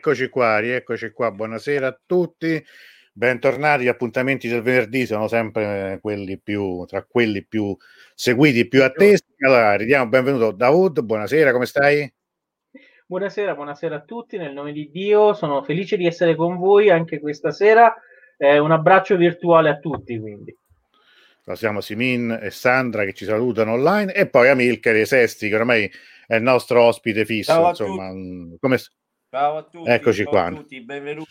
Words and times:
rieccoci 0.00 0.30
qua, 0.30 0.58
rieccoci 0.58 1.10
qua. 1.10 1.30
Buonasera 1.30 1.86
a 1.86 2.00
tutti. 2.06 2.64
Bentornati. 3.12 3.84
Gli 3.84 3.88
appuntamenti 3.88 4.48
del 4.48 4.62
venerdì 4.62 5.04
sono 5.04 5.28
sempre 5.28 5.98
quelli 6.00 6.38
più 6.38 6.86
tra 6.86 7.04
quelli 7.04 7.44
più 7.44 7.76
seguiti, 8.14 8.66
più 8.66 8.82
attesi. 8.82 9.22
Allora, 9.40 9.76
ridiamo 9.76 10.08
benvenuto 10.08 10.52
Davud. 10.52 11.02
Buonasera, 11.02 11.52
come 11.52 11.66
stai? 11.66 12.10
Buonasera, 13.04 13.54
buonasera 13.54 13.96
a 13.96 14.00
tutti. 14.00 14.38
Nel 14.38 14.54
nome 14.54 14.72
di 14.72 14.90
Dio, 14.90 15.34
sono 15.34 15.62
felice 15.62 15.98
di 15.98 16.06
essere 16.06 16.34
con 16.34 16.56
voi 16.56 16.88
anche 16.88 17.20
questa 17.20 17.50
sera. 17.50 17.94
Eh, 18.38 18.58
un 18.58 18.72
abbraccio 18.72 19.18
virtuale 19.18 19.68
a 19.68 19.78
tutti, 19.78 20.18
quindi. 20.18 20.56
Siamo 21.52 21.82
Simin 21.82 22.38
e 22.40 22.50
Sandra 22.50 23.04
che 23.04 23.12
ci 23.12 23.26
salutano 23.26 23.72
online 23.72 24.14
e 24.14 24.28
poi 24.28 24.48
Amilcar 24.48 24.94
e 24.94 25.04
Sesti 25.04 25.48
che 25.48 25.56
ormai 25.56 25.90
è 26.26 26.36
il 26.36 26.42
nostro 26.42 26.84
ospite 26.84 27.26
fisso. 27.26 27.68
Insomma, 27.68 28.10
mm, 28.10 28.54
come... 28.60 28.78
Ciao 29.30 29.58
a 29.58 29.62
tutti. 29.62 29.88
Eccoci 29.88 30.22
ciao 30.24 30.32
qua. 30.32 30.46
A 30.46 30.50
tutti, 30.50 30.80
benvenuti. 30.80 31.30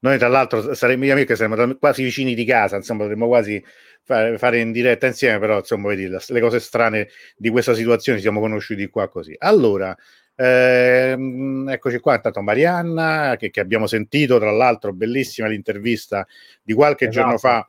Noi 0.00 0.18
tra 0.18 0.26
l'altro 0.26 0.74
saremmo 0.74 1.04
io 1.04 1.12
amiche, 1.12 1.36
saremmo 1.36 1.76
quasi 1.76 2.02
vicini 2.02 2.34
di 2.34 2.44
casa, 2.44 2.74
insomma, 2.74 3.02
potremmo 3.02 3.28
quasi 3.28 3.64
fare, 4.02 4.36
fare, 4.36 4.58
in 4.58 4.72
diretta 4.72 5.06
insieme, 5.06 5.38
però 5.38 5.58
insomma, 5.58 5.88
vedi, 5.88 6.08
le 6.08 6.40
cose 6.40 6.58
strane 6.58 7.08
di 7.36 7.50
questa 7.50 7.72
situazione 7.72 8.18
ci 8.18 8.24
siamo 8.24 8.40
conosciuti 8.40 8.88
qua 8.88 9.08
così. 9.08 9.32
Allora, 9.38 9.96
ehm, 10.34 11.68
eccoci 11.70 12.00
qua, 12.00 12.16
intanto 12.16 12.42
Marianna, 12.42 13.36
che, 13.38 13.50
che, 13.50 13.60
abbiamo 13.60 13.86
sentito, 13.86 14.40
tra 14.40 14.50
l'altro, 14.50 14.92
bellissima 14.92 15.46
l'intervista 15.46 16.26
di 16.62 16.74
qualche 16.74 17.06
esatto. 17.06 17.20
giorno 17.20 17.38
fa 17.38 17.68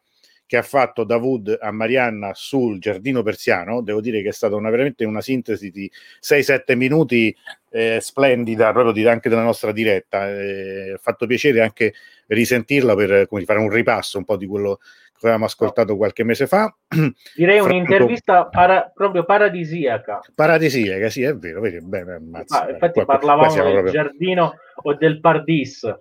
che 0.49 0.57
ha 0.57 0.63
fatto 0.63 1.03
Davud 1.03 1.59
a 1.61 1.69
Marianna 1.69 2.31
sul 2.33 2.79
giardino 2.79 3.21
persiano, 3.21 3.83
devo 3.83 4.01
dire 4.01 4.23
che 4.23 4.29
è 4.29 4.31
stata 4.31 4.55
una, 4.55 4.71
veramente 4.71 5.05
una 5.05 5.21
sintesi 5.21 5.69
di 5.69 5.87
6-7 6.19 6.75
minuti 6.75 7.35
eh, 7.69 7.99
splendida 8.01 8.71
proprio 8.71 8.91
di, 8.91 9.05
anche 9.07 9.29
della 9.29 9.43
nostra 9.43 9.71
diretta. 9.71 10.27
Eh, 10.27 10.93
ha 10.93 10.97
fatto 10.97 11.27
piacere 11.27 11.61
anche 11.61 11.93
risentirla 12.25 12.95
per 12.95 13.27
come, 13.27 13.45
fare 13.45 13.59
un 13.59 13.69
ripasso 13.69 14.17
un 14.17 14.25
po' 14.25 14.37
di 14.37 14.47
quello 14.47 14.77
che 14.77 15.19
avevamo 15.27 15.45
ascoltato 15.45 15.95
qualche 15.95 16.23
mese 16.23 16.47
fa. 16.47 16.75
Direi 17.35 17.59
un'intervista 17.59 18.47
para, 18.47 18.91
proprio 18.91 19.25
paradisiaca. 19.25 20.21
Paradisiaca, 20.33 21.11
sì, 21.11 21.21
è 21.21 21.35
vero. 21.35 21.61
Vedi, 21.61 21.79
bene, 21.79 22.13
ammazza, 22.13 22.65
ah, 22.65 22.71
infatti 22.71 23.03
qua, 23.03 23.05
parlavamo 23.05 23.53
qua 23.53 23.63
del 23.63 23.71
proprio... 23.71 23.91
giardino 23.91 24.55
o 24.81 24.93
del 24.95 25.19
Pardis. 25.19 25.95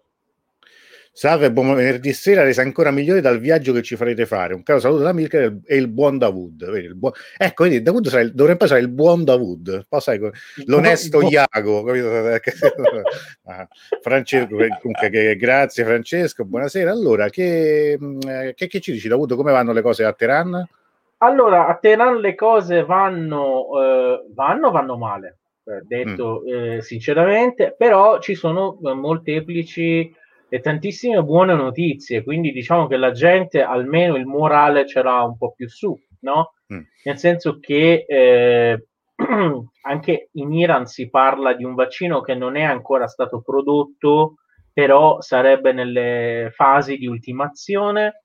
Salve, 1.19 1.51
buon 1.51 1.75
venerdì 1.75 2.13
sera, 2.13 2.45
resa 2.45 2.63
ancora 2.63 2.93
migliore 2.93 3.21
dal 3.21 3.41
viaggio 3.41 3.73
che 3.73 3.83
ci 3.83 3.97
farete 3.97 4.25
fare. 4.25 4.55
Un 4.55 4.63
caro 4.63 4.79
saluto 4.79 5.03
da 5.03 5.13
Milker 5.13 5.59
e 5.67 5.75
il 5.75 5.89
buon 5.89 6.17
Davud. 6.17 6.71
Vedi, 6.71 6.87
il 6.87 6.95
buon... 6.95 7.11
Ecco, 7.37 7.65
vedi, 7.65 7.83
Davud 7.83 8.07
sarà 8.07 8.23
il... 8.23 8.33
dovrebbe 8.33 8.63
essere 8.63 8.79
il 8.79 8.89
buon 8.89 9.25
Davud, 9.25 9.85
poi 9.89 10.01
sai, 10.01 10.21
l'onesto 10.67 11.19
buon... 11.19 11.33
Iago. 11.33 11.85
ah, 13.47 13.67
Francesco, 14.01 14.55
comunque, 14.55 15.11
che, 15.11 15.35
grazie 15.35 15.83
Francesco, 15.83 16.45
buonasera. 16.45 16.93
Allora, 16.93 17.29
che, 17.31 17.99
mm, 18.01 18.21
che, 18.55 18.69
che, 18.69 18.79
ci 18.79 18.93
dici 18.93 19.09
Davud, 19.09 19.35
come 19.35 19.51
vanno 19.51 19.73
le 19.73 19.83
cose 19.83 20.05
a 20.05 20.13
Teheran? 20.13 20.69
Allora, 21.17 21.67
a 21.67 21.75
Teheran 21.75 22.21
le 22.21 22.37
cose 22.37 22.85
vanno, 22.85 23.67
eh, 23.83 24.25
vanno, 24.35 24.71
vanno 24.71 24.97
male, 24.97 25.39
eh, 25.65 25.83
detto 25.83 26.45
mm. 26.47 26.77
eh, 26.77 26.81
sinceramente, 26.81 27.75
però 27.77 28.21
ci 28.21 28.37
sono 28.37 28.79
eh, 28.85 28.93
molteplici 28.93 30.15
e 30.49 30.61
tantissime 30.61 31.23
buone 31.23 31.55
notizie, 31.55 32.23
quindi 32.23 32.53
diciamo 32.53 32.87
che 32.87 32.97
la 32.97 33.11
gente 33.11 33.63
almeno 33.63 34.17
il 34.17 34.27
morale 34.27 34.85
c'era 34.85 35.23
un 35.23 35.37
po' 35.37 35.53
più 35.53 35.69
su, 35.69 35.99
no? 36.21 36.55
Mm. 36.73 36.81
Nel 37.05 37.19
senso 37.19 37.59
che 37.59 38.05
eh, 38.07 38.87
anche 39.83 40.29
in 40.33 40.53
Iran 40.53 40.87
si 40.87 41.11
parla 41.11 41.53
di 41.53 41.65
un 41.65 41.75
vaccino 41.75 42.21
che 42.21 42.35
non 42.35 42.57
è 42.57 42.63
ancora 42.63 43.07
stato 43.07 43.43
prodotto, 43.43 44.37
però 44.73 45.21
sarebbe 45.21 45.73
nelle 45.73 46.51
fasi 46.55 46.97
di 46.97 47.07
ultimazione. 47.07 48.23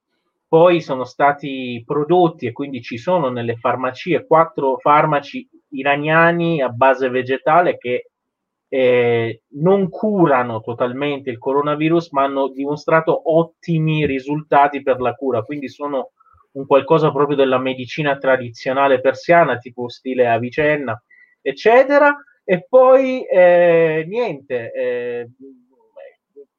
Poi 0.47 0.81
sono 0.81 1.03
stati 1.03 1.81
prodotti 1.83 2.45
e 2.45 2.51
quindi 2.51 2.83
ci 2.83 2.99
sono 2.99 3.29
nelle 3.29 3.55
farmacie 3.55 4.27
quattro 4.27 4.77
farmaci 4.77 5.49
iraniani 5.69 6.61
a 6.61 6.69
base 6.69 7.09
vegetale 7.09 7.77
che 7.77 8.11
eh, 8.73 9.43
non 9.49 9.87
curano 9.87 10.59
totalmente 10.61 11.29
il 11.29 11.37
coronavirus, 11.37 12.09
ma 12.09 12.23
hanno 12.23 12.47
dimostrato 12.47 13.31
ottimi 13.31 14.07
risultati 14.07 14.81
per 14.81 14.99
la 14.99 15.13
cura, 15.13 15.43
quindi 15.43 15.69
sono 15.69 16.13
un 16.53 16.65
qualcosa 16.65 17.11
proprio 17.11 17.35
della 17.35 17.59
medicina 17.59 18.17
tradizionale 18.17 18.99
persiana, 18.99 19.57
tipo 19.57 19.89
stile 19.89 20.27
Avicenna, 20.27 20.99
eccetera. 21.39 22.15
E 22.43 22.65
poi 22.67 23.23
eh, 23.25 24.05
niente, 24.07 24.71
eh, 24.71 25.29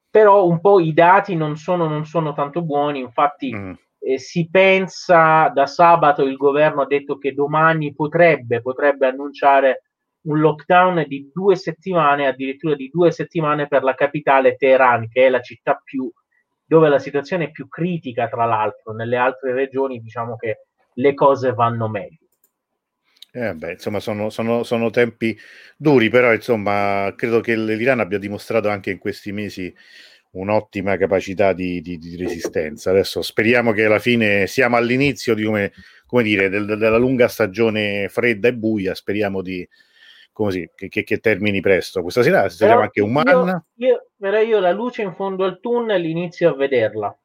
però 0.09 0.47
un 0.47 0.61
po' 0.61 0.79
i 0.79 0.93
dati 0.93 1.35
non 1.35 1.57
sono, 1.57 1.89
non 1.89 2.05
sono 2.05 2.31
tanto 2.31 2.61
buoni, 2.61 2.99
infatti 2.99 3.53
mm. 3.53 3.73
eh, 3.99 4.19
si 4.19 4.47
pensa 4.49 5.49
da 5.49 5.65
sabato 5.65 6.23
il 6.23 6.37
governo 6.37 6.83
ha 6.83 6.87
detto 6.87 7.17
che 7.17 7.33
domani 7.33 7.93
potrebbe, 7.93 8.61
potrebbe 8.61 9.05
annunciare 9.05 9.81
un 10.25 10.39
lockdown 10.39 11.05
di 11.07 11.29
due 11.33 11.55
settimane, 11.55 12.27
addirittura 12.27 12.75
di 12.75 12.89
due 12.91 13.11
settimane 13.11 13.67
per 13.67 13.83
la 13.83 13.95
capitale 13.95 14.55
Teheran, 14.55 15.07
che 15.09 15.25
è 15.25 15.29
la 15.29 15.41
città 15.41 15.81
più 15.83 16.11
dove 16.67 16.89
la 16.89 16.99
situazione 16.99 17.45
è 17.45 17.51
più 17.51 17.67
critica, 17.67 18.27
tra 18.27 18.45
l'altro, 18.45 18.93
nelle 18.93 19.17
altre 19.17 19.53
regioni 19.53 20.01
diciamo 20.01 20.35
che 20.35 20.65
le 20.93 21.13
cose 21.13 21.53
vanno 21.53 21.87
meglio. 21.87 22.17
Eh 23.31 23.53
beh, 23.53 23.73
insomma, 23.73 23.99
sono, 23.99 24.29
sono, 24.29 24.63
sono, 24.63 24.89
tempi 24.89 25.37
duri, 25.75 26.09
però 26.09 26.33
insomma, 26.33 27.13
credo 27.17 27.41
che 27.41 27.55
l'Iran 27.55 27.99
abbia 27.99 28.17
dimostrato 28.17 28.69
anche 28.69 28.91
in 28.91 28.97
questi 28.97 29.33
mesi 29.33 29.73
un'ottima 30.31 30.97
capacità 30.97 31.51
di, 31.51 31.81
di, 31.81 31.97
di 31.97 32.15
resistenza. 32.15 32.91
Adesso 32.91 33.21
speriamo 33.21 33.73
che 33.73 33.85
alla 33.85 33.99
fine 33.99 34.47
siamo 34.47 34.77
all'inizio 34.77 35.33
di 35.33 35.43
come, 35.43 35.73
come 36.05 36.23
dire, 36.23 36.47
del, 36.47 36.65
della 36.65 36.97
lunga 36.97 37.27
stagione 37.27 38.07
fredda 38.07 38.47
e 38.47 38.53
buia. 38.53 38.95
Speriamo 38.95 39.41
di, 39.41 39.67
così, 40.35 40.69
che, 40.75 40.89
che, 40.89 41.05
che, 41.05 41.19
termini 41.19 41.61
presto. 41.61 42.01
Questa 42.01 42.21
sera 42.21 42.49
si 42.49 42.57
sarà 42.57 42.75
anche 42.75 42.99
un 42.99 43.13
man. 43.13 43.63
Io, 43.75 44.09
io, 44.17 44.39
io 44.39 44.59
la 44.59 44.73
luce 44.73 45.01
in 45.01 45.13
fondo 45.13 45.45
al 45.45 45.61
tunnel 45.61 46.03
inizio 46.03 46.49
a 46.49 46.55
vederla. 46.55 47.17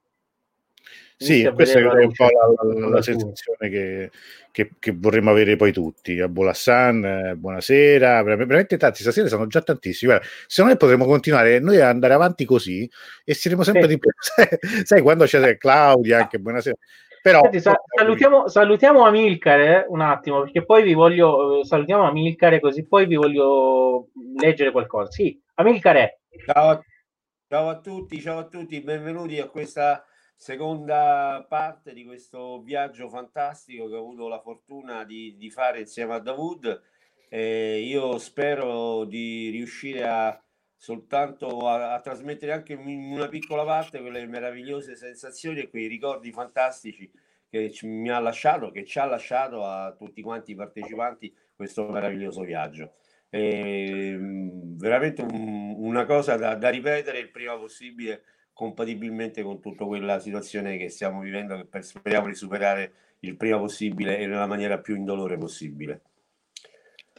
Sì, 1.16 1.50
questa 1.52 1.80
è 1.80 2.04
un 2.04 2.12
po' 2.12 2.28
la, 2.28 2.72
la, 2.72 2.88
la 2.88 3.02
sensazione 3.02 3.68
che, 3.68 4.10
che, 4.52 4.94
vorremmo 4.94 5.30
avere 5.30 5.56
poi 5.56 5.72
tutti. 5.72 6.18
A 6.20 6.28
Bolassan, 6.28 7.04
eh, 7.04 7.34
buonasera, 7.34 8.22
veramente 8.22 8.76
tanti, 8.76 9.02
stasera 9.02 9.26
sono 9.26 9.48
già 9.48 9.60
tantissimi. 9.60 10.12
Guarda, 10.12 10.26
se 10.46 10.62
noi 10.62 10.76
potremmo 10.76 11.04
continuare 11.04 11.58
noi 11.58 11.76
ad 11.76 11.88
andare 11.88 12.14
avanti 12.14 12.44
così 12.44 12.88
e 13.24 13.34
saremo 13.34 13.64
sempre 13.64 13.82
sì. 13.82 13.88
di 13.88 13.98
più. 13.98 14.10
Sai, 14.84 15.02
quando 15.02 15.24
c'è 15.24 15.58
Claudia, 15.58 16.20
anche 16.20 16.38
buonasera. 16.38 16.76
Però, 17.22 17.42
Senti, 17.42 17.60
sa- 17.60 17.80
salutiamo, 17.96 18.48
salutiamo 18.48 19.04
Amilcare 19.04 19.84
un 19.88 20.00
attimo, 20.00 20.42
perché 20.42 20.64
poi 20.64 20.82
vi 20.82 20.94
voglio. 20.94 21.62
Salutiamo 21.64 22.04
Amilcare, 22.04 22.60
così 22.60 22.86
poi 22.86 23.06
vi 23.06 23.16
voglio 23.16 24.08
leggere 24.38 24.70
qualcosa. 24.70 25.10
Sì, 25.10 25.38
Amilcare. 25.54 26.20
Ciao, 26.46 26.82
ciao 27.46 27.68
a 27.68 27.78
tutti, 27.80 28.20
ciao 28.20 28.38
a 28.38 28.46
tutti, 28.46 28.80
benvenuti 28.80 29.38
a 29.38 29.48
questa 29.48 30.04
seconda 30.34 31.44
parte 31.46 31.92
di 31.92 32.06
questo 32.06 32.62
viaggio 32.62 33.10
fantastico 33.10 33.86
che 33.88 33.94
ho 33.96 33.98
avuto 33.98 34.26
la 34.26 34.40
fortuna 34.40 35.04
di, 35.04 35.36
di 35.36 35.50
fare 35.50 35.80
insieme 35.80 36.14
a 36.14 36.20
Davud. 36.20 36.82
Eh, 37.28 37.80
io 37.80 38.16
spero 38.16 39.04
di 39.04 39.50
riuscire 39.50 40.08
a 40.08 40.42
soltanto 40.80 41.68
a, 41.68 41.92
a, 41.92 42.00
trasmettere 42.00 42.52
anche 42.52 42.72
in 42.72 43.12
una 43.12 43.28
piccola 43.28 43.64
parte 43.64 44.00
quelle 44.00 44.24
meravigliose 44.26 44.96
sensazioni 44.96 45.60
e 45.60 45.68
quei 45.68 45.86
ricordi 45.86 46.32
fantastici 46.32 47.10
che 47.50 47.70
ci, 47.70 47.86
mi 47.86 48.08
ha 48.08 48.18
lasciato, 48.18 48.70
che 48.70 48.86
ci 48.86 48.98
ha 48.98 49.04
lasciato 49.04 49.62
a 49.66 49.92
tutti 49.92 50.22
quanti 50.22 50.52
i 50.52 50.54
partecipanti 50.54 51.34
questo 51.54 51.86
meraviglioso 51.86 52.40
viaggio. 52.44 52.94
E, 53.28 54.16
veramente 54.18 55.20
un, 55.20 55.74
una 55.76 56.06
cosa 56.06 56.36
da, 56.36 56.54
da, 56.54 56.70
ripetere 56.70 57.18
il 57.18 57.30
prima 57.30 57.58
possibile, 57.58 58.22
compatibilmente 58.54 59.42
con 59.42 59.60
tutta 59.60 59.84
quella 59.84 60.18
situazione 60.18 60.78
che 60.78 60.88
stiamo 60.88 61.20
vivendo, 61.20 61.56
che 61.56 61.66
per, 61.66 61.84
speriamo 61.84 62.26
di 62.26 62.34
superare 62.34 62.92
il 63.20 63.36
prima 63.36 63.58
possibile 63.58 64.16
e 64.16 64.26
nella 64.26 64.46
maniera 64.46 64.78
più 64.78 64.96
indolore 64.96 65.36
possibile. 65.36 66.00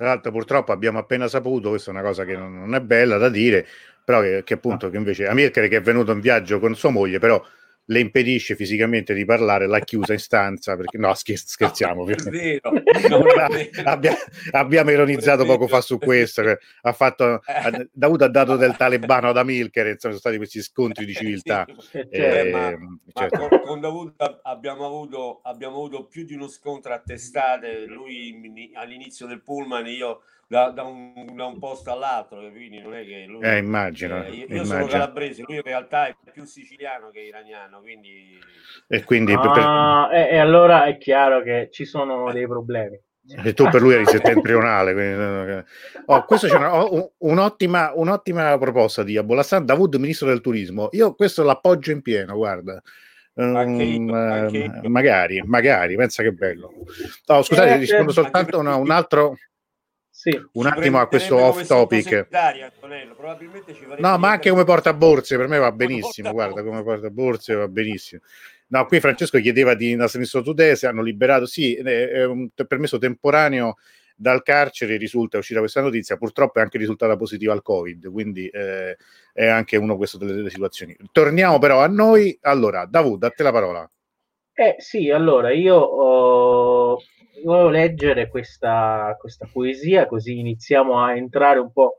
Tra 0.01 0.09
l'altro 0.09 0.31
purtroppo 0.31 0.71
abbiamo 0.71 0.97
appena 0.97 1.27
saputo, 1.27 1.69
questa 1.69 1.91
è 1.91 1.93
una 1.93 2.01
cosa 2.01 2.25
che 2.25 2.35
non, 2.35 2.57
non 2.57 2.73
è 2.73 2.81
bella 2.81 3.17
da 3.17 3.29
dire, 3.29 3.67
però 4.03 4.19
che, 4.19 4.41
che 4.43 4.55
appunto 4.55 4.89
che 4.89 4.97
invece 4.97 5.27
Amirkere 5.27 5.67
che 5.67 5.77
è 5.77 5.81
venuto 5.81 6.11
in 6.11 6.21
viaggio 6.21 6.59
con 6.59 6.73
sua 6.73 6.89
moglie, 6.89 7.19
però 7.19 7.39
le 7.85 7.99
impedisce 7.99 8.55
fisicamente 8.55 9.13
di 9.13 9.25
parlare, 9.25 9.67
l'ha 9.67 9.79
chiusa 9.79 10.13
in 10.13 10.19
stanza 10.19 10.75
perché 10.75 10.97
no, 10.97 11.13
scher- 11.13 11.37
scherziamo. 11.37 12.05
No, 12.21 12.29
vero, 12.29 12.71
Abbia, 13.83 14.15
abbiamo 14.51 14.91
ironizzato 14.91 15.45
poco 15.45 15.67
fa 15.67 15.81
su 15.81 15.97
questo. 15.97 16.41
Ha 16.81 16.93
fatto, 16.93 17.41
ha, 17.43 17.87
Davuto 17.91 18.23
ha 18.23 18.29
dato 18.29 18.55
del 18.55 18.75
talebano 18.75 19.29
ad 19.29 19.37
Amilcar, 19.37 19.87
insomma, 19.87 20.13
sono 20.13 20.17
stati 20.17 20.37
questi 20.37 20.61
scontri 20.61 21.05
di 21.05 21.13
civiltà. 21.13 21.65
Sì, 21.77 21.97
eh, 21.97 22.47
eh, 22.47 22.51
ma, 22.51 22.77
certo. 23.13 23.41
ma 23.41 23.47
con, 23.47 23.61
con 23.61 23.81
Davuto 23.81 24.39
abbiamo 24.43 24.85
avuto, 24.85 25.41
abbiamo 25.43 25.75
avuto 25.75 26.05
più 26.05 26.23
di 26.23 26.33
uno 26.33 26.47
scontro 26.47 26.93
a 26.93 26.99
testate. 26.99 27.85
Lui 27.85 28.71
all'inizio 28.75 29.25
del 29.25 29.41
pullman, 29.41 29.87
io 29.87 30.21
da, 30.51 30.69
da, 30.71 30.83
un, 30.83 31.13
da, 31.33 31.45
un, 31.45 31.59
posto 31.59 31.93
all'altro, 31.93 32.41
quindi 32.51 32.81
non 32.81 32.93
è 32.93 33.05
che 33.05 33.23
lui, 33.25 33.41
eh, 33.41 33.55
immagino, 33.55 34.21
eh, 34.25 34.31
io, 34.31 34.45
io 34.49 34.65
sono 34.65 34.85
calabrese, 34.85 35.43
lui 35.47 35.55
in 35.55 35.61
realtà 35.61 36.07
è 36.07 36.15
più 36.29 36.43
siciliano 36.43 37.09
che 37.09 37.21
iraniano, 37.21 37.79
quindi... 37.79 38.37
E 38.85 39.01
quindi... 39.05 39.31
Ah, 39.31 40.09
per... 40.09 40.19
e, 40.19 40.35
e 40.35 40.37
allora 40.39 40.83
è 40.87 40.97
chiaro 40.97 41.41
che 41.41 41.69
ci 41.71 41.85
sono 41.85 42.29
dei 42.33 42.47
problemi. 42.47 42.99
E 43.45 43.53
tu 43.53 43.69
per 43.69 43.81
lui 43.81 43.93
eri 43.93 44.05
settentrionale. 44.05 44.91
Quindi... 44.91 45.63
Oh, 46.07 46.25
questo 46.25 46.47
c'è 46.47 46.55
una, 46.57 46.83
oh, 46.83 47.13
un'ottima, 47.19 47.93
un'ottima 47.95 48.57
proposta 48.57 49.03
di 49.03 49.15
Abolassan 49.15 49.63
Davud, 49.63 49.95
ministro 49.95 50.27
del 50.27 50.41
turismo. 50.41 50.89
Io 50.91 51.15
questo 51.15 51.43
l'appoggio 51.43 51.91
in 51.91 52.01
pieno, 52.01 52.35
guarda. 52.35 52.81
Anche 53.35 53.83
io, 53.83 54.13
anche 54.13 54.57
io. 54.57 54.89
magari, 54.89 55.41
magari, 55.45 55.95
pensa 55.95 56.23
che 56.23 56.33
bello. 56.33 56.73
Oh, 57.27 57.41
scusate, 57.41 57.75
eh, 57.75 57.77
rispondo 57.77 58.11
soltanto 58.11 58.59
a 58.59 58.75
un 58.75 58.91
altro. 58.91 59.37
Sì. 60.21 60.39
Un 60.51 60.67
attimo 60.67 60.99
a 60.99 61.07
questo 61.07 61.35
off 61.35 61.65
topic. 61.65 62.27
No, 63.97 64.19
ma 64.19 64.29
anche 64.29 64.51
come 64.51 64.65
porta 64.65 64.93
borse 64.93 65.35
per 65.35 65.47
me 65.47 65.57
va 65.57 65.71
benissimo. 65.73 66.31
Guarda, 66.31 66.61
come 66.61 66.83
porta 66.83 67.09
borse 67.09 67.55
va 67.55 67.67
benissimo. 67.67 68.21
No, 68.67 68.85
qui 68.85 68.99
Francesco 68.99 69.39
chiedeva 69.39 69.73
di 69.73 69.95
Nasristo 69.95 70.43
Tudese, 70.43 70.85
hanno 70.85 71.01
liberato, 71.01 71.47
sì, 71.47 71.73
è 71.73 72.23
un 72.23 72.49
permesso 72.53 72.99
temporaneo 72.99 73.77
dal 74.15 74.43
carcere 74.43 74.95
risulta, 74.97 75.37
è 75.37 75.39
uscita 75.39 75.59
questa 75.59 75.81
notizia, 75.81 76.17
purtroppo 76.17 76.59
è 76.59 76.61
anche 76.61 76.77
risultata 76.77 77.17
positiva 77.17 77.53
al 77.53 77.63
Covid, 77.63 78.11
quindi 78.11 78.47
eh, 78.47 78.95
è 79.33 79.47
anche 79.47 79.75
una 79.75 79.95
delle, 79.95 80.33
delle 80.33 80.51
situazioni. 80.51 80.95
Torniamo 81.11 81.57
però 81.57 81.81
a 81.81 81.87
noi. 81.87 82.37
Allora, 82.41 82.85
Davud, 82.85 83.23
a 83.23 83.31
te 83.31 83.41
la 83.41 83.51
parola. 83.51 83.89
Eh 84.53 84.75
sì, 84.79 85.09
allora 85.09 85.51
io 85.51 85.75
oh, 85.75 86.97
volevo 87.43 87.69
leggere 87.69 88.27
questa, 88.29 89.15
questa 89.19 89.47
poesia 89.51 90.05
così 90.07 90.37
iniziamo 90.39 91.01
a 91.01 91.15
entrare 91.15 91.59
un 91.59 91.71
po' 91.71 91.95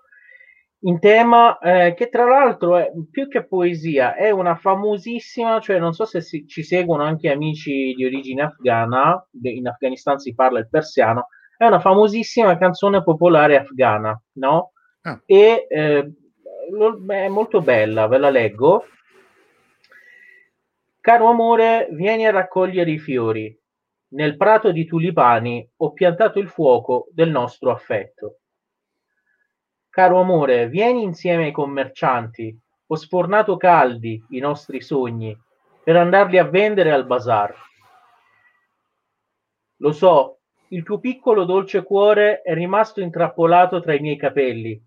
in 0.84 0.99
tema 0.99 1.58
eh, 1.58 1.94
che 1.94 2.08
tra 2.08 2.25
l'altro 2.25 2.76
è 2.76 2.90
più 3.10 3.28
che 3.28 3.46
poesia, 3.46 4.14
è 4.14 4.31
una 4.31 4.56
famosissima, 4.56 5.60
cioè 5.60 5.78
non 5.78 5.93
so 5.93 6.04
se 6.04 6.20
si, 6.20 6.46
ci 6.46 6.62
seguono 6.62 7.04
anche 7.04 7.31
amici 7.31 7.94
di 7.94 8.04
origine 8.04 8.43
afghana, 8.43 9.26
in 9.43 9.69
Afghanistan 9.69 10.19
si 10.19 10.34
parla 10.34 10.58
il 10.58 10.69
persiano, 10.69 11.28
è 11.56 11.66
una 11.66 11.81
famosissima 11.81 12.58
canzone 12.58 13.02
popolare 13.02 13.56
afghana, 13.56 14.20
no? 14.34 14.72
Ah. 15.02 15.20
E 15.25 15.66
eh, 15.69 16.12
è 17.08 17.28
molto 17.28 17.60
bella, 17.60 18.08
ve 18.08 18.19
la 18.19 18.31
leggo. 18.31 18.84
Caro 21.02 21.28
amore, 21.31 21.88
vieni 21.90 22.28
a 22.28 22.31
raccogliere 22.31 22.93
i 22.93 22.99
fiori. 23.00 23.52
Nel 24.10 24.37
prato 24.37 24.70
di 24.70 24.84
tulipani 24.84 25.69
ho 25.78 25.93
piantato 25.93 26.38
il 26.38 26.49
fuoco 26.49 27.08
del 27.10 27.28
nostro 27.28 27.72
affetto. 27.72 28.38
Caro 29.88 30.20
amore, 30.20 30.69
vieni 30.69 31.02
insieme 31.02 31.46
ai 31.46 31.50
commercianti. 31.50 32.56
Ho 32.87 32.94
sfornato 32.94 33.56
caldi 33.56 34.25
i 34.28 34.38
nostri 34.38 34.81
sogni 34.81 35.37
per 35.82 35.96
andarli 35.96 36.38
a 36.38 36.44
vendere 36.44 36.93
al 36.93 37.05
bazar. 37.05 37.52
Lo 39.78 39.90
so, 39.90 40.38
il 40.69 40.84
tuo 40.84 41.00
piccolo 41.00 41.43
dolce 41.43 41.82
cuore 41.82 42.43
è 42.43 42.55
rimasto 42.55 43.00
intrappolato 43.00 43.81
tra 43.81 43.93
i 43.93 43.98
miei 43.98 44.16
capelli. 44.16 44.81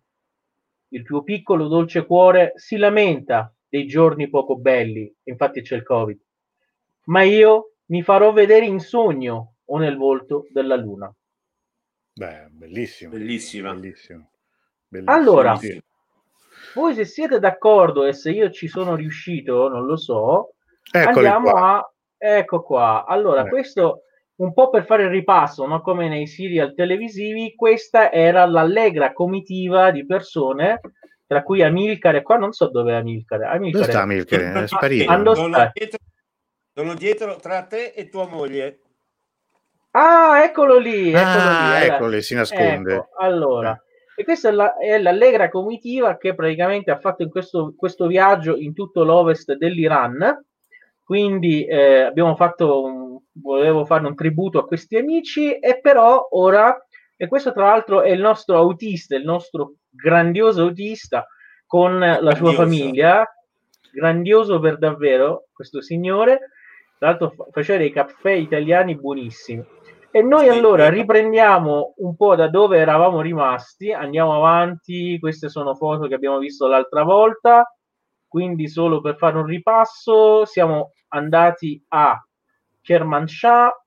Il 0.94 1.04
tuo 1.04 1.24
piccolo 1.24 1.68
dolce 1.68 2.06
cuore 2.06 2.54
si 2.56 2.78
lamenta 2.78 3.54
dei 3.75 3.86
giorni 3.86 4.30
poco 4.30 4.56
belli, 4.56 5.13
infatti 5.24 5.62
c'è 5.62 5.75
il 5.75 5.83
Covid. 5.83 6.18
Ma 7.07 7.24
io 7.24 7.74
mi 7.88 8.04
farò 8.04 8.31
vedere 8.31 8.66
in 8.66 8.80
sogno 8.80 9.56
o 9.66 9.77
nel 9.77 9.98
volto 9.98 10.48
della 10.50 10.77
luna. 10.77 11.13
Beh, 12.13 12.48
bellissimo. 12.51 13.12
Bellissima. 13.12 13.74
Bellissimo. 13.74 14.30
Allora, 15.04 15.60
voi 16.74 16.94
se 16.94 17.04
siete 17.04 17.39
d'accordo 17.39 18.06
e 18.06 18.13
se 18.13 18.31
io 18.31 18.50
ci 18.50 18.69
sono 18.69 18.95
riuscito, 18.95 19.68
non 19.68 19.86
lo 19.86 19.98
so, 19.98 20.54
Eccoli 20.89 21.27
andiamo 21.27 21.51
qua. 21.51 21.77
a... 21.77 21.94
Ecco 22.18 22.63
qua. 22.63 23.06
Allora, 23.06 23.45
eh. 23.45 23.50
questo 23.50 24.04
un 24.36 24.54
po' 24.54 24.69
per 24.69 24.86
fare 24.86 25.04
il 25.04 25.10
ripasso, 25.10 25.66
no? 25.66 25.81
come 25.81 26.07
nei 26.07 26.27
serial 26.27 26.74
televisivi, 26.74 27.56
questa 27.56 28.10
era 28.10 28.45
l'allegra 28.45 29.12
comitiva 29.12 29.92
di 29.92 30.06
persone, 30.06 30.80
tra 31.27 31.44
cui 31.44 31.63
Amilcare, 31.63 32.22
qua 32.22 32.38
non 32.38 32.51
so 32.51 32.69
dove 32.69 32.92
è 32.92 32.95
Amilcare. 32.95 33.45
Amilcare. 33.45 33.72
Dove 33.72 33.86
sta 33.86 34.01
Amilcare? 34.01 34.51
È 34.63 34.68
sparito. 34.68 35.33
Sono 35.36 35.72
dietro, 35.74 35.98
sono 36.74 36.94
dietro 36.94 37.36
tra 37.38 37.63
te 37.63 37.94
e 37.95 38.10
tua 38.10 38.27
moglie. 38.27 38.80
Ah, 39.92 40.44
eccolo 40.44 40.77
lì, 40.77 41.10
eccolo 41.10 41.24
ah, 41.24 41.80
lì. 41.80 41.86
Eccolo 41.86 42.10
lì, 42.10 42.22
si 42.22 42.36
nasconde. 42.36 42.95
Ecco, 42.95 43.10
allora. 43.18 43.80
E 44.18 44.24
questa 44.24 44.50
è, 44.50 44.51
la, 44.51 44.77
è, 44.77 44.98
l'allegra 44.98 45.50
comitiva 45.50 46.18
che 46.18 46.36
praticamente 46.36 46.92
ha 46.92 47.00
fatto 47.00 47.24
in 47.24 47.30
questo, 47.30 47.74
questo 47.77 48.07
viaggio 48.07 48.56
in 48.56 48.74
tutto 48.74 49.04
l'ovest 49.04 49.54
dell'Iran. 49.54 50.45
Quindi 51.04 51.66
eh, 51.66 52.01
abbiamo 52.01 52.36
fatto 52.36 52.83
un, 52.83 53.19
volevo 53.33 53.86
fare 53.86 54.06
un 54.06 54.16
tributo 54.16 54.60
a 54.60 54.66
questi 54.66 54.98
amici 54.98 55.54
e 55.60 55.80
però 55.80 56.27
ora, 56.31 56.75
e 57.18 57.28
questo 57.28 57.54
tra 57.54 57.68
l'altro 57.68 58.02
è 58.02 58.10
il 58.10 58.20
nostro 58.20 58.58
autista, 58.58 59.16
il 59.16 59.24
nostro 59.24 59.76
grandioso 59.90 60.64
autista 60.64 61.26
con 61.66 61.98
la 61.98 62.18
grandioso. 62.18 62.36
sua 62.36 62.54
famiglia, 62.54 63.36
grandioso 63.92 64.60
per 64.60 64.78
davvero 64.78 65.48
questo 65.54 65.82
signore, 65.82 66.51
tra 66.98 67.10
l'altro 67.10 67.36
faceva 67.51 67.80
dei 67.80 67.92
caffè 67.92 68.32
italiani 68.32 68.96
buonissimi. 68.96 69.66
E 70.12 70.22
noi 70.22 70.48
allora 70.48 70.88
riprendiamo 70.89 71.96
un 71.98 72.16
po' 72.16 72.36
da 72.36 72.48
dove 72.48 72.78
eravamo 72.78 73.20
rimasti, 73.20 73.92
andiamo 73.92 74.34
avanti, 74.36 75.20
queste 75.20 75.50
sono 75.50 75.75
foto 75.75 76.08
che 76.08 76.13
abbiamo 76.13 76.38
visto 76.38 76.68
l'altra 76.68 77.04
volta, 77.04 77.70
quindi 78.25 78.70
solo 78.70 79.01
per 79.01 79.18
fare 79.18 79.38
un 79.38 79.46
ripasso, 79.46 80.46
siamo 80.46 80.94
andati 81.10 81.84
a 81.89 82.18
Kermanshah, 82.82 83.85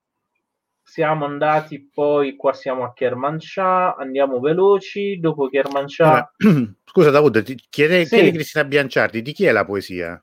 siamo 0.89 1.27
andati 1.27 1.91
poi, 1.93 2.35
qua 2.35 2.55
siamo 2.55 2.83
a 2.83 2.95
Kermanshah, 2.95 3.97
andiamo 3.97 4.41
veloci, 4.41 5.21
dopo 5.21 5.49
Kermanshah... 5.49 6.33
Scusa 6.89 7.11
Davud, 7.11 7.43
ti 7.43 7.55
chiede, 7.69 8.07
sì. 8.07 8.15
chiede 8.15 8.33
Cristina 8.33 8.65
Bianciardi, 8.65 9.21
di 9.21 9.33
chi 9.33 9.45
è 9.45 9.53
la 9.53 9.67
poesia? 9.67 10.21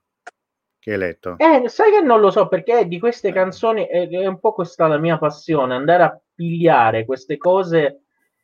che 0.86 0.92
hai 0.92 0.98
letto? 1.00 1.36
Eh, 1.38 1.68
sai 1.68 1.92
che 1.92 2.02
non 2.02 2.20
lo 2.20 2.30
so 2.30 2.48
perché 2.48 2.88
di 2.88 3.00
queste 3.00 3.32
canzoni 3.32 3.88
è, 3.88 4.08
è, 4.08 4.28
un 4.28 4.40
po' 4.40 4.54
questa 4.54 4.86
la 4.86 5.00
mia 5.00 5.18
passione, 5.18 5.74
andare 5.74 6.04
a 6.04 6.22
pigliare 6.36 7.06
queste 7.06 7.38
cose. 7.38 8.02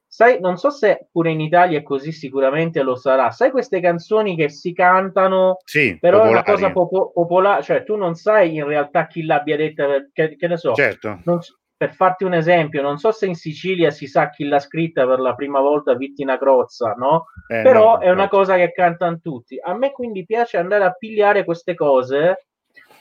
Sai, 0.07 0.39
non 0.39 0.57
so 0.57 0.71
se 0.71 1.07
pure 1.11 1.29
in 1.29 1.39
Italia 1.39 1.77
è 1.77 1.83
così, 1.83 2.11
sicuramente 2.11 2.81
lo 2.81 2.95
sarà. 2.95 3.29
Sai 3.29 3.51
queste 3.51 3.79
canzoni 3.79 4.35
che 4.35 4.49
si 4.49 4.73
cantano, 4.73 5.57
sì, 5.65 5.97
però 5.99 6.17
popolari. 6.17 6.43
è 6.45 6.49
una 6.49 6.55
cosa 6.55 6.71
popo- 6.71 7.11
popolare, 7.11 7.61
cioè 7.63 7.83
tu 7.83 7.95
non 7.95 8.15
sai 8.15 8.55
in 8.55 8.65
realtà 8.65 9.05
chi 9.05 9.23
l'abbia 9.23 9.57
detta, 9.57 9.85
che, 10.11 10.35
che 10.35 10.47
ne 10.47 10.57
so. 10.57 10.73
Certo. 10.73 11.21
Non, 11.25 11.39
per 11.81 11.95
farti 11.95 12.25
un 12.25 12.35
esempio, 12.35 12.83
non 12.83 12.99
so 12.99 13.11
se 13.11 13.25
in 13.25 13.33
Sicilia 13.33 13.89
si 13.89 14.05
sa 14.05 14.29
chi 14.29 14.43
l'ha 14.43 14.59
scritta 14.59 15.07
per 15.07 15.19
la 15.19 15.33
prima 15.33 15.59
volta 15.61 15.95
Vittina 15.95 16.37
Crozza, 16.37 16.93
no? 16.95 17.25
Eh, 17.47 17.63
Però 17.63 17.95
no, 17.95 17.99
è 18.01 18.11
una 18.11 18.27
cosa 18.27 18.55
che 18.55 18.71
cantano 18.71 19.19
tutti. 19.19 19.57
A 19.59 19.73
me 19.73 19.91
quindi 19.91 20.23
piace 20.23 20.57
andare 20.57 20.83
a 20.83 20.91
pigliare 20.91 21.43
queste 21.43 21.73
cose, 21.73 22.45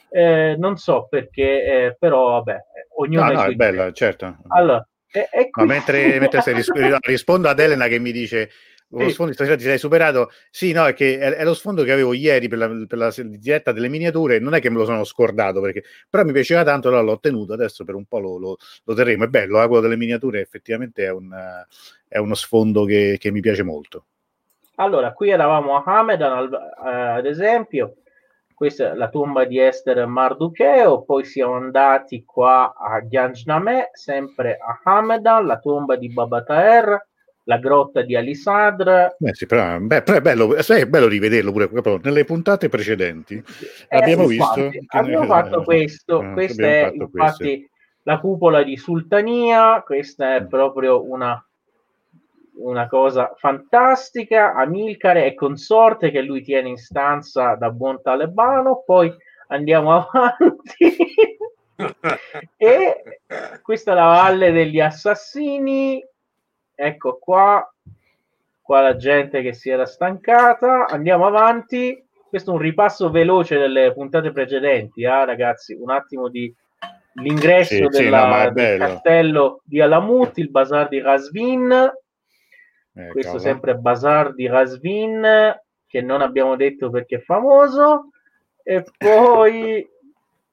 eh, 0.09 0.55
non 0.57 0.77
so 0.77 1.05
perché, 1.07 1.43
eh, 1.63 1.95
però 1.99 2.41
vabbè, 2.41 2.57
ognuno 2.97 3.25
no, 3.25 3.31
no, 3.33 3.43
è 3.43 3.53
bella, 3.53 3.91
certo. 3.91 4.37
Allora, 4.47 4.83
e, 5.11 5.29
e 5.31 5.49
qui... 5.51 5.65
mentre, 5.65 6.19
mentre 6.19 6.41
risp- 6.51 6.73
rispondo 7.05 7.49
ad 7.49 7.59
Elena 7.59 7.85
che 7.85 7.99
mi 7.99 8.11
dice 8.11 8.49
lo 8.91 9.07
sì. 9.07 9.11
sfondo 9.11 9.33
stasera 9.33 9.55
ti 9.55 9.63
sei 9.63 9.77
superato. 9.77 10.31
Sì, 10.49 10.71
no, 10.71 10.85
è 10.85 10.93
che 10.93 11.17
è, 11.17 11.35
è 11.35 11.43
lo 11.43 11.53
sfondo 11.53 11.83
che 11.83 11.91
avevo 11.91 12.13
ieri 12.13 12.47
per 12.47 12.57
la, 12.57 12.67
per 12.87 12.97
la, 12.97 13.13
diretta 13.17 13.71
delle 13.71 13.87
miniature. 13.87 14.39
Non 14.39 14.53
è 14.53 14.59
che 14.59 14.69
me 14.69 14.77
lo 14.77 14.85
sono 14.85 15.03
scordato, 15.03 15.61
perché, 15.61 15.83
però 16.09 16.23
mi 16.23 16.33
piaceva 16.33 16.63
tanto, 16.63 16.89
allora 16.89 17.03
l'ho 17.03 17.19
tenuto. 17.19 17.53
Adesso 17.53 17.85
per 17.85 17.95
un 17.95 18.05
po' 18.05 18.19
lo, 18.19 18.37
lo, 18.37 18.57
lo 18.83 18.93
terremo. 18.93 19.23
È 19.23 19.27
bello, 19.27 19.61
eh, 19.61 19.67
quello 19.67 19.81
delle 19.81 19.97
miniature 19.97 20.41
effettivamente 20.41 21.05
è, 21.05 21.11
un, 21.11 21.33
è 22.07 22.17
uno 22.17 22.33
sfondo 22.33 22.83
che, 22.83 23.17
che, 23.19 23.31
mi 23.31 23.39
piace 23.39 23.63
molto. 23.63 24.05
Allora, 24.75 25.13
qui 25.13 25.29
eravamo 25.29 25.75
a 25.77 25.83
Hamedan, 25.85 26.49
uh, 26.51 26.57
ad 26.83 27.25
esempio. 27.25 27.95
Questa 28.53 28.91
è 28.91 28.95
la 28.95 29.09
tomba 29.09 29.45
di 29.45 29.59
Esther 29.59 30.05
Marducheo. 30.05 31.03
Poi 31.03 31.23
siamo 31.25 31.53
andati 31.53 32.23
qua 32.25 32.75
a 32.77 32.99
Ghanjnameh, 32.99 33.89
sempre 33.93 34.57
a 34.57 34.81
Hamedan, 34.83 35.47
la 35.47 35.57
tomba 35.57 35.95
di 35.95 36.09
Babataer 36.09 37.09
la 37.45 37.57
grotta 37.57 38.01
di 38.01 38.15
Alisadra. 38.15 39.15
Eh 39.17 39.33
sì, 39.33 39.45
però, 39.45 39.79
beh, 39.79 40.03
però 40.03 40.17
è, 40.17 40.21
bello, 40.21 40.55
è, 40.55 40.85
bello, 40.87 41.07
rivederlo 41.07 41.51
pure 41.51 41.67
proprio 41.67 41.99
nelle 42.03 42.23
puntate 42.23 42.69
precedenti. 42.69 43.43
Eh, 43.87 43.97
abbiamo 43.97 44.29
infatti, 44.29 44.69
visto. 44.69 44.97
Abbiamo 44.97 45.25
fatto 45.25 45.63
questo. 45.63 46.21
Eh, 46.21 46.33
questa 46.33 46.63
è 46.63 46.91
infatti 46.93 47.43
questo. 47.43 47.69
la 48.03 48.19
cupola 48.19 48.63
di 48.63 48.77
Sultania. 48.77 49.81
Questa 49.81 50.35
è 50.35 50.41
mm. 50.41 50.47
proprio 50.47 51.09
una, 51.09 51.43
una 52.57 52.87
cosa 52.87 53.33
fantastica. 53.35 54.53
Amilcare 54.53 55.25
e 55.25 55.33
consorte 55.33 56.11
che 56.11 56.21
lui 56.21 56.43
tiene 56.43 56.69
in 56.69 56.77
stanza 56.77 57.55
da 57.55 57.71
buon 57.71 58.01
talebano. 58.01 58.83
Poi 58.85 59.11
andiamo 59.47 59.97
avanti. 60.11 60.95
e 62.57 63.03
questa 63.63 63.91
è 63.91 63.95
la 63.95 64.05
valle 64.05 64.51
degli 64.51 64.79
assassini 64.79 66.03
ecco 66.75 67.17
qua 67.17 67.71
qua 68.71 68.81
la 68.81 68.95
gente 68.95 69.41
che 69.41 69.53
si 69.53 69.69
era 69.69 69.85
stancata. 69.85 70.85
Andiamo 70.87 71.25
avanti. 71.25 72.01
Questo 72.29 72.51
è 72.51 72.53
un 72.53 72.61
ripasso 72.61 73.09
veloce 73.09 73.57
delle 73.57 73.91
puntate 73.91 74.31
precedenti, 74.31 75.03
eh, 75.03 75.25
ragazzi. 75.25 75.73
Un 75.73 75.89
attimo 75.89 76.29
di 76.29 76.55
l'ingresso 77.15 77.91
sì, 77.91 78.03
della, 78.03 78.39
sì, 78.39 78.45
no, 78.45 78.51
del 78.53 78.79
castello 78.79 79.61
di 79.65 79.81
Alamut, 79.81 80.37
il 80.37 80.49
bazar 80.49 80.87
di 80.87 81.01
Rasvin. 81.01 81.69
Eh, 82.93 83.07
Questo 83.07 83.33
cavolo. 83.33 83.39
sempre 83.39 83.75
bazar 83.75 84.33
di 84.33 84.47
Rasvin, 84.47 85.59
che 85.85 86.01
non 86.01 86.21
abbiamo 86.21 86.55
detto 86.55 86.89
perché 86.89 87.17
è 87.17 87.21
famoso. 87.21 88.11
E 88.63 88.85
poi, 88.97 89.85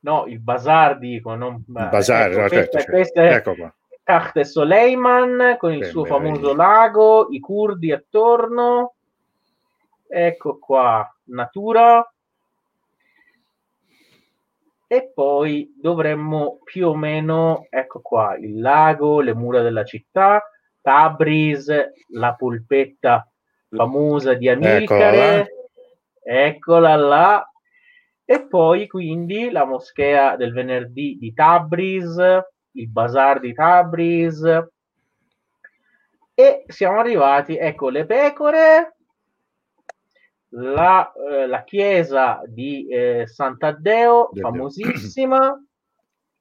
no, 0.01 0.25
il 0.27 0.41
bazar 0.41 0.99
dico, 0.99 1.37
non... 1.37 1.55
Il 1.55 1.89
bazar, 1.89 2.33
ecco, 2.33 2.41
no, 2.41 2.49
certo, 2.49 2.71
questa, 2.71 2.79
certo. 2.79 2.91
questa 2.91 3.23
è 3.23 3.35
ecco 3.35 3.55
qua. 3.55 3.73
Taht 4.09 4.41
Soleiman 4.41 5.57
con 5.59 5.71
il 5.71 5.81
Beh, 5.81 5.85
suo 5.85 6.07
famoso 6.07 6.55
lago, 6.55 7.27
i 7.31 7.41
curdi 7.41 7.93
attorno. 7.93 8.95
Ecco 10.09 10.59
qua, 10.59 11.07
natura. 11.25 12.11
E 14.87 15.13
poi 15.15 15.75
dovremmo 15.79 16.61
più 16.65 16.89
o 16.89 16.97
meno, 16.97 17.67
ecco 17.69 18.01
qua, 18.01 18.35
il 18.39 18.59
lago, 18.59 19.21
le 19.21 19.35
mura 19.35 19.61
della 19.61 19.85
città, 19.85 20.43
Tabriz, 20.81 21.71
la 22.13 22.33
polpetta 22.33 23.31
famosa 23.69 24.33
di 24.33 24.49
Amilcare. 24.49 25.69
Eccola 26.23 26.97
là. 26.97 27.53
E 28.25 28.47
poi 28.47 28.87
quindi 28.87 29.51
la 29.51 29.67
moschea 29.67 30.35
del 30.37 30.55
venerdì 30.55 31.19
di 31.21 31.35
Tabriz, 31.35 32.17
il 32.79 32.89
bazar 32.89 33.41
di 33.41 33.53
Tabriz. 33.53 34.43
E 36.35 36.65
siamo 36.69 37.01
arrivati, 37.01 37.57
ecco, 37.57 37.89
le 37.89 38.07
pecore, 38.07 38.97
la, 40.51 41.13
eh, 41.13 41.47
la 41.47 41.65
chiesa 41.65 42.41
di 42.47 42.87
eh, 42.87 43.27
Sant'Addeo, 43.27 44.31
famosissima, 44.33 45.61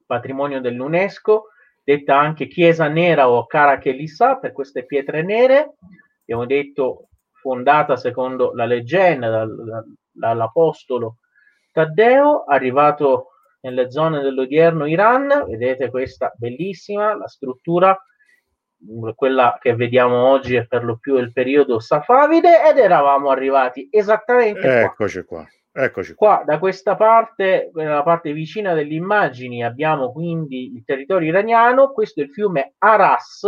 patrimonio 0.05 0.61
dell'UNESCO, 0.61 1.47
detta 1.83 2.17
anche 2.17 2.47
chiesa 2.47 2.87
nera 2.87 3.29
o 3.29 3.45
cara 3.45 3.79
che 3.79 3.91
li 3.91 4.07
sa 4.07 4.37
per 4.37 4.51
queste 4.51 4.85
pietre 4.85 5.23
nere, 5.23 5.75
abbiamo 6.21 6.45
detto 6.45 7.07
fondata 7.31 7.95
secondo 7.95 8.51
la 8.53 8.65
leggenda 8.65 9.29
dal, 9.29 9.85
dall'apostolo 10.11 11.17
Taddeo, 11.71 12.43
arrivato 12.43 13.29
nelle 13.67 13.91
zone 13.91 14.21
dell'odierno 14.21 14.85
Iran. 14.85 15.45
Vedete 15.47 15.89
questa 15.89 16.31
bellissima, 16.35 17.15
la 17.15 17.27
struttura, 17.27 17.97
quella 19.15 19.57
che 19.59 19.75
vediamo 19.75 20.27
oggi 20.27 20.55
è 20.55 20.65
per 20.65 20.83
lo 20.83 20.97
più 20.97 21.17
il 21.17 21.33
periodo 21.33 21.79
safavide 21.79 22.69
ed 22.69 22.77
eravamo 22.77 23.29
arrivati 23.29 23.87
esattamente 23.91 24.81
Eccoci 24.81 25.23
qua. 25.23 25.45
Eccoci 25.71 26.13
qua. 26.13 26.37
qua. 26.37 26.45
da 26.45 26.59
questa 26.59 26.95
parte, 26.95 27.71
nella 27.73 28.03
parte 28.03 28.31
vicina 28.31 28.73
delle 28.73 28.93
immagini, 28.93 29.63
abbiamo 29.63 30.11
quindi 30.11 30.73
il 30.73 30.83
territorio 30.83 31.29
iraniano. 31.29 31.91
Questo 31.91 32.21
è 32.21 32.23
il 32.23 32.31
fiume 32.31 32.73
Aras, 32.77 33.47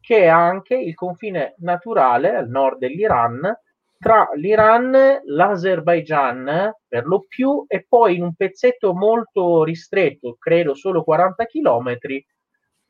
che 0.00 0.18
è 0.18 0.26
anche 0.26 0.76
il 0.76 0.94
confine 0.94 1.54
naturale 1.58 2.36
al 2.36 2.48
nord 2.48 2.78
dell'Iran 2.78 3.52
tra 3.98 4.28
l'Iran, 4.34 5.22
l'Azerbaigian 5.24 6.72
per 6.86 7.06
lo 7.06 7.24
più 7.26 7.64
e 7.66 7.86
poi 7.88 8.16
in 8.16 8.22
un 8.22 8.34
pezzetto 8.34 8.94
molto 8.94 9.64
ristretto, 9.64 10.36
credo 10.38 10.74
solo 10.74 11.02
40 11.02 11.44
km, 11.46 11.96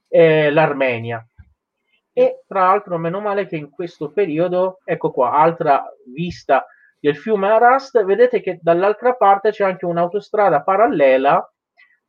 eh, 0.08 0.50
l'Armenia. 0.50 1.26
E 2.12 2.42
tra 2.46 2.60
l'altro, 2.60 2.98
meno 2.98 3.20
male 3.20 3.46
che 3.46 3.56
in 3.56 3.70
questo 3.70 4.10
periodo, 4.10 4.80
ecco 4.84 5.10
qua, 5.10 5.32
altra 5.32 5.84
vista 6.12 6.66
del 6.98 7.16
fiume 7.16 7.50
Arast, 7.50 8.02
vedete 8.04 8.40
che 8.40 8.58
dall'altra 8.60 9.14
parte 9.14 9.50
c'è 9.50 9.64
anche 9.64 9.84
un'autostrada 9.84 10.62
parallela 10.62 11.46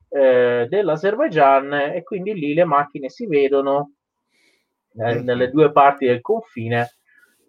eh, 0.10 0.66
dell'Azerbaigian 0.70 1.74
e 1.94 2.04
quindi 2.04 2.34
lì 2.34 2.54
le 2.54 2.63
macchine 2.63 3.10
si 3.10 3.27
vedono 3.27 3.92
eh, 4.98 5.22
nelle 5.22 5.50
due 5.51 5.72
parti 5.72 6.06
del 6.06 6.22
confine. 6.22 6.96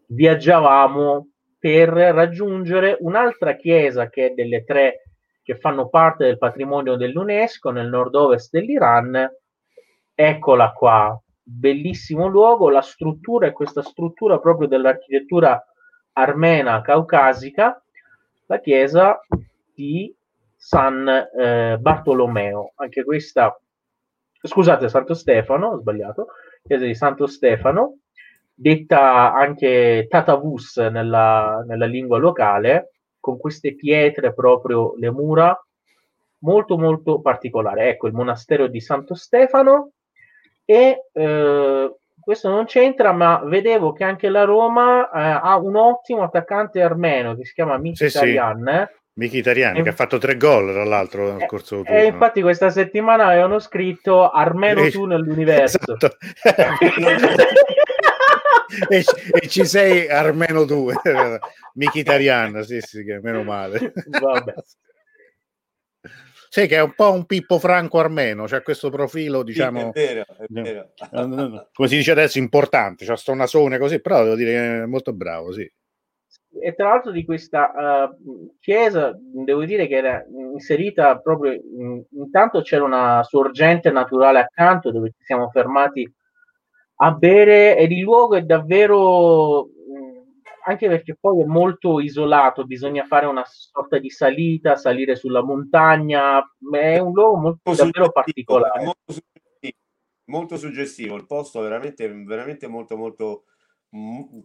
Viaggiavamo 0.06 1.28
per 1.58 1.88
raggiungere 1.88 2.96
un'altra 3.00 3.56
chiesa 3.56 4.08
che 4.08 4.26
è 4.26 4.30
delle 4.30 4.64
tre 4.64 5.02
che 5.42 5.56
fanno 5.56 5.88
parte 5.88 6.24
del 6.24 6.38
patrimonio 6.38 6.96
dell'UNESCO 6.96 7.70
nel 7.70 7.88
nord-ovest 7.88 8.50
dell'Iran. 8.52 9.28
Eccola 10.14 10.72
qua, 10.72 11.18
bellissimo 11.42 12.26
luogo, 12.26 12.68
la 12.68 12.82
struttura 12.82 13.46
è 13.46 13.52
questa 13.52 13.82
struttura 13.82 14.38
proprio 14.38 14.68
dell'architettura 14.68 15.62
armena 16.12 16.82
caucasica, 16.82 17.82
la 18.46 18.60
chiesa 18.60 19.18
di 19.74 20.14
San 20.54 21.08
eh, 21.08 21.78
Bartolomeo, 21.78 22.72
anche 22.74 23.04
questa, 23.04 23.58
scusate, 24.42 24.88
Santo 24.88 25.14
Stefano, 25.14 25.68
ho 25.68 25.76
sbagliato, 25.78 26.26
chiesa 26.62 26.84
di 26.84 26.94
Santo 26.94 27.26
Stefano, 27.26 28.00
detta 28.60 29.32
anche 29.32 30.06
Tatavus 30.08 30.78
nella, 30.78 31.64
nella 31.66 31.86
lingua 31.86 32.18
locale, 32.18 32.90
con 33.20 33.38
queste 33.38 33.76
pietre 33.76 34.34
proprio 34.34 34.94
le 34.98 35.10
mura, 35.10 35.56
molto 36.38 36.76
molto 36.76 37.20
particolare. 37.20 37.90
Ecco 37.90 38.08
il 38.08 38.14
monastero 38.14 38.66
di 38.66 38.80
Santo 38.80 39.14
Stefano 39.14 39.92
e 40.64 41.04
eh, 41.12 41.96
questo 42.20 42.48
non 42.48 42.64
c'entra, 42.64 43.12
ma 43.12 43.40
vedevo 43.44 43.92
che 43.92 44.02
anche 44.02 44.28
la 44.28 44.42
Roma 44.42 45.08
eh, 45.08 45.40
ha 45.40 45.56
un 45.56 45.76
ottimo 45.76 46.24
attaccante 46.24 46.82
armeno 46.82 47.36
che 47.36 47.44
si 47.44 47.54
chiama 47.54 47.78
Mkhitaryan. 47.78 48.86
Sì, 48.88 48.92
sì. 48.92 48.96
Mkhitaryan 49.18 49.76
e... 49.76 49.82
che 49.82 49.88
ha 49.88 49.94
fatto 49.94 50.18
tre 50.18 50.36
gol 50.36 50.72
tra 50.72 50.84
l'altro 50.84 51.32
nel 51.32 51.46
corso. 51.46 51.84
E 51.84 52.06
infatti 52.06 52.42
questa 52.42 52.70
settimana 52.70 53.26
avevano 53.26 53.60
scritto 53.60 54.28
Armeno 54.30 54.88
tu 54.90 55.04
nell'universo. 55.06 55.78
Esatto. 55.78 56.16
e, 58.88 59.04
e, 59.32 59.48
ci 59.48 59.64
sei 59.64 60.08
almeno 60.08 60.64
due. 60.64 60.94
Michitarian, 61.74 62.62
sì, 62.64 62.80
sì, 62.80 63.04
che 63.04 63.20
meno 63.20 63.42
male. 63.42 63.92
Vabbè. 64.20 64.54
Sì, 66.50 66.66
che 66.66 66.76
è 66.76 66.82
un 66.82 66.94
po' 66.94 67.12
un 67.12 67.26
Pippo 67.26 67.58
Franco 67.58 67.98
armeno, 67.98 68.44
c'è 68.44 68.48
cioè 68.48 68.62
questo 68.62 68.88
profilo, 68.88 69.42
diciamo, 69.42 69.92
sì, 69.94 70.00
è 70.00 70.06
vero, 70.06 70.24
è 70.38 70.46
vero. 70.48 71.68
come 71.74 71.88
si 71.88 71.96
dice 71.96 72.12
adesso, 72.12 72.38
importante, 72.38 73.04
c'ha 73.04 73.16
sto 73.16 73.34
nasone 73.34 73.78
così, 73.78 74.00
però 74.00 74.22
devo 74.22 74.34
dire 74.34 74.50
che 74.52 74.82
è 74.82 74.86
molto 74.86 75.12
bravo, 75.12 75.52
sì. 75.52 75.70
E 76.60 76.74
tra 76.74 76.88
l'altro 76.88 77.10
di 77.12 77.24
questa 77.24 78.08
uh, 78.10 78.56
chiesa, 78.60 79.14
devo 79.20 79.64
dire 79.66 79.86
che 79.86 79.96
era 79.96 80.24
inserita 80.52 81.18
proprio, 81.18 81.52
in, 81.52 82.02
intanto 82.12 82.62
c'era 82.62 82.82
una 82.84 83.22
sorgente 83.22 83.90
naturale 83.90 84.40
accanto 84.40 84.90
dove 84.90 85.10
ci 85.10 85.24
siamo 85.24 85.50
fermati 85.50 86.10
a 87.00 87.12
bere 87.12 87.76
ed 87.76 87.92
il 87.92 88.00
luogo 88.00 88.36
è 88.36 88.42
davvero 88.42 89.68
anche 90.64 90.86
perché 90.86 91.16
poi 91.18 91.40
è 91.40 91.46
molto 91.46 91.98
isolato, 91.98 92.66
bisogna 92.66 93.04
fare 93.04 93.24
una 93.24 93.44
sorta 93.46 93.98
di 93.98 94.10
salita, 94.10 94.76
salire 94.76 95.16
sulla 95.16 95.42
montagna, 95.42 96.40
è 96.70 96.98
un 96.98 97.12
luogo 97.12 97.36
molto, 97.38 97.74
davvero 97.74 98.10
particolare. 98.12 98.84
Molto 98.84 99.12
suggestivo, 99.12 99.78
molto 100.26 100.56
suggestivo, 100.58 101.16
il 101.16 101.24
posto 101.24 101.60
veramente, 101.60 102.06
veramente 102.06 102.66
molto 102.66 102.96
molto 102.98 103.44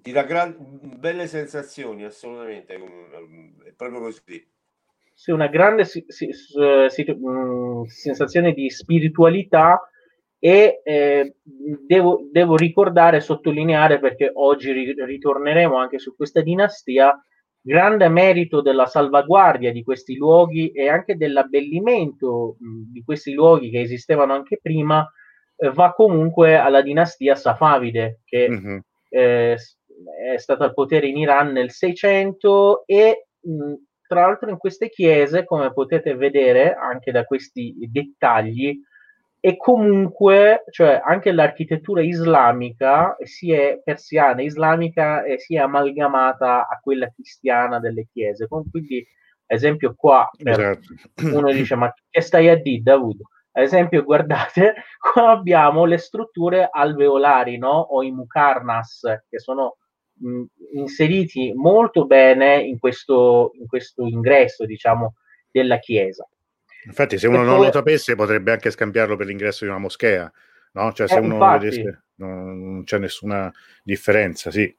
ti 0.02 0.14
dà 0.14 0.24
gran, 0.24 0.56
belle 0.98 1.28
sensazioni, 1.28 2.06
assolutamente, 2.06 2.76
è 2.76 3.74
proprio 3.76 4.00
così. 4.00 4.48
Sì, 5.14 5.32
una 5.32 5.48
grande 5.48 5.84
si, 5.84 6.06
si, 6.08 6.30
si, 6.32 7.06
sensazione 7.88 8.54
di 8.54 8.70
spiritualità 8.70 9.82
e 10.46 10.82
eh, 10.84 11.36
devo, 11.88 12.28
devo, 12.30 12.58
ricordare 12.58 13.16
e 13.16 13.22
sottolineare 13.22 13.98
perché 14.00 14.30
oggi 14.34 14.74
ri- 14.74 14.94
ritorneremo 14.94 15.78
anche 15.78 16.00
su 16.00 16.18
questa 16.18 16.42
dinastia 16.42 17.18
grande 17.62 18.10
merito 18.10 18.62
della 18.62 18.86
salvaguardia 18.86 19.72
di 19.72 19.84
questi 19.84 20.18
luoghi 20.18 20.72
e 20.72 20.90
anche 20.90 21.16
dell'abbellimento 21.16 22.58
mh, 22.60 22.92
di 22.92 23.04
questi 23.06 23.32
luoghi 23.32 23.70
che 23.70 23.80
esistevano 23.80 24.34
anche 24.34 24.60
prima 24.62 25.10
eh, 25.56 25.72
va 25.72 25.94
comunque 25.94 26.58
alla 26.58 26.82
dinastia 26.82 27.36
Safavide 27.36 28.20
che 28.26 28.50
mm-hmm. 28.50 28.78
eh, 29.12 29.54
è 29.54 30.38
stata 30.38 30.66
al 30.66 30.74
potere 30.74 31.08
in 31.08 31.16
Iran 31.16 31.54
nel 31.54 31.72
600 31.72 32.84
e 32.86 33.28
mh, 33.40 33.74
tra 34.06 34.26
l'altro 34.26 34.50
in 34.50 34.58
queste 34.58 34.90
chiese 34.90 35.46
come 35.46 35.72
potete 35.72 36.16
vedere 36.16 36.74
anche 36.74 37.14
da 37.14 37.24
questi 37.24 37.74
dettagli 37.90 38.78
e 39.46 39.58
comunque 39.58 40.64
cioè, 40.70 41.02
anche 41.04 41.34
l'architettura 41.34 42.02
islamica 42.02 43.18
si 43.24 43.52
è 43.52 43.82
persiana, 43.84 44.42
islamica 44.42 45.26
e 45.26 45.38
si 45.38 45.56
è 45.56 45.60
amalgamata 45.60 46.66
a 46.66 46.80
quella 46.82 47.12
cristiana 47.14 47.78
delle 47.80 48.08
chiese. 48.10 48.48
Quindi, 48.48 49.06
esempio, 49.46 49.96
qua 49.98 50.30
esatto. 50.38 50.88
uno 51.24 51.52
dice: 51.52 51.76
Ma 51.76 51.94
che 52.10 52.22
stai 52.22 52.48
a 52.48 52.56
dire, 52.56 52.84
Davud? 52.84 53.20
Ad 53.52 53.64
esempio, 53.64 54.04
guardate, 54.04 54.76
qua 54.98 55.32
abbiamo 55.32 55.84
le 55.84 55.98
strutture 55.98 56.70
alveolari, 56.72 57.58
no? 57.58 57.80
O 57.80 58.02
i 58.02 58.12
mukarnas, 58.12 59.02
che 59.28 59.40
sono 59.40 59.76
mh, 60.20 60.44
inseriti 60.76 61.52
molto 61.54 62.06
bene 62.06 62.62
in 62.62 62.80
questo, 62.80 63.52
in 63.60 63.68
questo 63.68 64.06
ingresso, 64.06 64.66
diciamo, 64.66 65.16
della 65.52 65.80
chiesa. 65.80 66.26
Infatti, 66.86 67.18
se 67.18 67.28
uno 67.28 67.42
e 67.42 67.46
non 67.46 67.56
poi... 67.58 67.66
lo 67.68 67.72
sapesse, 67.72 68.16
potrebbe 68.16 68.52
anche 68.52 68.72
scambiarlo 68.72 69.16
per 69.16 69.28
l'ingresso 69.28 69.64
di 69.64 69.72
una 69.72 69.80
moschea, 69.80 70.32
no? 70.74 70.92
Cioè, 70.94 71.08
se 71.08 71.16
eh, 71.16 71.20
uno 71.20 71.34
infatti... 71.36 71.66
vedesse, 71.66 72.04
non 72.16 72.84
c'è 72.86 72.98
nessuna 72.98 73.52
differenza, 73.84 74.52
sì. 74.52 74.76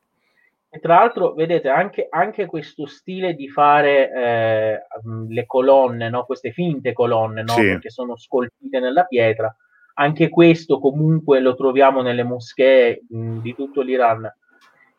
E 0.74 0.80
tra 0.80 0.96
l'altro, 0.96 1.34
vedete, 1.34 1.68
anche, 1.68 2.08
anche 2.10 2.46
questo 2.46 2.86
stile 2.86 3.34
di 3.34 3.48
fare 3.48 4.10
eh, 4.10 4.82
le 5.28 5.46
colonne, 5.46 6.10
no? 6.10 6.24
queste 6.24 6.50
finte 6.50 6.92
colonne, 6.92 7.44
no? 7.44 7.52
Sì. 7.52 7.78
che 7.80 7.90
sono 7.90 8.16
scolpite 8.16 8.80
nella 8.80 9.04
pietra, 9.04 9.54
anche 9.94 10.28
questo 10.28 10.80
comunque 10.80 11.38
lo 11.38 11.54
troviamo 11.54 12.02
nelle 12.02 12.24
moschee 12.24 13.04
mh, 13.08 13.38
di 13.38 13.54
tutto 13.54 13.82
l'Iran. 13.82 14.28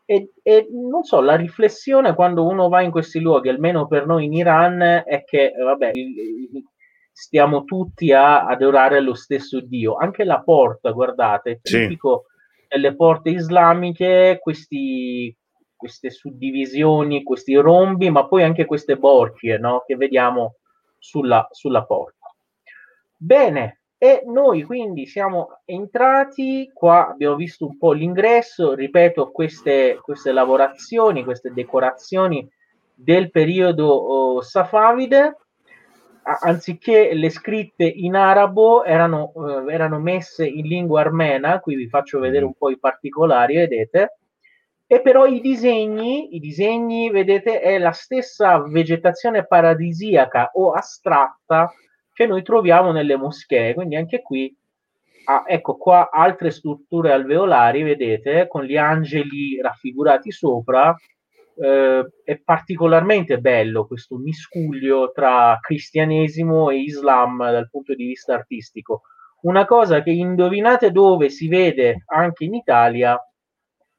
E, 0.06 0.30
e, 0.42 0.68
non 0.70 1.02
so, 1.02 1.20
la 1.20 1.36
riflessione 1.36 2.14
quando 2.14 2.46
uno 2.46 2.70
va 2.70 2.80
in 2.80 2.90
questi 2.90 3.20
luoghi, 3.20 3.50
almeno 3.50 3.86
per 3.86 4.06
noi 4.06 4.24
in 4.24 4.32
Iran, 4.32 4.80
è 4.80 5.24
che, 5.26 5.52
vabbè, 5.62 5.90
stiamo 7.18 7.64
tutti 7.64 8.12
a 8.12 8.44
adorare 8.44 9.00
lo 9.00 9.14
stesso 9.14 9.60
Dio. 9.60 9.94
Anche 9.94 10.22
la 10.22 10.42
porta, 10.42 10.90
guardate, 10.90 11.52
è 11.52 11.60
tipico 11.62 12.26
sì. 12.28 12.66
nelle 12.70 12.94
porte 12.94 13.30
islamiche 13.30 14.38
questi 14.38 15.34
queste 15.76 16.10
suddivisioni, 16.10 17.22
questi 17.22 17.54
rombi, 17.54 18.10
ma 18.10 18.26
poi 18.26 18.42
anche 18.42 18.64
queste 18.64 18.96
borchie 18.96 19.58
no? 19.58 19.84
che 19.86 19.96
vediamo 19.96 20.56
sulla, 20.98 21.46
sulla 21.50 21.84
porta. 21.84 22.34
Bene, 23.16 23.80
e 23.98 24.22
noi 24.26 24.62
quindi 24.62 25.06
siamo 25.06 25.60
entrati 25.64 26.70
qua, 26.72 27.08
abbiamo 27.08 27.36
visto 27.36 27.66
un 27.66 27.78
po' 27.78 27.92
l'ingresso, 27.92 28.74
ripeto, 28.74 29.30
queste, 29.30 29.98
queste 30.02 30.32
lavorazioni, 30.32 31.24
queste 31.24 31.52
decorazioni 31.52 32.46
del 32.94 33.30
periodo 33.30 33.86
oh, 33.86 34.42
safavide, 34.42 35.36
anziché 36.40 37.14
le 37.14 37.30
scritte 37.30 37.84
in 37.84 38.16
arabo 38.16 38.84
erano, 38.84 39.32
eh, 39.34 39.72
erano 39.72 40.00
messe 40.00 40.46
in 40.46 40.66
lingua 40.66 41.00
armena, 41.00 41.60
qui 41.60 41.76
vi 41.76 41.88
faccio 41.88 42.18
vedere 42.18 42.40
mm-hmm. 42.40 42.48
un 42.48 42.54
po' 42.58 42.70
i 42.70 42.78
particolari, 42.78 43.56
vedete, 43.56 44.18
e 44.88 45.00
però 45.00 45.26
i 45.26 45.40
disegni, 45.40 46.36
i 46.36 46.40
disegni, 46.40 47.10
vedete, 47.10 47.60
è 47.60 47.78
la 47.78 47.92
stessa 47.92 48.62
vegetazione 48.62 49.46
paradisiaca 49.46 50.50
o 50.54 50.72
astratta 50.72 51.72
che 52.12 52.26
noi 52.26 52.42
troviamo 52.42 52.92
nelle 52.92 53.16
moschee. 53.16 53.74
Quindi 53.74 53.96
anche 53.96 54.22
qui, 54.22 54.54
ah, 55.24 55.44
ecco 55.46 55.76
qua 55.76 56.08
altre 56.10 56.50
strutture 56.50 57.12
alveolari, 57.12 57.82
vedete, 57.82 58.46
con 58.46 58.62
gli 58.62 58.76
angeli 58.76 59.60
raffigurati 59.60 60.30
sopra. 60.30 60.94
Eh, 61.58 62.04
è 62.22 62.38
particolarmente 62.38 63.38
bello 63.38 63.86
questo 63.86 64.16
miscuglio 64.16 65.10
tra 65.12 65.58
cristianesimo 65.60 66.68
e 66.68 66.80
islam 66.80 67.38
dal 67.38 67.70
punto 67.70 67.94
di 67.94 68.06
vista 68.06 68.34
artistico. 68.34 69.02
Una 69.42 69.64
cosa 69.64 70.02
che 70.02 70.10
indovinate 70.10 70.90
dove 70.90 71.30
si 71.30 71.48
vede 71.48 72.04
anche 72.06 72.44
in 72.44 72.54
Italia 72.54 73.18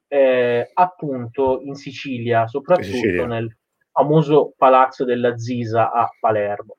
eh, 0.08 0.70
appunto 0.72 1.60
in 1.62 1.74
Sicilia, 1.74 2.46
soprattutto 2.46 2.86
Sicilia. 2.86 3.26
nel 3.26 3.56
famoso 3.90 4.54
palazzo 4.56 5.04
della 5.04 5.36
Zisa 5.36 5.90
a 5.90 6.08
Palermo. 6.20 6.76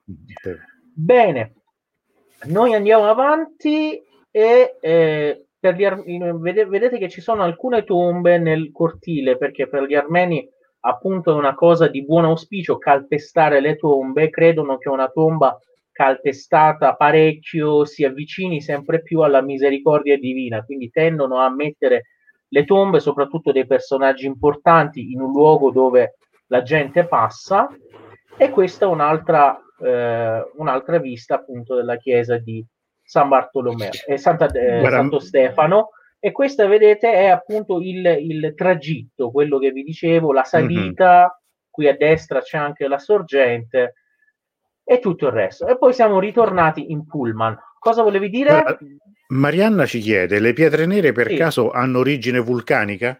Bene, 0.93 1.53
noi 2.45 2.73
andiamo 2.73 3.09
avanti 3.09 4.01
e 4.31 4.77
eh, 4.79 5.45
per 5.59 5.75
gli 5.75 5.85
vedete 5.87 6.97
che 6.97 7.09
ci 7.09 7.21
sono 7.21 7.43
alcune 7.43 7.83
tombe 7.83 8.37
nel 8.37 8.71
cortile 8.71 9.37
perché 9.37 9.67
per 9.67 9.83
gli 9.83 9.95
armeni 9.95 10.47
appunto 10.81 11.31
è 11.31 11.35
una 11.35 11.55
cosa 11.55 11.87
di 11.87 12.05
buon 12.05 12.25
auspicio 12.25 12.77
calpestare 12.77 13.59
le 13.59 13.75
tombe, 13.75 14.29
credono 14.29 14.77
che 14.77 14.89
una 14.89 15.09
tomba 15.09 15.57
calpestata 15.91 16.95
parecchio 16.95 17.83
si 17.83 18.05
avvicini 18.05 18.61
sempre 18.61 19.01
più 19.01 19.19
alla 19.21 19.41
misericordia 19.41 20.17
divina, 20.17 20.63
quindi 20.63 20.89
tendono 20.89 21.39
a 21.39 21.49
mettere 21.49 22.03
le 22.49 22.65
tombe, 22.65 22.99
soprattutto 22.99 23.51
dei 23.51 23.67
personaggi 23.67 24.25
importanti, 24.25 25.11
in 25.11 25.21
un 25.21 25.31
luogo 25.31 25.71
dove 25.71 26.15
la 26.47 26.63
gente 26.63 27.05
passa. 27.05 27.67
E 28.37 28.49
questa 28.49 28.85
è 28.85 28.87
un'altra, 28.87 29.59
eh, 29.81 30.51
un'altra 30.55 30.97
vista 30.99 31.35
appunto 31.35 31.75
della 31.75 31.97
chiesa 31.97 32.37
di 32.37 32.65
San 33.03 33.27
Bartolomeo 33.27 33.89
e 34.07 34.13
eh, 34.13 34.17
Santa, 34.17 34.47
eh, 34.47 34.81
Santo 34.89 35.19
Stefano. 35.19 35.89
E 36.19 36.31
questa, 36.31 36.67
vedete, 36.67 37.11
è 37.11 37.27
appunto 37.27 37.79
il, 37.79 38.05
il 38.05 38.53
tragitto, 38.55 39.31
quello 39.31 39.57
che 39.57 39.71
vi 39.71 39.83
dicevo, 39.83 40.33
la 40.33 40.43
salita. 40.43 41.19
Mm-hmm. 41.19 41.27
Qui 41.69 41.87
a 41.87 41.95
destra 41.95 42.41
c'è 42.41 42.57
anche 42.57 42.87
la 42.87 42.99
sorgente 42.99 43.93
e 44.83 44.99
tutto 44.99 45.27
il 45.27 45.31
resto. 45.31 45.67
E 45.67 45.77
poi 45.77 45.93
siamo 45.93 46.19
ritornati 46.19 46.91
in 46.91 47.05
pullman. 47.05 47.57
Cosa 47.79 48.03
volevi 48.03 48.29
dire? 48.29 48.77
Marianna 49.29 49.85
ci 49.85 49.99
chiede, 49.99 50.39
le 50.39 50.53
pietre 50.53 50.85
nere 50.85 51.13
per 51.13 51.29
sì. 51.29 51.35
caso 51.37 51.71
hanno 51.71 51.99
origine 51.99 52.39
vulcanica? 52.39 53.17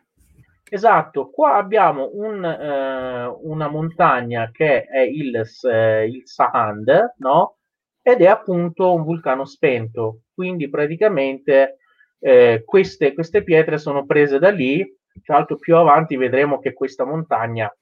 Esatto, 0.71 1.29
qua 1.29 1.55
abbiamo 1.55 2.09
un, 2.13 2.43
eh, 2.43 3.25
una 3.41 3.69
montagna 3.69 4.49
che 4.51 4.83
è 4.83 4.99
il, 4.99 5.41
eh, 5.63 6.07
il 6.07 6.21
Sahand, 6.25 7.15
no? 7.17 7.57
Ed 8.01 8.21
è 8.21 8.27
appunto 8.27 8.93
un 8.93 9.03
vulcano 9.03 9.45
spento, 9.45 10.21
quindi 10.33 10.69
praticamente 10.69 11.78
eh, 12.19 12.63
queste, 12.65 13.13
queste 13.13 13.43
pietre 13.43 13.77
sono 13.77 14.05
prese 14.05 14.39
da 14.39 14.49
lì, 14.49 14.85
tra 15.23 15.37
l'altro 15.37 15.57
più 15.57 15.75
avanti 15.75 16.15
vedremo 16.15 16.59
che 16.59 16.73
questa 16.73 17.05
montagna, 17.05 17.73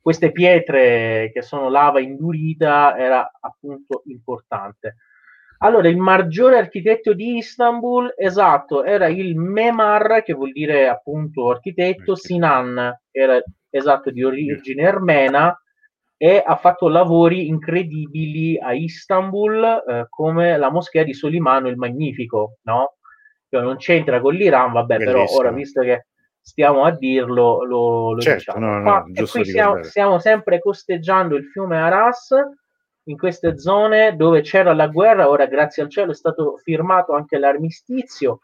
queste 0.00 0.32
pietre 0.32 1.30
che 1.32 1.42
sono 1.42 1.68
lava 1.68 2.00
indurita 2.00 2.96
era 2.96 3.30
appunto 3.40 4.02
importante. 4.06 4.96
Allora, 5.58 5.88
il 5.88 5.96
maggiore 5.96 6.58
architetto 6.58 7.12
di 7.14 7.36
Istanbul, 7.36 8.12
esatto, 8.16 8.82
era 8.82 9.06
il 9.06 9.36
Memar, 9.36 10.22
che 10.24 10.32
vuol 10.32 10.50
dire 10.50 10.88
appunto 10.88 11.50
architetto, 11.50 12.16
Sinan, 12.16 12.92
era 13.12 13.40
esatto 13.70 14.10
di 14.10 14.24
origine 14.24 14.86
armena 14.86 15.56
e 16.16 16.42
ha 16.44 16.56
fatto 16.56 16.88
lavori 16.88 17.46
incredibili 17.46 18.58
a 18.58 18.72
Istanbul, 18.72 19.84
eh, 19.86 20.06
come 20.08 20.56
la 20.56 20.70
moschea 20.70 21.04
di 21.04 21.14
Solimano 21.14 21.68
il 21.68 21.76
Magnifico, 21.76 22.58
no? 22.62 22.96
Non 23.60 23.76
c'entra 23.76 24.20
con 24.20 24.34
l'Iran, 24.34 24.72
vabbè, 24.72 24.96
Bellissimo. 24.96 25.24
però 25.24 25.36
ora 25.38 25.50
visto 25.50 25.82
che 25.82 26.06
stiamo 26.40 26.84
a 26.84 26.90
dirlo, 26.90 27.64
lo, 27.64 28.14
lo 28.14 28.20
certo, 28.20 28.52
diciamo. 28.52 28.66
No, 28.66 28.78
no, 28.78 28.82
Ma, 28.82 29.04
e 29.12 29.26
qui 29.26 29.44
stiamo, 29.44 29.82
stiamo 29.82 30.18
sempre 30.18 30.58
costeggiando 30.58 31.36
il 31.36 31.44
fiume 31.44 31.78
Aras 31.78 32.34
in 33.04 33.16
queste 33.16 33.58
zone 33.58 34.16
dove 34.16 34.42
c'era 34.42 34.74
la 34.74 34.86
guerra, 34.86 35.28
ora 35.28 35.46
grazie 35.46 35.82
al 35.82 35.90
cielo 35.90 36.12
è 36.12 36.14
stato 36.14 36.56
firmato 36.62 37.14
anche 37.14 37.38
l'armistizio 37.38 38.40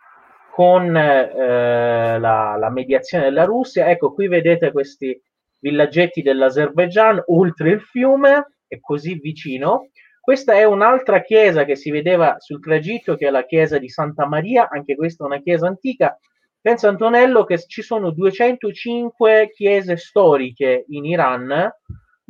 con 0.50 0.96
eh, 0.96 2.18
la, 2.18 2.56
la, 2.56 2.70
mediazione 2.70 3.24
della 3.24 3.44
Russia. 3.44 3.88
Ecco, 3.88 4.12
qui 4.12 4.26
vedete 4.26 4.72
questi 4.72 5.20
villaggetti 5.60 6.22
dell'Azerbaigian 6.22 7.22
oltre 7.26 7.70
il 7.70 7.80
fiume, 7.80 8.54
è 8.66 8.80
così 8.80 9.14
vicino. 9.14 9.90
Questa 10.28 10.52
è 10.52 10.64
un'altra 10.64 11.22
chiesa 11.22 11.64
che 11.64 11.74
si 11.74 11.90
vedeva 11.90 12.36
sul 12.36 12.60
tragitto, 12.60 13.16
che 13.16 13.28
è 13.28 13.30
la 13.30 13.46
chiesa 13.46 13.78
di 13.78 13.88
Santa 13.88 14.26
Maria, 14.26 14.68
anche 14.70 14.94
questa 14.94 15.24
è 15.24 15.26
una 15.26 15.40
chiesa 15.40 15.68
antica. 15.68 16.18
Pensa 16.60 16.90
Antonello 16.90 17.44
che 17.44 17.56
ci 17.66 17.80
sono 17.80 18.10
205 18.10 19.48
chiese 19.54 19.96
storiche 19.96 20.84
in 20.88 21.06
Iran, 21.06 21.70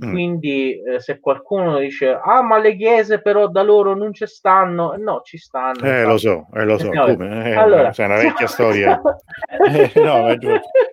Mm. 0.04 0.12
Quindi 0.12 0.80
eh, 0.80 1.00
se 1.00 1.18
qualcuno 1.18 1.78
dice 1.78 2.16
ah 2.22 2.40
ma 2.40 2.58
le 2.58 2.76
chiese 2.76 3.20
però 3.20 3.48
da 3.48 3.62
loro 3.62 3.96
non 3.96 4.12
ci 4.12 4.26
stanno, 4.26 4.94
no 4.96 5.22
ci 5.24 5.38
stanno. 5.38 5.80
Eh 5.80 6.04
lo 6.04 6.16
so, 6.16 6.46
eh, 6.54 6.64
lo 6.64 6.78
so, 6.78 6.92
no, 6.92 7.04
come? 7.04 7.50
Eh, 7.50 7.54
allora, 7.54 7.90
c'è 7.90 8.04
una 8.04 8.18
vecchia 8.18 8.46
storia. 8.46 9.00
eh, 9.74 9.90
no, 9.96 10.28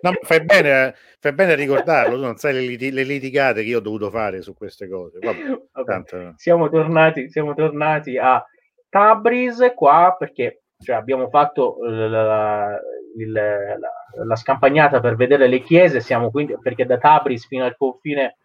no, 0.00 0.12
fai, 0.22 0.44
bene, 0.44 0.92
fai 1.20 1.32
bene 1.34 1.52
a 1.52 1.54
ricordarlo, 1.54 2.16
non 2.16 2.36
sai 2.36 2.54
le, 2.54 2.60
lit- 2.60 2.92
le, 2.92 3.04
litigate 3.04 3.62
che 3.62 3.68
io 3.68 3.78
ho 3.78 3.82
dovuto 3.82 4.10
fare 4.10 4.42
su 4.42 4.54
queste 4.54 4.88
cose. 4.88 5.20
Vabbè, 5.20 5.60
Vabbè, 5.70 6.32
siamo, 6.34 6.68
tornati, 6.68 7.30
siamo 7.30 7.54
tornati 7.54 8.18
a 8.18 8.44
Tabriz 8.88 9.72
qua 9.76 10.16
perché 10.18 10.62
cioè, 10.80 10.96
abbiamo 10.96 11.28
fatto 11.28 11.76
la, 11.82 12.08
la, 12.08 12.80
la, 13.28 13.78
la, 14.24 14.36
scampagnata 14.36 14.98
per 14.98 15.14
vedere 15.14 15.46
le 15.46 15.60
chiese, 15.60 16.00
siamo 16.00 16.32
quindi 16.32 16.56
perché 16.60 16.84
da 16.84 16.98
Tabriz 16.98 17.46
fino 17.46 17.64
al 17.64 17.76
confine 17.76 18.38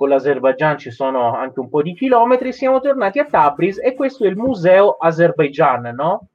con 0.00 0.08
l'Azerbaigian 0.08 0.78
ci 0.78 0.90
sono 0.90 1.34
anche 1.34 1.60
un 1.60 1.68
po' 1.68 1.82
di 1.82 1.92
chilometri, 1.92 2.54
siamo 2.54 2.80
tornati 2.80 3.18
a 3.18 3.26
Tabriz 3.26 3.78
e 3.82 3.92
questo 3.92 4.24
è 4.24 4.28
il 4.28 4.36
museo 4.36 4.96
Azerbaijan, 4.96 5.92
no? 5.94 6.28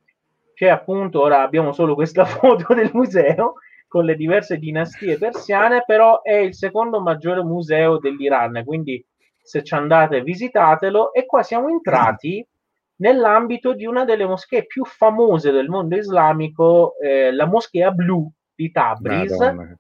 Che 0.54 0.70
appunto 0.70 1.22
ora 1.22 1.42
abbiamo 1.42 1.72
solo 1.72 1.96
questa 1.96 2.26
foto 2.30 2.76
del 2.76 2.92
museo 2.94 3.54
con 3.88 4.06
le 4.06 4.16
diverse 4.16 4.60
dinastie 4.60 5.18
persiane, 5.18 5.82
però 5.84 6.22
è 6.22 6.36
il 6.36 6.54
secondo 6.54 7.02
maggiore 7.02 7.42
museo 7.42 7.98
dell'Iran, 7.98 8.62
quindi 8.64 9.04
se 9.42 9.64
ci 9.64 9.74
andate 9.74 10.22
visitatelo 10.22 11.12
e 11.12 11.26
qua 11.26 11.42
siamo 11.42 11.68
entrati 11.68 12.48
nell'ambito 12.98 13.74
di 13.74 13.88
una 13.88 14.06
delle 14.06 14.28
moschee 14.28 14.68
più 14.68 14.86
famose 14.86 15.50
del 15.50 15.70
mondo 15.70 15.96
islamico, 15.96 17.00
eh, 17.02 17.32
la 17.32 17.48
moschea 17.48 17.90
blu, 17.90 18.32
di 18.56 18.72
Tabriz, 18.72 19.32
Madonna. 19.38 19.78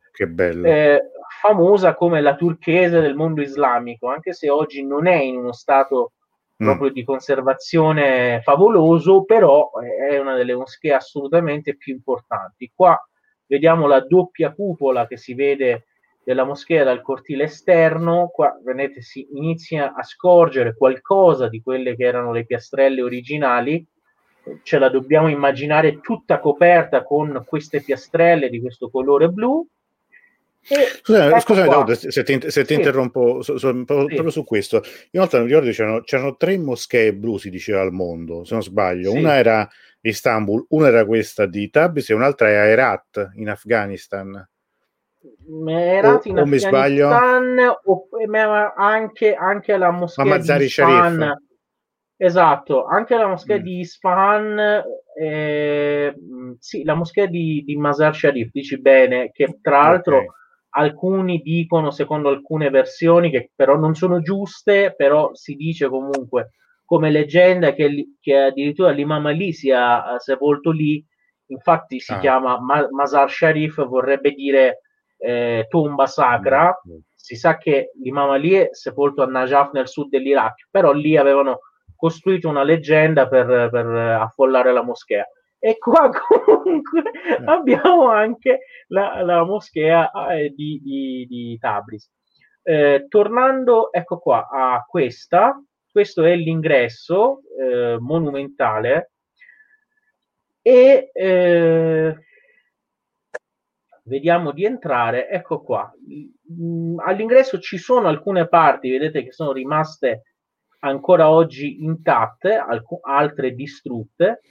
Eh, 0.69 1.01
famosa 1.41 1.95
come 1.95 2.21
la 2.21 2.35
turchese 2.35 3.01
del 3.01 3.15
mondo 3.15 3.41
islamico, 3.41 4.07
anche 4.07 4.33
se 4.33 4.49
oggi 4.49 4.85
non 4.85 5.07
è 5.07 5.15
in 5.15 5.37
uno 5.37 5.53
stato 5.53 6.13
mm. 6.61 6.65
proprio 6.65 6.91
di 6.91 7.03
conservazione 7.03 8.41
favoloso, 8.43 9.23
però 9.23 9.71
è 10.09 10.17
una 10.17 10.35
delle 10.35 10.55
moschee 10.55 10.93
assolutamente 10.93 11.75
più 11.75 11.93
importanti. 11.93 12.71
Qua 12.73 12.99
vediamo 13.47 13.87
la 13.87 14.01
doppia 14.01 14.53
cupola 14.53 15.07
che 15.07 15.17
si 15.17 15.33
vede 15.33 15.85
della 16.23 16.43
moschea 16.43 16.83
dal 16.83 17.01
cortile 17.03 17.43
esterno, 17.43 18.31
qua 18.33 18.59
vedete 18.63 19.01
si 19.01 19.27
inizia 19.33 19.93
a 19.93 20.01
scorgere 20.01 20.75
qualcosa 20.75 21.47
di 21.47 21.61
quelle 21.61 21.95
che 21.95 22.03
erano 22.03 22.31
le 22.31 22.45
piastrelle 22.45 23.03
originali, 23.03 23.85
ce 24.63 24.77
la 24.77 24.89
dobbiamo 24.89 25.27
immaginare 25.27 25.99
tutta 25.99 26.39
coperta 26.39 27.03
con 27.03 27.43
queste 27.47 27.81
piastrelle 27.81 28.49
di 28.49 28.61
questo 28.61 28.89
colore 28.89 29.29
blu. 29.29 29.67
Scusami, 30.67 31.27
ecco 31.27 31.39
scusami 31.41 31.69
Daud, 31.69 31.91
se 31.91 32.23
ti, 32.23 32.39
se 32.49 32.61
ti 32.61 32.73
sì. 32.73 32.79
interrompo 32.79 33.43
so, 33.43 33.57
so, 33.59 33.83
proprio, 33.83 34.23
sì. 34.23 34.31
su 34.31 34.43
questo. 34.43 34.81
Inoltre 35.11 35.41
mi 35.41 35.47
ricordo 35.47 35.69
c'erano, 35.69 36.01
c'erano, 36.01 36.35
tre 36.37 36.57
moschee 36.57 37.13
blu, 37.13 37.37
si 37.37 37.51
diceva 37.51 37.81
al 37.81 37.91
mondo, 37.91 38.43
se 38.45 38.53
non 38.55 38.63
sbaglio. 38.63 39.11
Sì. 39.11 39.17
Una 39.17 39.35
era 39.35 39.69
Istanbul, 40.01 40.65
una 40.69 40.87
era 40.87 41.05
questa 41.05 41.45
di 41.45 41.69
Tabriz 41.69 42.09
e 42.09 42.13
un'altra 42.15 42.49
è 42.49 42.55
a 42.55 42.65
Herat 42.65 43.31
in 43.35 43.49
Afghanistan. 43.49 44.49
Herat 45.67 46.25
in 46.25 46.39
o, 46.39 46.41
Afghanistan 46.41 47.57
o, 47.83 48.07
ma 48.27 48.73
anche, 48.75 49.35
anche 49.35 49.77
la 49.77 49.91
moschea 49.91 50.57
di 50.57 50.63
Isfahan. 50.63 51.44
Esatto, 52.17 52.85
anche 52.85 53.17
la 53.17 53.27
moschea 53.27 53.59
mm. 53.59 53.61
di 53.61 53.79
Isfahan, 53.79 54.83
eh, 55.17 56.15
sì, 56.59 56.83
la 56.83 56.93
moschea 56.93 57.25
di, 57.25 57.63
di 57.65 57.75
Mazar 57.75 58.15
Sharif, 58.15 58.51
dici 58.51 58.79
bene, 58.79 59.31
che 59.31 59.59
tra 59.61 59.81
l'altro 59.81 60.17
okay. 60.17 60.29
alcuni 60.69 61.41
dicono, 61.41 61.91
secondo 61.91 62.29
alcune 62.29 62.69
versioni, 62.69 63.29
che 63.29 63.51
però 63.53 63.75
non 63.75 63.95
sono 63.95 64.21
giuste, 64.21 64.93
però 64.95 65.33
si 65.33 65.55
dice 65.55 65.89
comunque 65.89 66.51
come 66.85 67.09
leggenda 67.09 67.73
che, 67.73 68.13
che 68.21 68.37
addirittura 68.37 68.91
l'imam 68.91 69.25
Ali 69.25 69.51
sia 69.51 70.17
sepolto 70.19 70.71
lì, 70.71 71.03
infatti 71.47 71.99
si 71.99 72.13
ah. 72.13 72.19
chiama 72.19 72.59
Ma- 72.61 72.87
Mazar 72.91 73.29
Sharif, 73.29 73.85
vorrebbe 73.85 74.31
dire 74.31 74.81
eh, 75.17 75.65
tomba 75.67 76.05
sacra. 76.05 76.67
Mm. 76.87 76.97
Si 77.13 77.35
sa 77.35 77.57
che 77.57 77.91
l'imam 78.01 78.29
Ali 78.29 78.53
è 78.53 78.69
sepolto 78.71 79.23
a 79.23 79.25
Najaf 79.25 79.71
nel 79.73 79.89
sud 79.89 80.09
dell'Iraq, 80.09 80.67
però 80.69 80.93
lì 80.93 81.17
avevano 81.17 81.59
costruito 81.95 82.49
una 82.49 82.63
leggenda 82.63 83.27
per, 83.27 83.69
per 83.69 83.85
affollare 83.85 84.71
la 84.71 84.83
moschea. 84.83 85.25
E 85.57 85.77
qua 85.77 86.09
comunque 86.13 87.01
eh. 87.01 87.43
abbiamo 87.45 88.09
anche 88.09 88.59
la, 88.87 89.23
la 89.23 89.43
moschea 89.43 90.11
eh, 90.31 90.49
di, 90.49 90.79
di, 90.83 91.25
di, 91.27 91.57
Tabriz. 91.57 92.11
Eh, 92.61 93.05
tornando, 93.07 93.91
ecco 93.91 94.19
qua, 94.19 94.47
a 94.51 94.83
questa, 94.87 95.59
questo 95.91 96.23
è 96.23 96.35
l'ingresso 96.35 97.41
eh, 97.59 97.97
monumentale 97.99 99.11
e 100.61 101.09
eh, 101.13 102.15
vediamo 104.03 104.51
di 104.51 104.65
entrare, 104.65 105.29
ecco 105.29 105.61
qua. 105.61 105.91
Mm, 106.51 106.99
all'ingresso 106.99 107.59
ci 107.59 107.77
sono 107.77 108.07
alcune 108.07 108.47
parti, 108.47 108.89
vedete 108.89 109.23
che 109.23 109.31
sono 109.31 109.51
rimaste 109.51 110.34
ancora 110.87 111.29
oggi 111.29 111.83
intatte, 111.83 112.55
alc- 112.55 112.99
altre 113.01 113.53
distrutte. 113.53 114.41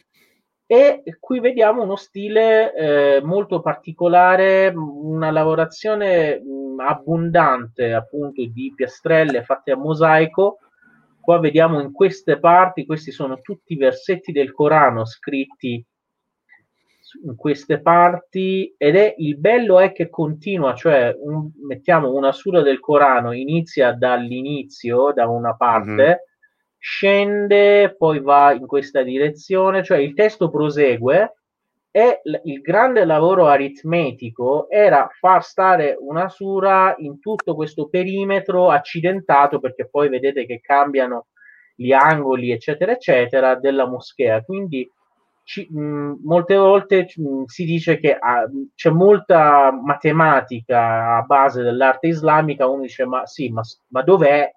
E 0.67 1.03
qui 1.21 1.41
vediamo 1.41 1.83
uno 1.83 1.97
stile 1.97 2.75
eh, 2.75 3.21
molto 3.23 3.61
particolare, 3.61 4.73
una 4.75 5.31
lavorazione 5.31 6.41
mh, 6.41 6.81
abbondante 6.81 7.93
appunto 7.93 8.43
di 8.45 8.73
piastrelle 8.75 9.43
fatte 9.45 9.73
a 9.73 9.77
mosaico. 9.77 10.59
Qua 11.21 11.39
vediamo 11.39 11.81
in 11.81 11.93
queste 11.93 12.39
parti, 12.39 12.87
questi 12.87 13.11
sono 13.11 13.39
tutti 13.41 13.77
versetti 13.77 14.33
del 14.33 14.53
Corano 14.53 15.05
scritti 15.05 15.85
in 17.23 17.37
queste 17.37 17.81
parti 17.81 18.75
ed 18.77 18.97
è 18.97 19.15
il 19.19 19.37
bello 19.39 19.79
è 19.79 19.93
che 19.93 20.11
continua, 20.11 20.75
cioè 20.75 21.15
un, 21.19 21.51
mettiamo 21.67 22.13
una 22.13 22.33
sura 22.33 22.63
del 22.63 22.81
Corano, 22.81 23.33
inizia 23.33 23.93
dall'inizio, 23.93 25.13
da 25.13 25.29
una 25.29 25.55
parte, 25.55 26.03
mm-hmm. 26.03 26.15
scende, 26.79 27.95
poi 27.97 28.21
va 28.21 28.53
in 28.53 28.67
questa 28.67 29.03
direzione, 29.03 29.83
cioè 29.83 29.99
il 29.99 30.15
testo 30.15 30.51
prosegue 30.51 31.35
e 31.97 32.21
l- 32.25 32.41
il 32.51 32.61
grande 32.61 33.05
lavoro 33.05 33.47
aritmetico 33.47 34.69
era 34.69 35.09
far 35.21 35.45
stare 35.45 35.97
una 35.97 36.29
sura 36.29 36.93
in 36.99 37.21
tutto 37.21 37.55
questo 37.55 37.89
perimetro 37.89 38.69
accidentato 38.69 39.61
perché 39.61 39.89
poi 39.89 40.09
vedete 40.09 40.45
che 40.45 40.61
cambiano 40.61 41.29
gli 41.77 41.93
angoli 41.93 42.51
eccetera 42.51 42.91
eccetera 42.91 43.55
della 43.55 43.87
moschea 43.87 44.43
quindi 44.43 44.91
ci, 45.45 45.69
mh, 45.71 46.21
molte 46.25 46.57
volte 46.57 47.07
mh, 47.15 47.45
si 47.45 47.65
dice 47.65 48.01
che 48.01 48.17
ah, 48.19 48.49
c'è 48.75 48.91
molta 48.91 49.71
matematica 49.71 51.19
a 51.19 51.23
base 51.23 51.63
dell'arte 51.63 52.09
islamica, 52.09 52.67
uno 52.67 52.83
dice 52.83 53.05
ma 53.05 53.27
sì, 53.27 53.51
ma, 53.51 53.63
ma 53.89 54.03
dov'è? 54.03 54.51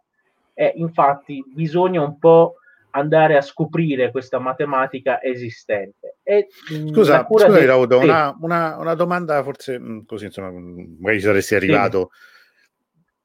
Eh, 0.53 0.73
infatti 0.77 1.43
bisogna 1.45 2.01
un 2.01 2.17
po' 2.17 2.55
andare 2.91 3.37
a 3.37 3.41
scoprire 3.41 4.09
questa 4.09 4.39
matematica 4.39 5.21
esistente. 5.21 6.17
E, 6.23 6.47
scusa, 6.91 7.23
scusa 7.25 7.47
del... 7.47 7.67
Raudo, 7.67 7.99
sì. 7.99 8.05
una, 8.05 8.35
una, 8.39 8.77
una, 8.77 8.95
domanda 8.95 9.43
forse 9.43 9.79
così, 10.07 10.25
insomma, 10.25 10.49
magari 10.51 11.19
saresti 11.19 11.53
arrivato. 11.53 12.09
Sì 12.11 12.35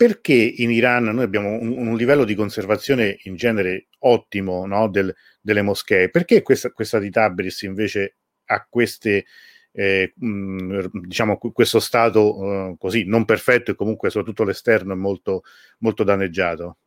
perché 0.03 0.35
in 0.35 0.73
Iran 0.73 1.05
noi 1.05 1.23
abbiamo 1.23 1.51
un, 1.51 1.79
un, 1.79 1.95
livello 1.95 2.25
di 2.25 2.35
conservazione 2.35 3.19
in 3.23 3.37
genere 3.37 3.87
ottimo 4.01 4.67
no? 4.67 4.89
Del, 4.89 5.15
delle 5.41 5.63
moschee? 5.63 6.11
Perché 6.11 6.43
questa, 6.43 6.73
questa 6.73 6.99
di 6.99 7.09
Tabriz 7.09 7.63
invece 7.63 8.17
ha 8.47 8.67
queste, 8.69 9.27
eh, 9.71 10.13
mh, 10.17 10.89
diciamo, 11.07 11.39
questo 11.39 11.79
stato 11.79 12.37
uh, 12.37 12.77
così 12.79 13.05
non 13.05 13.25
perfetto 13.25 13.71
e 13.71 13.75
comunque 13.77 14.11
soprattutto 14.11 14.43
l'esterno 14.43 14.93
è 14.93 14.97
molto, 14.97 15.43
molto 15.79 16.03
danneggiato? 16.03 16.79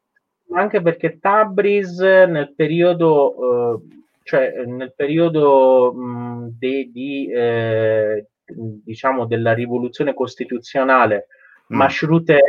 Anche 0.52 0.82
perché 0.82 1.18
Tabriz 1.18 1.98
nel 2.00 2.52
periodo, 2.54 3.74
uh, 3.74 3.88
cioè 4.24 4.66
nel 4.66 4.94
periodo 4.94 5.94
mh, 5.94 6.58
de, 6.60 6.90
di, 6.92 7.32
eh, 7.32 8.26
diciamo 8.44 9.26
della 9.26 9.54
rivoluzione 9.54 10.14
costituzionale 10.14 11.28
mm. 11.72 11.78
Mashrute 11.78 12.42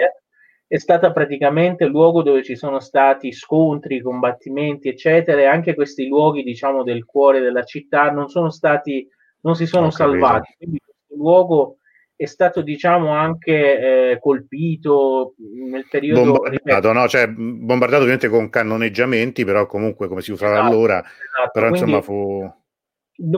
è 0.68 0.78
stata 0.78 1.12
praticamente 1.12 1.84
il 1.84 1.90
luogo 1.90 2.22
dove 2.22 2.42
ci 2.42 2.56
sono 2.56 2.80
stati 2.80 3.32
scontri, 3.32 4.00
combattimenti, 4.00 4.88
eccetera, 4.88 5.40
e 5.40 5.44
anche 5.44 5.74
questi 5.74 6.08
luoghi, 6.08 6.42
diciamo, 6.42 6.82
del 6.82 7.04
cuore 7.04 7.40
della 7.40 7.64
città 7.64 8.10
non 8.10 8.28
sono 8.28 8.50
stati, 8.50 9.08
non 9.42 9.54
si 9.54 9.66
sono 9.66 9.90
salvati. 9.90 10.54
Quindi 10.56 10.78
questo 10.84 11.14
luogo 11.14 11.78
è 12.16 12.26
stato, 12.26 12.62
diciamo, 12.62 13.10
anche 13.10 14.10
eh, 14.12 14.18
colpito 14.18 15.34
nel 15.70 15.86
periodo 15.88 16.32
bombardato, 16.32 16.92
no? 16.92 17.06
cioè, 17.06 17.28
bombardato 17.28 18.02
ovviamente 18.02 18.28
con 18.28 18.50
cannoneggiamenti, 18.50 19.44
però 19.44 19.66
comunque 19.66 20.08
come 20.08 20.22
si 20.22 20.32
usava 20.32 20.54
esatto, 20.54 20.72
allora, 20.72 20.98
esatto. 20.98 21.50
però 21.52 21.68
Quindi, 21.68 21.90
insomma 21.90 22.02
fu 22.02 22.50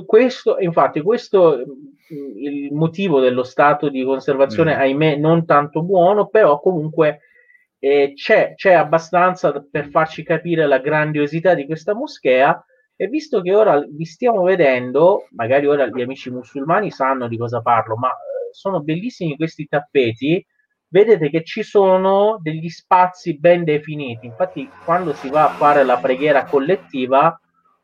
questo, 0.06 0.58
infatti, 0.58 1.02
questo 1.02 1.62
il 2.10 2.72
motivo 2.72 3.20
dello 3.20 3.42
stato 3.42 3.88
di 3.88 4.04
conservazione, 4.04 4.74
mm. 4.74 4.78
ahimè, 4.78 5.16
non 5.16 5.44
tanto 5.44 5.82
buono, 5.82 6.28
però 6.28 6.60
comunque 6.60 7.20
eh, 7.78 8.12
c'è, 8.14 8.54
c'è 8.54 8.72
abbastanza 8.72 9.52
per 9.70 9.88
farci 9.88 10.22
capire 10.22 10.66
la 10.66 10.78
grandiosità 10.78 11.54
di 11.54 11.66
questa 11.66 11.94
moschea. 11.94 12.62
E 13.00 13.06
visto 13.06 13.40
che 13.42 13.54
ora 13.54 13.80
vi 13.88 14.04
stiamo 14.04 14.42
vedendo, 14.42 15.28
magari 15.30 15.66
ora 15.66 15.86
gli 15.86 16.02
amici 16.02 16.30
musulmani 16.30 16.90
sanno 16.90 17.28
di 17.28 17.36
cosa 17.36 17.60
parlo, 17.60 17.96
ma 17.96 18.08
eh, 18.08 18.52
sono 18.52 18.80
bellissimi 18.82 19.36
questi 19.36 19.66
tappeti. 19.66 20.44
Vedete 20.90 21.30
che 21.30 21.44
ci 21.44 21.62
sono 21.62 22.38
degli 22.42 22.68
spazi 22.68 23.38
ben 23.38 23.62
definiti. 23.62 24.26
Infatti, 24.26 24.68
quando 24.84 25.12
si 25.12 25.28
va 25.28 25.44
a 25.44 25.52
fare 25.52 25.84
la 25.84 25.98
preghiera 25.98 26.44
collettiva, 26.46 27.38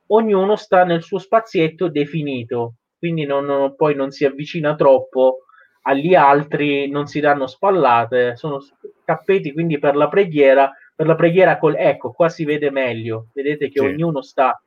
ognuno 0.07 0.57
sta 0.57 0.85
nel 0.85 1.03
suo 1.03 1.19
spazietto 1.19 1.89
definito, 1.89 2.75
quindi 3.05 3.27
non, 3.27 3.45
non, 3.45 3.77
poi 3.77 3.95
non 3.95 4.11
si 4.12 4.25
avvicina 4.25 4.75
troppo 4.75 5.40
agli 5.83 6.14
altri, 6.14 6.88
non 6.88 7.07
si 7.07 7.21
danno 7.21 7.47
spallate, 7.47 8.35
sono 8.35 8.64
tappeti 9.05 9.53
quindi 9.53 9.79
per 9.79 9.95
la 9.95 10.09
preghiera, 10.09 10.73
per 10.97 11.07
la 11.07 11.14
preghiera 11.14 11.59
col 11.59 11.77
ecco, 11.77 12.12
qua 12.12 12.31
si 12.31 12.47
vede 12.47 12.71
meglio, 12.71 13.27
vedete 13.35 13.69
che 13.69 13.81
sì. 13.81 13.85
ognuno 13.85 14.23
sta 14.23 14.59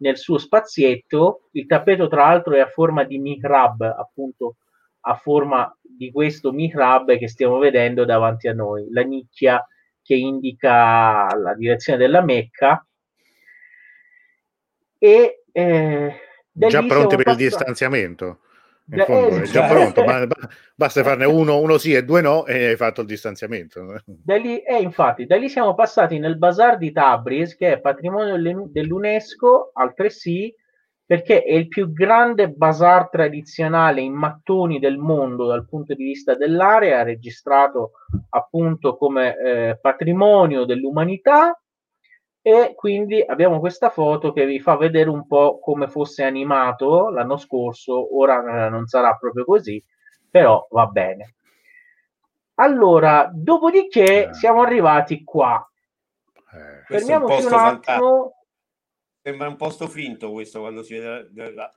nel 0.00 0.18
suo 0.18 0.36
spazietto, 0.36 1.48
il 1.52 1.64
tappeto 1.64 2.08
tra 2.08 2.26
l'altro 2.26 2.52
è 2.52 2.60
a 2.60 2.66
forma 2.66 3.04
di 3.04 3.18
mihrab, 3.18 3.80
appunto 3.80 4.56
a 5.00 5.14
forma 5.14 5.74
di 5.80 6.12
questo 6.12 6.52
mihrab 6.52 7.16
che 7.16 7.26
stiamo 7.26 7.56
vedendo 7.56 8.04
davanti 8.04 8.48
a 8.48 8.52
noi, 8.52 8.86
la 8.90 9.00
nicchia 9.00 9.66
che 10.02 10.14
indica 10.14 11.34
la 11.34 11.54
direzione 11.56 11.98
della 11.98 12.20
Mecca 12.20 12.86
e 14.98 15.44
eh, 15.50 16.27
già 16.66 16.82
pronti 16.82 17.16
per 17.16 17.28
il 17.28 17.36
distanziamento 17.36 18.40
in 18.90 19.04
fondo 19.04 19.36
è 19.36 19.42
già 19.42 19.66
pronto, 19.66 20.02
ma 20.02 20.26
basta 20.74 21.02
farne 21.02 21.26
uno, 21.26 21.60
uno 21.60 21.76
sì 21.76 21.92
e 21.92 22.04
due 22.04 22.22
no 22.22 22.46
e 22.46 22.68
hai 22.68 22.76
fatto 22.76 23.02
il 23.02 23.06
distanziamento. 23.06 24.00
Da 24.06 24.36
lì, 24.36 24.58
eh, 24.60 24.80
infatti, 24.80 25.26
da 25.26 25.36
lì 25.36 25.48
siamo 25.48 25.74
passati 25.74 26.18
nel 26.18 26.38
Bazar 26.38 26.78
di 26.78 26.92
Tabriz, 26.92 27.56
che 27.56 27.72
è 27.72 27.80
patrimonio 27.80 28.66
dell'UNESCO, 28.70 29.70
altresì 29.74 30.54
perché 31.04 31.42
è 31.42 31.54
il 31.54 31.68
più 31.68 31.90
grande 31.90 32.50
bazar 32.50 33.08
tradizionale 33.08 34.02
in 34.02 34.12
mattoni 34.12 34.78
del 34.78 34.98
mondo 34.98 35.46
dal 35.46 35.66
punto 35.66 35.94
di 35.94 36.04
vista 36.04 36.34
dell'area, 36.34 37.02
registrato 37.02 37.92
appunto 38.28 38.98
come 38.98 39.34
eh, 39.38 39.78
patrimonio 39.80 40.66
dell'umanità 40.66 41.58
e 42.48 42.74
quindi 42.74 43.20
abbiamo 43.20 43.60
questa 43.60 43.90
foto 43.90 44.32
che 44.32 44.46
vi 44.46 44.58
fa 44.58 44.74
vedere 44.78 45.10
un 45.10 45.26
po' 45.26 45.58
come 45.58 45.86
fosse 45.86 46.24
animato 46.24 47.10
l'anno 47.10 47.36
scorso, 47.36 48.16
ora 48.16 48.38
eh, 48.66 48.70
non 48.70 48.86
sarà 48.86 49.14
proprio 49.16 49.44
così, 49.44 49.84
però 50.30 50.66
va 50.70 50.86
bene. 50.86 51.34
Allora, 52.54 53.30
dopodiché 53.30 54.28
eh. 54.28 54.34
siamo 54.34 54.62
arrivati 54.62 55.24
qua. 55.24 55.62
Eh, 56.54 56.84
Fermiamoci 56.86 57.44
un, 57.44 57.52
un 57.52 57.58
attimo. 57.58 58.46
Sembra 59.20 59.48
un 59.48 59.56
posto 59.56 59.86
finto 59.86 60.32
questo 60.32 60.60
quando, 60.60 60.82
si 60.82 60.96
vede, 60.96 61.30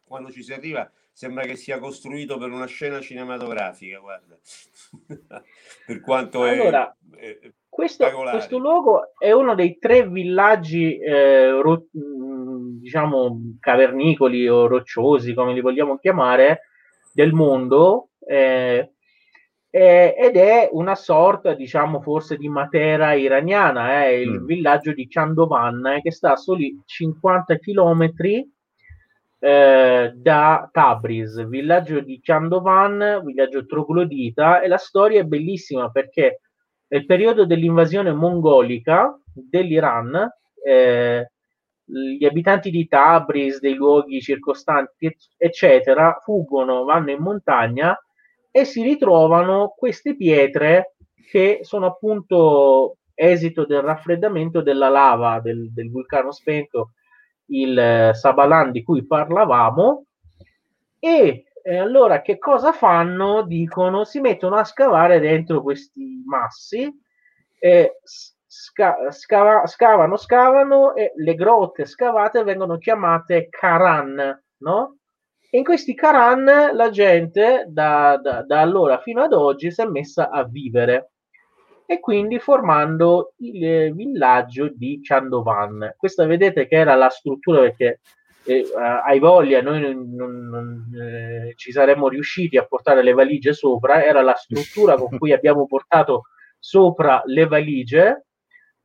quando 0.07 0.31
ci 0.31 0.41
si 0.41 0.53
arriva, 0.53 0.89
sembra 1.11 1.43
che 1.43 1.57
sia 1.57 1.79
costruito 1.79 2.37
per 2.37 2.49
una 2.49 2.65
scena 2.65 3.01
cinematografica, 3.01 3.99
guarda. 3.99 4.39
per 5.85 5.99
quanto 5.99 6.43
allora, 6.43 6.95
è, 7.17 7.39
è 7.41 7.51
questo, 7.71 8.05
questo, 8.11 8.57
luogo 8.57 9.13
è 9.17 9.31
uno 9.31 9.55
dei 9.55 9.77
tre 9.79 10.05
villaggi, 10.05 10.99
eh, 10.99 11.51
ro- 11.51 11.87
mm, 11.97 12.79
diciamo, 12.81 13.55
cavernicoli 13.61 14.45
o 14.49 14.67
rocciosi, 14.67 15.33
come 15.33 15.53
li 15.53 15.61
vogliamo 15.61 15.97
chiamare, 15.97 16.63
del 17.13 17.31
mondo. 17.31 18.09
Eh, 18.19 18.91
eh, 19.69 20.15
ed 20.17 20.35
è 20.35 20.67
una 20.73 20.95
sorta, 20.95 21.53
diciamo, 21.53 22.01
forse 22.01 22.35
di 22.35 22.49
Matera 22.49 23.13
iraniana, 23.13 24.03
è 24.03 24.07
eh, 24.07 24.21
il 24.21 24.41
mm. 24.41 24.45
villaggio 24.45 24.91
di 24.91 25.07
Chandovan, 25.07 25.85
eh, 25.85 26.01
che 26.01 26.11
sta 26.11 26.33
a 26.33 26.35
soli 26.35 26.77
50 26.83 27.55
chilometri 27.55 28.45
eh, 29.39 30.11
da 30.13 30.69
Tabriz, 30.69 31.47
villaggio 31.47 32.01
di 32.01 32.19
Chandovan, 32.21 33.21
villaggio 33.23 33.65
troglodita, 33.65 34.59
e 34.59 34.67
la 34.67 34.77
storia 34.77 35.21
è 35.21 35.23
bellissima 35.23 35.89
perché 35.89 36.41
nel 36.91 37.05
periodo 37.05 37.45
dell'invasione 37.45 38.11
mongolica 38.11 39.17
dell'Iran, 39.33 40.29
eh, 40.61 41.31
gli 41.85 42.25
abitanti 42.25 42.69
di 42.69 42.85
Tabriz, 42.85 43.59
dei 43.59 43.75
luoghi 43.75 44.19
circostanti, 44.19 45.15
eccetera, 45.37 46.19
fuggono, 46.21 46.83
vanno 46.83 47.11
in 47.11 47.21
montagna 47.21 47.97
e 48.51 48.65
si 48.65 48.83
ritrovano 48.83 49.73
queste 49.75 50.17
pietre 50.17 50.95
che 51.29 51.59
sono 51.61 51.85
appunto 51.85 52.97
esito 53.13 53.65
del 53.65 53.81
raffreddamento 53.81 54.61
della 54.61 54.89
lava 54.89 55.39
del, 55.39 55.71
del 55.71 55.89
vulcano 55.89 56.31
spento, 56.31 56.91
il 57.47 57.77
eh, 57.77 58.13
Sabalan 58.13 58.71
di 58.71 58.83
cui 58.83 59.05
parlavamo, 59.05 60.05
e 60.99 61.45
eh, 61.63 61.77
allora 61.77 62.21
che 62.21 62.37
cosa 62.37 62.71
fanno? 62.71 63.43
Dicono 63.43 64.03
si 64.03 64.19
mettono 64.19 64.55
a 64.55 64.63
scavare 64.63 65.19
dentro 65.19 65.61
questi 65.61 66.21
massi, 66.25 66.91
eh, 67.59 67.99
sca- 68.03 69.11
scava- 69.11 69.65
scavano, 69.65 70.17
scavano 70.17 70.95
e 70.95 71.13
le 71.15 71.35
grotte 71.35 71.85
scavate 71.85 72.43
vengono 72.43 72.77
chiamate 72.77 73.47
Karan, 73.49 74.43
no? 74.57 74.97
E 75.49 75.57
in 75.57 75.63
questi 75.63 75.93
Karan 75.93 76.43
la 76.73 76.89
gente 76.89 77.65
da, 77.67 78.17
da, 78.17 78.43
da 78.43 78.61
allora 78.61 78.99
fino 78.99 79.21
ad 79.21 79.33
oggi 79.33 79.71
si 79.71 79.81
è 79.81 79.85
messa 79.85 80.29
a 80.29 80.43
vivere 80.45 81.11
e 81.85 81.99
quindi 81.99 82.39
formando 82.39 83.33
il 83.39 83.93
villaggio 83.93 84.69
di 84.73 84.99
Chandovan. 85.01 85.95
Questa 85.97 86.25
vedete 86.25 86.65
che 86.67 86.75
era 86.75 86.95
la 86.95 87.09
struttura 87.09 87.59
perché 87.59 87.99
eh, 88.43 88.65
hai 89.05 89.19
voglia, 89.19 89.61
noi 89.61 89.81
non, 89.81 90.47
non, 90.49 90.91
eh, 90.99 91.53
ci 91.55 91.71
saremmo 91.71 92.07
riusciti 92.07 92.57
a 92.57 92.65
portare 92.65 93.03
le 93.03 93.13
valigie 93.13 93.53
sopra, 93.53 94.03
era 94.03 94.21
la 94.21 94.35
struttura 94.35 94.95
con 94.95 95.17
cui 95.17 95.31
abbiamo 95.31 95.65
portato 95.65 96.23
sopra 96.57 97.21
le 97.25 97.47
valigie 97.47 98.25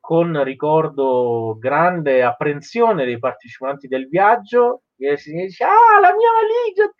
con 0.00 0.42
ricordo 0.44 1.56
grande 1.58 2.22
apprensione 2.22 3.04
dei 3.04 3.18
partecipanti 3.18 3.88
del 3.88 4.08
viaggio 4.08 4.82
e 4.96 5.16
si 5.16 5.32
dice 5.32 5.64
ah 5.64 6.00
la 6.00 6.14
mia 6.14 6.30
valigia 6.32 6.90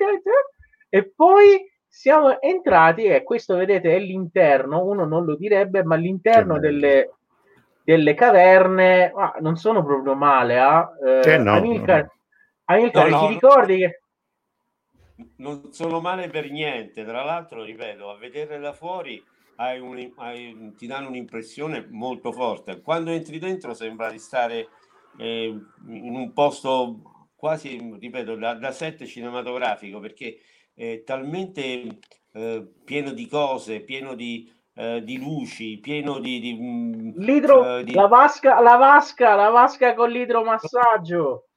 e 0.88 1.12
poi 1.14 1.64
siamo 1.86 2.40
entrati 2.40 3.04
e 3.04 3.22
questo 3.22 3.56
vedete 3.56 3.94
è 3.94 3.98
l'interno 4.00 4.84
uno 4.84 5.06
non 5.06 5.24
lo 5.24 5.36
direbbe 5.36 5.84
ma 5.84 5.94
l'interno 5.94 6.58
delle, 6.58 7.12
delle 7.84 8.14
caverne 8.14 9.12
ah, 9.16 9.36
non 9.38 9.56
sono 9.56 9.84
proprio 9.84 10.14
male 10.14 10.56
eh? 11.22 11.30
Eh 11.32 11.38
no, 11.38 11.52
Amilcar, 11.52 12.02
no. 12.02 12.10
Amilcar 12.66 13.08
no, 13.08 13.26
ti 13.26 13.34
ricordi 13.34 13.76
che 13.78 14.00
non 15.36 15.72
sono 15.72 16.00
male 16.00 16.28
per 16.28 16.50
niente 16.50 17.04
tra 17.04 17.24
l'altro 17.24 17.62
ripeto 17.62 18.10
a 18.10 18.16
vedere 18.18 18.58
da 18.58 18.72
fuori 18.72 19.22
hai 19.56 19.80
un, 19.80 20.12
hai, 20.16 20.74
ti 20.76 20.86
danno 20.86 21.08
un'impressione 21.08 21.86
molto 21.90 22.32
forte. 22.32 22.80
Quando 22.80 23.10
entri 23.10 23.38
dentro 23.38 23.74
sembra 23.74 24.10
di 24.10 24.18
stare 24.18 24.68
eh, 25.18 25.46
in 25.88 26.14
un 26.14 26.32
posto 26.32 27.28
quasi, 27.34 27.96
ripeto, 27.98 28.36
da, 28.36 28.54
da 28.54 28.70
set 28.70 29.04
cinematografico 29.04 30.00
perché 30.00 30.38
è 30.74 31.02
talmente 31.04 31.98
eh, 32.32 32.66
pieno 32.84 33.12
di 33.12 33.26
cose, 33.26 33.80
pieno 33.80 34.14
di, 34.14 34.52
eh, 34.74 35.02
di 35.02 35.18
luci, 35.18 35.78
pieno 35.78 36.18
di... 36.18 36.38
di, 36.38 36.54
mm, 36.54 37.10
L'idro, 37.16 37.82
di... 37.82 37.94
La, 37.94 38.08
vasca, 38.08 38.60
la 38.60 38.76
vasca, 38.76 39.34
la 39.34 39.48
vasca 39.48 39.94
con 39.94 40.10
l'idromassaggio. 40.10 41.48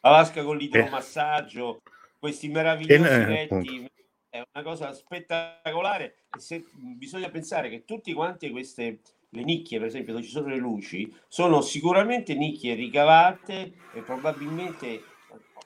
La 0.00 0.10
vasca 0.10 0.44
con 0.44 0.56
l'idromassaggio, 0.56 1.82
questi 2.18 2.48
meravigliosi 2.48 3.26
letti 3.26 3.90
è 4.28 4.42
una 4.54 4.64
cosa 4.64 4.92
spettacolare. 4.92 6.24
Se, 6.38 6.64
bisogna 6.72 7.30
pensare 7.30 7.68
che 7.68 7.84
tutti 7.84 8.12
quanti 8.12 8.50
queste 8.50 9.00
le 9.30 9.42
nicchie, 9.42 9.78
per 9.78 9.88
esempio, 9.88 10.12
dove 10.12 10.24
ci 10.24 10.30
sono 10.30 10.48
le 10.48 10.56
luci, 10.56 11.12
sono 11.26 11.60
sicuramente 11.60 12.34
nicchie 12.34 12.74
ricavate 12.74 13.72
e 13.92 14.02
probabilmente 14.02 15.02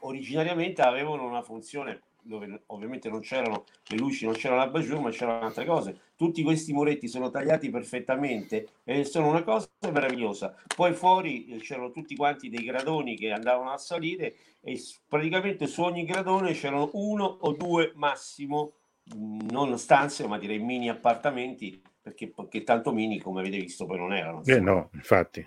originariamente 0.01 0.83
avevano 0.83 1.27
una 1.27 1.42
funzione 1.42 2.01
dove 2.23 2.62
ovviamente 2.66 3.09
non 3.09 3.21
c'erano 3.21 3.64
le 3.88 3.97
luci, 3.97 4.25
non 4.25 4.35
c'era 4.35 4.57
la 4.57 4.68
bajour, 4.68 5.01
ma 5.01 5.11
c'erano 5.11 5.47
altre 5.47 5.66
cose. 5.66 6.01
Tutti 6.23 6.45
questi 6.45 6.73
muretti 6.73 7.09
sono 7.09 7.31
tagliati 7.31 7.69
perfettamente 7.69 8.69
e 8.85 9.03
sono 9.03 9.29
una 9.31 9.43
cosa 9.43 9.69
meravigliosa. 9.91 10.55
Poi 10.77 10.93
fuori 10.93 11.49
eh, 11.49 11.57
c'erano 11.57 11.91
tutti 11.91 12.15
quanti 12.15 12.49
dei 12.49 12.63
gradoni 12.63 13.17
che 13.17 13.33
andavano 13.33 13.73
a 13.73 13.77
salire 13.77 14.37
e 14.61 14.81
praticamente 15.09 15.67
su 15.67 15.83
ogni 15.83 16.05
gradone 16.05 16.53
c'erano 16.53 16.91
uno 16.93 17.25
o 17.25 17.51
due 17.55 17.91
massimo, 17.97 18.75
non 19.17 19.77
stanze, 19.79 20.29
ma 20.29 20.39
direi 20.39 20.61
mini 20.61 20.89
appartamenti, 20.89 21.83
perché, 22.01 22.29
perché 22.29 22.63
tanto 22.63 22.93
mini 22.93 23.19
come 23.19 23.41
avete 23.41 23.59
visto 23.59 23.85
poi 23.85 23.99
non 23.99 24.13
erano. 24.13 24.45
Eh 24.45 24.61
no, 24.61 24.91
infatti. 24.95 25.45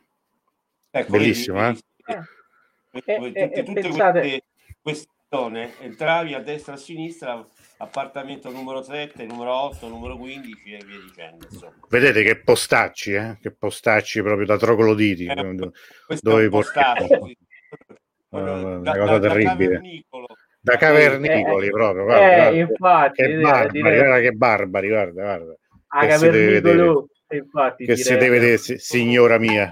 Ecco, 0.91 1.11
Bellissimo, 1.11 1.57
vedi, 1.57 1.79
eh? 2.07 2.21
eh, 2.91 3.15
tutte, 3.15 3.49
eh, 3.49 3.63
tutte 3.63 3.81
pensate... 3.81 4.19
queste, 4.19 4.43
queste 4.81 5.13
zone, 5.29 5.79
entravi 5.79 6.33
a 6.33 6.41
destra 6.41 6.73
e 6.73 6.75
a 6.75 6.79
sinistra, 6.79 7.47
appartamento 7.77 8.51
numero 8.51 8.81
7, 8.81 9.25
numero 9.25 9.53
8, 9.53 9.87
numero 9.87 10.17
15 10.17 10.73
e 10.73 10.83
via 10.85 10.99
dicendo. 10.99 11.47
Insomma. 11.49 11.75
Vedete 11.89 12.23
che 12.23 12.41
postacci, 12.41 13.13
eh? 13.13 13.37
che 13.41 13.51
postacci 13.51 14.21
proprio 14.21 14.45
da 14.45 14.57
trogloditi. 14.57 15.25
Eh, 15.25 15.71
dove 16.21 16.49
postacci. 16.49 17.37
Uh, 18.29 18.37
una 18.37 18.97
cosa 18.97 19.17
da, 19.17 19.29
terribile. 19.29 20.03
Da, 20.59 20.77
cavernicoli 20.77 21.67
eh, 21.67 21.71
proprio. 21.71 22.03
Guarda, 22.03 22.49
eh, 22.49 22.51
guarda. 22.51 22.57
Infatti, 22.57 23.21
che, 23.21 23.35
barbari, 23.35 23.71
direi... 23.71 23.97
guarda 23.97 24.19
che 24.19 24.31
barbari, 24.31 24.87
guarda, 24.87 25.21
guarda. 25.21 25.55
A 25.87 26.05
che 26.05 26.17
si 26.17 26.29
deve 26.29 26.59
vedere, 26.59 27.05
infatti, 27.29 27.85
che 27.85 27.95
si 27.95 28.17
deve 28.17 28.39
vedere, 28.39 28.57
signora 28.57 29.37
mia. 29.37 29.71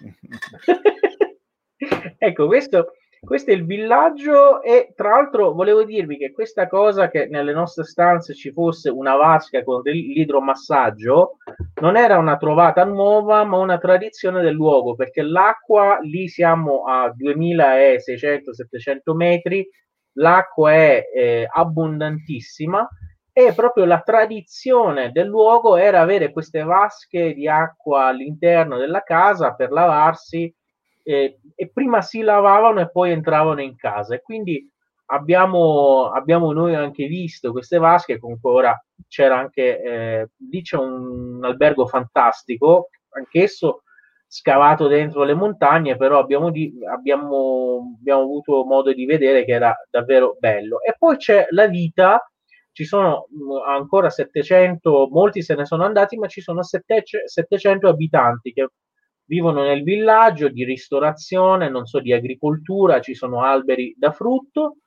ecco, 2.18 2.46
questo 2.46 2.92
questo 3.20 3.50
è 3.50 3.54
il 3.54 3.66
villaggio 3.66 4.62
e 4.62 4.94
tra 4.96 5.10
l'altro 5.10 5.52
volevo 5.52 5.84
dirvi 5.84 6.16
che 6.16 6.32
questa 6.32 6.66
cosa 6.66 7.10
che 7.10 7.26
nelle 7.26 7.52
nostre 7.52 7.84
stanze 7.84 8.34
ci 8.34 8.50
fosse 8.50 8.88
una 8.88 9.14
vasca 9.14 9.62
con 9.62 9.82
l'idromassaggio 9.84 11.36
non 11.82 11.96
era 11.96 12.16
una 12.16 12.38
trovata 12.38 12.82
nuova 12.84 13.44
ma 13.44 13.58
una 13.58 13.76
tradizione 13.76 14.40
del 14.40 14.54
luogo 14.54 14.94
perché 14.94 15.20
l'acqua 15.20 15.98
lì 16.00 16.28
siamo 16.28 16.84
a 16.84 17.14
2600-700 17.14 19.14
metri 19.14 19.68
l'acqua 20.14 20.72
è 20.72 21.02
eh, 21.14 21.46
abbondantissima 21.52 22.88
e 23.32 23.52
proprio 23.54 23.84
la 23.84 24.00
tradizione 24.00 25.12
del 25.12 25.26
luogo 25.26 25.76
era 25.76 26.00
avere 26.00 26.32
queste 26.32 26.62
vasche 26.62 27.34
di 27.34 27.46
acqua 27.46 28.06
all'interno 28.06 28.78
della 28.78 29.02
casa 29.02 29.54
per 29.54 29.70
lavarsi 29.70 30.52
eh, 31.02 31.38
e 31.54 31.70
prima 31.72 32.02
si 32.02 32.20
lavavano 32.20 32.80
e 32.80 32.90
poi 32.90 33.10
entravano 33.12 33.60
in 33.60 33.76
casa 33.76 34.14
e 34.14 34.22
quindi 34.22 34.68
abbiamo, 35.06 36.10
abbiamo 36.10 36.52
noi 36.52 36.74
anche 36.74 37.06
visto 37.06 37.52
queste 37.52 37.78
vasche, 37.78 38.18
comunque 38.18 38.50
ora 38.50 38.84
c'era 39.08 39.38
anche, 39.38 39.82
eh, 39.82 40.28
lì 40.50 40.62
c'è 40.62 40.76
un 40.76 41.40
albergo 41.42 41.86
fantastico, 41.86 42.88
anch'esso 43.10 43.82
scavato 44.26 44.86
dentro 44.86 45.24
le 45.24 45.34
montagne, 45.34 45.96
però 45.96 46.18
abbiamo, 46.20 46.50
di, 46.50 46.72
abbiamo, 46.88 47.96
abbiamo 47.98 48.22
avuto 48.22 48.64
modo 48.64 48.92
di 48.92 49.04
vedere 49.04 49.44
che 49.44 49.52
era 49.52 49.74
davvero 49.90 50.36
bello. 50.38 50.80
E 50.82 50.94
poi 50.96 51.16
c'è 51.16 51.46
la 51.50 51.66
vita, 51.66 52.30
ci 52.70 52.84
sono 52.84 53.26
mm, 53.34 53.50
ancora 53.66 54.08
700, 54.08 55.08
molti 55.10 55.42
se 55.42 55.56
ne 55.56 55.64
sono 55.66 55.84
andati, 55.84 56.16
ma 56.16 56.28
ci 56.28 56.40
sono 56.40 56.62
700 56.62 57.88
abitanti 57.88 58.52
che 58.52 58.68
vivono 59.30 59.62
nel 59.62 59.84
villaggio 59.84 60.48
di 60.48 60.64
ristorazione, 60.64 61.70
non 61.70 61.86
so, 61.86 62.00
di 62.00 62.12
agricoltura, 62.12 63.00
ci 63.00 63.14
sono 63.14 63.44
alberi 63.44 63.94
da 63.96 64.10
frutto 64.10 64.78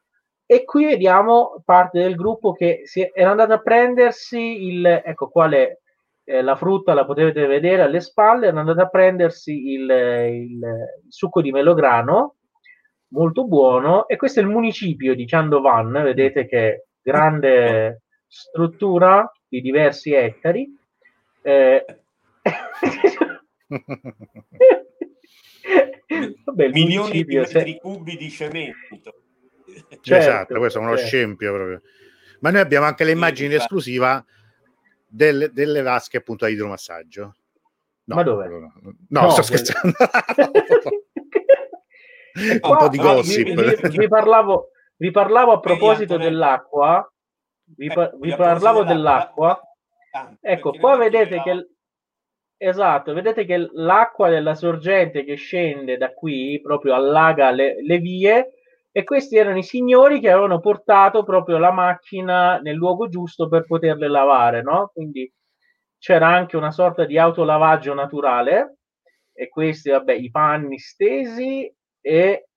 e 0.45 0.65
qui 0.65 0.83
vediamo 0.83 1.61
parte 1.63 1.99
del 2.01 2.15
gruppo 2.15 2.51
che 2.51 2.81
si 2.83 3.09
era 3.13 3.31
andato 3.31 3.53
a 3.53 3.61
prendersi 3.61 4.65
il, 4.65 4.85
ecco 4.85 5.29
quale 5.29 5.83
eh, 6.25 6.41
la 6.41 6.57
frutta 6.57 6.93
la 6.93 7.05
potete 7.05 7.45
vedere 7.45 7.83
alle 7.83 8.01
spalle, 8.01 8.47
erano 8.47 8.59
andati 8.59 8.81
a 8.81 8.89
prendersi 8.89 9.71
il, 9.71 9.89
il, 9.89 10.61
il, 11.05 11.07
succo 11.07 11.41
di 11.41 11.51
melograno, 11.51 12.35
molto 13.13 13.47
buono, 13.47 14.09
e 14.09 14.17
questo 14.17 14.41
è 14.41 14.43
il 14.43 14.49
municipio 14.49 15.15
di 15.15 15.25
Chandovan, 15.25 15.89
vedete 16.03 16.45
che 16.45 16.87
grande 17.01 18.01
struttura 18.27 19.31
di 19.47 19.61
diversi 19.61 20.11
ettari. 20.11 20.67
Eh, 21.41 21.85
Vabbè, 26.45 26.67
milioni 26.69 27.23
di 27.23 27.37
metri 27.37 27.71
se... 27.71 27.77
cubi 27.77 28.17
di 28.17 28.29
cemento. 28.29 29.23
Certo, 30.01 30.15
esatto, 30.15 30.59
questo 30.59 30.79
è 30.79 30.81
uno 30.81 30.95
certo. 30.95 31.07
scempio 31.07 31.53
proprio. 31.53 31.81
Ma 32.41 32.51
noi 32.51 32.61
abbiamo 32.61 32.85
anche 32.85 33.03
le 33.03 33.11
immagini 33.11 33.53
in 33.53 33.59
esclusiva 33.59 34.23
delle, 35.07 35.51
delle 35.51 35.81
vasche 35.81 36.17
appunto 36.17 36.45
a 36.45 36.49
idromassaggio. 36.49 37.35
No, 38.05 38.15
Ma 38.15 38.23
dove? 38.23 38.47
No, 38.47 38.73
no 39.07 39.29
sto 39.29 39.43
scherzando. 39.43 39.95
Un 42.33 42.59
Qua, 42.59 42.77
po' 42.77 42.89
di 42.89 42.97
gossip. 42.97 43.45
Vi, 43.45 43.53
vi, 43.53 43.97
vi, 43.97 44.07
parlavo, 44.07 44.71
vi 44.97 45.11
parlavo 45.11 45.53
a 45.53 45.59
proposito 45.59 46.17
dell'acqua. 46.17 47.07
Vi, 47.63 47.87
pa- 47.93 48.11
vi 48.19 48.35
parlavo 48.35 48.83
dell'acqua. 48.83 49.59
Ecco, 50.41 50.71
qua 50.71 50.97
vedete 50.97 51.41
che 51.41 51.69
Esatto, 52.65 53.11
vedete 53.13 53.43
che 53.43 53.67
l'acqua 53.73 54.29
della 54.29 54.55
sorgente 54.55 55.25
che 55.25 55.35
scende 55.35 55.97
da 55.97 56.13
qui 56.13 56.61
proprio 56.61 56.93
allaga 56.95 57.51
le, 57.51 57.83
le 57.83 57.97
vie 57.97 58.53
e 58.89 59.03
questi 59.03 59.35
erano 59.35 59.57
i 59.57 59.63
signori 59.63 60.21
che 60.21 60.31
avevano 60.31 60.61
portato 60.61 61.23
proprio 61.25 61.57
la 61.57 61.73
macchina 61.73 62.59
nel 62.59 62.75
luogo 62.75 63.09
giusto 63.09 63.49
per 63.49 63.65
poterle 63.65 64.07
lavare, 64.07 64.61
no? 64.61 64.91
Quindi 64.93 65.29
c'era 65.97 66.27
anche 66.27 66.55
una 66.55 66.71
sorta 66.71 67.03
di 67.03 67.17
autolavaggio 67.17 67.93
naturale 67.93 68.77
e 69.33 69.49
questi, 69.49 69.89
vabbè, 69.89 70.13
i 70.13 70.31
panni 70.31 70.79
stesi 70.79 71.69
e 71.99 72.47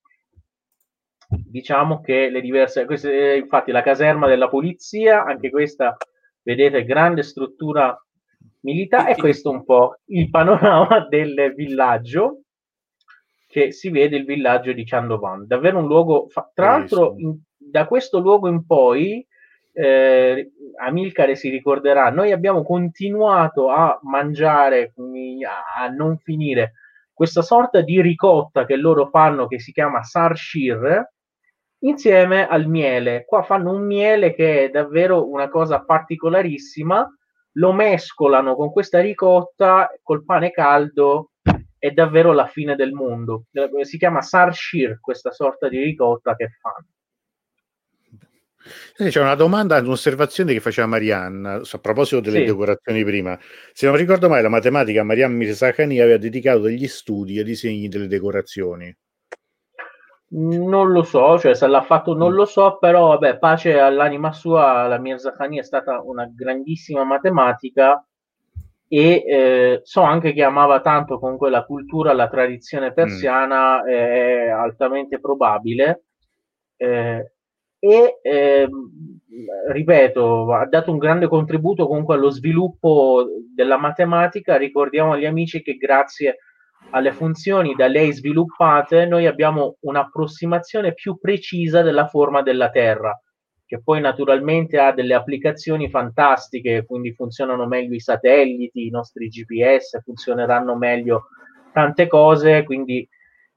diciamo 1.28 2.00
che 2.00 2.28
le 2.30 2.40
diverse, 2.40 2.84
queste, 2.84 3.34
infatti 3.38 3.72
la 3.72 3.82
caserma 3.82 4.28
della 4.28 4.48
polizia, 4.48 5.24
anche 5.24 5.50
questa, 5.50 5.96
vedete, 6.42 6.84
grande 6.84 7.24
struttura 7.24 8.00
militare 8.60 9.12
e 9.12 9.16
questo 9.16 9.50
un 9.50 9.64
po' 9.64 9.98
il 10.06 10.30
panorama 10.30 11.06
del 11.08 11.52
villaggio 11.54 12.42
che 13.46 13.72
si 13.72 13.88
vede 13.88 14.16
il 14.16 14.24
villaggio 14.24 14.72
di 14.72 14.84
Chandovan. 14.84 15.46
Davvero 15.46 15.78
un 15.78 15.86
luogo, 15.86 16.28
fa- 16.28 16.50
tra 16.52 16.72
l'altro, 16.72 17.14
in, 17.16 17.38
da 17.56 17.86
questo 17.86 18.18
luogo 18.18 18.48
in 18.48 18.66
poi, 18.66 19.26
eh, 19.72 20.50
Amilcare 20.78 21.36
si 21.36 21.48
ricorderà, 21.48 22.10
noi 22.10 22.32
abbiamo 22.32 22.62
continuato 22.62 23.70
a 23.70 23.98
mangiare, 24.02 24.92
a 25.78 25.88
non 25.88 26.18
finire, 26.18 26.72
questa 27.14 27.40
sorta 27.40 27.80
di 27.80 28.02
ricotta 28.02 28.66
che 28.66 28.76
loro 28.76 29.06
fanno 29.06 29.46
che 29.46 29.58
si 29.58 29.72
chiama 29.72 30.02
sarshir, 30.02 31.12
insieme 31.78 32.46
al 32.46 32.66
miele. 32.68 33.24
Qua 33.24 33.42
fanno 33.42 33.72
un 33.72 33.86
miele 33.86 34.34
che 34.34 34.64
è 34.64 34.70
davvero 34.70 35.30
una 35.30 35.48
cosa 35.48 35.82
particolarissima, 35.82 37.08
lo 37.56 37.72
mescolano 37.72 38.54
con 38.54 38.70
questa 38.70 39.00
ricotta 39.00 39.90
col 40.02 40.24
pane 40.24 40.50
caldo 40.50 41.32
è 41.78 41.90
davvero 41.90 42.32
la 42.32 42.46
fine 42.46 42.74
del 42.74 42.92
mondo. 42.92 43.44
Si 43.82 43.98
chiama 43.98 44.22
Sarshir, 44.22 44.98
questa 45.00 45.30
sorta 45.30 45.68
di 45.68 45.78
ricotta 45.78 46.34
che 46.34 46.48
fanno. 46.60 46.86
C'è 48.96 49.20
una 49.20 49.36
domanda, 49.36 49.78
un'osservazione 49.78 50.52
che 50.52 50.60
faceva 50.60 50.88
Marianna 50.88 51.60
a 51.62 51.78
proposito 51.78 52.20
delle 52.20 52.40
sì. 52.40 52.44
decorazioni 52.46 53.04
prima. 53.04 53.38
Se 53.72 53.86
non 53.86 53.94
ricordo 53.94 54.28
mai, 54.28 54.42
la 54.42 54.48
matematica 54.48 55.04
Marianne 55.04 55.36
Mirzakhani 55.36 56.00
aveva 56.00 56.18
dedicato 56.18 56.60
degli 56.60 56.88
studi 56.88 57.38
ai 57.38 57.44
disegni 57.44 57.88
delle 57.88 58.08
decorazioni. 58.08 58.92
Non 60.28 60.90
lo 60.90 61.04
so, 61.04 61.38
cioè 61.38 61.54
se 61.54 61.68
l'ha 61.68 61.82
fatto 61.82 62.14
non 62.14 62.32
mm. 62.32 62.34
lo 62.34 62.44
so, 62.46 62.78
però 62.78 63.08
vabbè, 63.08 63.38
pace 63.38 63.78
all'anima 63.78 64.32
sua, 64.32 64.86
la 64.88 64.98
Mirzakhani 64.98 65.58
è 65.58 65.62
stata 65.62 66.02
una 66.02 66.28
grandissima 66.32 67.04
matematica 67.04 68.04
e 68.88 69.24
eh, 69.26 69.80
so 69.84 70.02
anche 70.02 70.32
che 70.32 70.42
amava 70.42 70.80
tanto 70.80 71.20
comunque 71.20 71.48
la 71.48 71.64
cultura, 71.64 72.12
la 72.12 72.28
tradizione 72.28 72.92
persiana, 72.92 73.82
mm. 73.82 73.86
è 73.86 74.48
altamente 74.48 75.20
probabile. 75.20 76.04
Eh, 76.76 77.32
e 77.78 78.18
eh, 78.22 78.68
ripeto, 79.68 80.52
ha 80.52 80.66
dato 80.66 80.90
un 80.90 80.98
grande 80.98 81.28
contributo 81.28 81.86
comunque 81.86 82.16
allo 82.16 82.30
sviluppo 82.30 83.26
della 83.54 83.76
matematica. 83.76 84.56
Ricordiamo 84.56 85.12
agli 85.12 85.26
amici 85.26 85.62
che 85.62 85.76
grazie 85.76 86.38
alle 86.90 87.12
funzioni 87.12 87.74
da 87.74 87.86
lei 87.86 88.12
sviluppate 88.12 89.06
noi 89.06 89.26
abbiamo 89.26 89.76
un'approssimazione 89.80 90.94
più 90.94 91.18
precisa 91.18 91.82
della 91.82 92.06
forma 92.06 92.42
della 92.42 92.70
Terra 92.70 93.18
che 93.66 93.82
poi 93.82 94.00
naturalmente 94.00 94.78
ha 94.78 94.92
delle 94.92 95.14
applicazioni 95.14 95.90
fantastiche, 95.90 96.84
quindi 96.86 97.12
funzionano 97.12 97.66
meglio 97.66 97.94
i 97.94 98.00
satelliti, 98.00 98.86
i 98.86 98.90
nostri 98.90 99.26
GPS, 99.28 100.00
funzioneranno 100.02 100.76
meglio 100.76 101.26
tante 101.72 102.06
cose, 102.06 102.62
quindi 102.62 103.06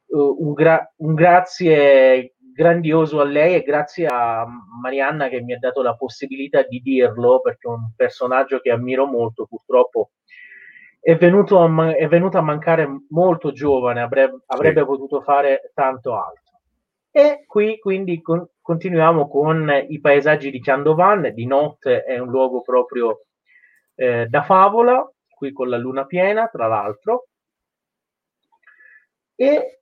uh, 0.08 0.36
un, 0.40 0.54
gra- 0.54 0.92
un 0.98 1.14
grazie 1.14 2.34
grandioso 2.52 3.22
a 3.22 3.24
lei 3.24 3.54
e 3.54 3.62
grazie 3.62 4.08
a 4.08 4.46
Marianna 4.82 5.30
che 5.30 5.42
mi 5.42 5.54
ha 5.54 5.60
dato 5.60 5.84
la 5.84 5.96
possibilità 5.96 6.64
di 6.64 6.80
dirlo, 6.80 7.40
perché 7.40 7.68
è 7.68 7.72
un 7.72 7.92
personaggio 7.96 8.60
che 8.60 8.72
ammiro 8.72 9.06
molto, 9.06 9.46
purtroppo 9.46 10.10
è 11.00 11.16
venuto 11.16 11.62
a, 11.62 11.96
è 11.96 12.08
venuto 12.08 12.38
a 12.38 12.42
mancare 12.42 12.88
molto 13.10 13.52
giovane, 13.52 14.02
avrebbe, 14.02 14.44
avrebbe 14.48 14.82
sì. 14.82 14.86
potuto 14.86 15.22
fare 15.22 15.72
tanto 15.74 16.16
altro. 16.16 16.60
E 17.12 17.46
qui 17.48 17.80
quindi 17.80 18.22
con, 18.22 18.48
continuiamo 18.62 19.28
con 19.28 19.86
i 19.88 20.00
paesaggi 20.00 20.52
di 20.52 20.62
Chandovan, 20.62 21.32
di 21.34 21.46
notte 21.46 22.04
è 22.04 22.20
un 22.20 22.30
luogo 22.30 22.62
proprio 22.62 23.26
eh, 23.96 24.28
da 24.28 24.44
favola, 24.44 25.10
qui 25.28 25.52
con 25.52 25.70
la 25.70 25.78
luna 25.78 26.06
piena, 26.06 26.48
tra 26.48 26.68
l'altro. 26.68 27.28
E 29.36 29.80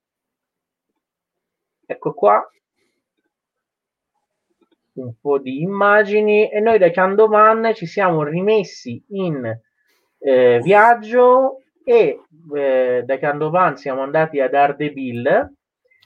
ecco 1.85 2.13
qua 2.13 2.47
un 4.93 5.13
po' 5.19 5.39
di 5.39 5.61
immagini 5.61 6.49
e 6.49 6.59
noi 6.59 6.77
da 6.77 6.89
Chandovan 6.89 7.73
ci 7.73 7.85
siamo 7.85 8.23
rimessi 8.23 9.03
in 9.09 9.59
eh, 10.19 10.59
viaggio 10.61 11.61
e 11.83 12.19
eh, 12.55 13.03
da 13.05 13.17
Chandovan 13.17 13.77
siamo 13.77 14.01
andati 14.01 14.39
ad 14.39 14.53
Ardebil 14.53 15.55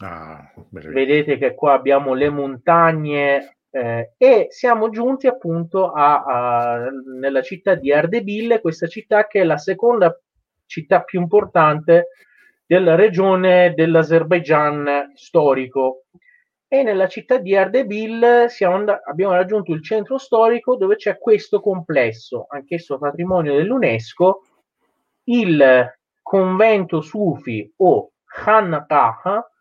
Ah, 0.03 0.51
Vedete 0.70 1.38
che 1.38 1.53
qua 1.53 1.74
abbiamo 1.74 2.16
le 2.16 2.30
montagne 2.30 3.57
eh, 3.70 4.14
e 4.18 4.47
siamo 4.49 4.89
giunti 4.89 5.28
appunto 5.28 5.91
a, 5.91 6.24
a, 6.24 6.89
nella 7.20 7.43
città 7.43 7.76
di 7.76 7.93
Ardebil, 7.93 8.59
questa 8.62 8.88
città 8.88 9.28
che 9.28 9.41
è 9.41 9.43
la 9.43 9.57
seconda 9.57 10.20
città 10.66 11.03
più 11.03 11.20
importante 11.22 12.07
della 12.66 12.95
regione 12.95 13.74
dell'Azerbaigian 13.76 15.12
storico. 15.14 16.01
E 16.74 16.84
nella 16.84 17.10
città 17.10 17.36
di 17.36 17.54
Ardebil 17.54 18.24
and- 18.62 19.02
abbiamo 19.04 19.34
raggiunto 19.34 19.74
il 19.74 19.84
centro 19.84 20.18
storico 20.18 20.78
dove 20.78 20.96
c'è 20.96 21.18
questo 21.18 21.60
complesso, 21.60 22.46
anch'esso 22.48 22.98
patrimonio 22.98 23.58
dell'UNESCO, 23.58 24.46
il 25.26 25.94
convento 26.22 27.02
Sufi 27.02 27.74
o 27.76 28.12
Khanqah, 28.24 29.52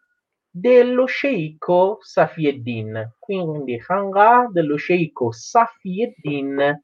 dello 0.49 1.07
sceicco 1.07 1.99
Safieddin, 2.01 3.17
quindi 3.19 3.83
Hangar 3.89 4.53
dello 4.53 4.77
sceicco 4.77 5.33
Safieddin 5.33 6.81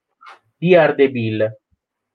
di 0.57 0.75
Ardebil, 0.75 1.57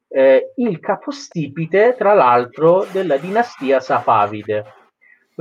eh, 0.10 0.52
il 0.58 0.82
capostipite 0.82 1.96
tra 1.98 2.14
l'altro 2.14 2.86
della 2.92 3.16
dinastia 3.16 3.80
Safavide. 3.80 4.81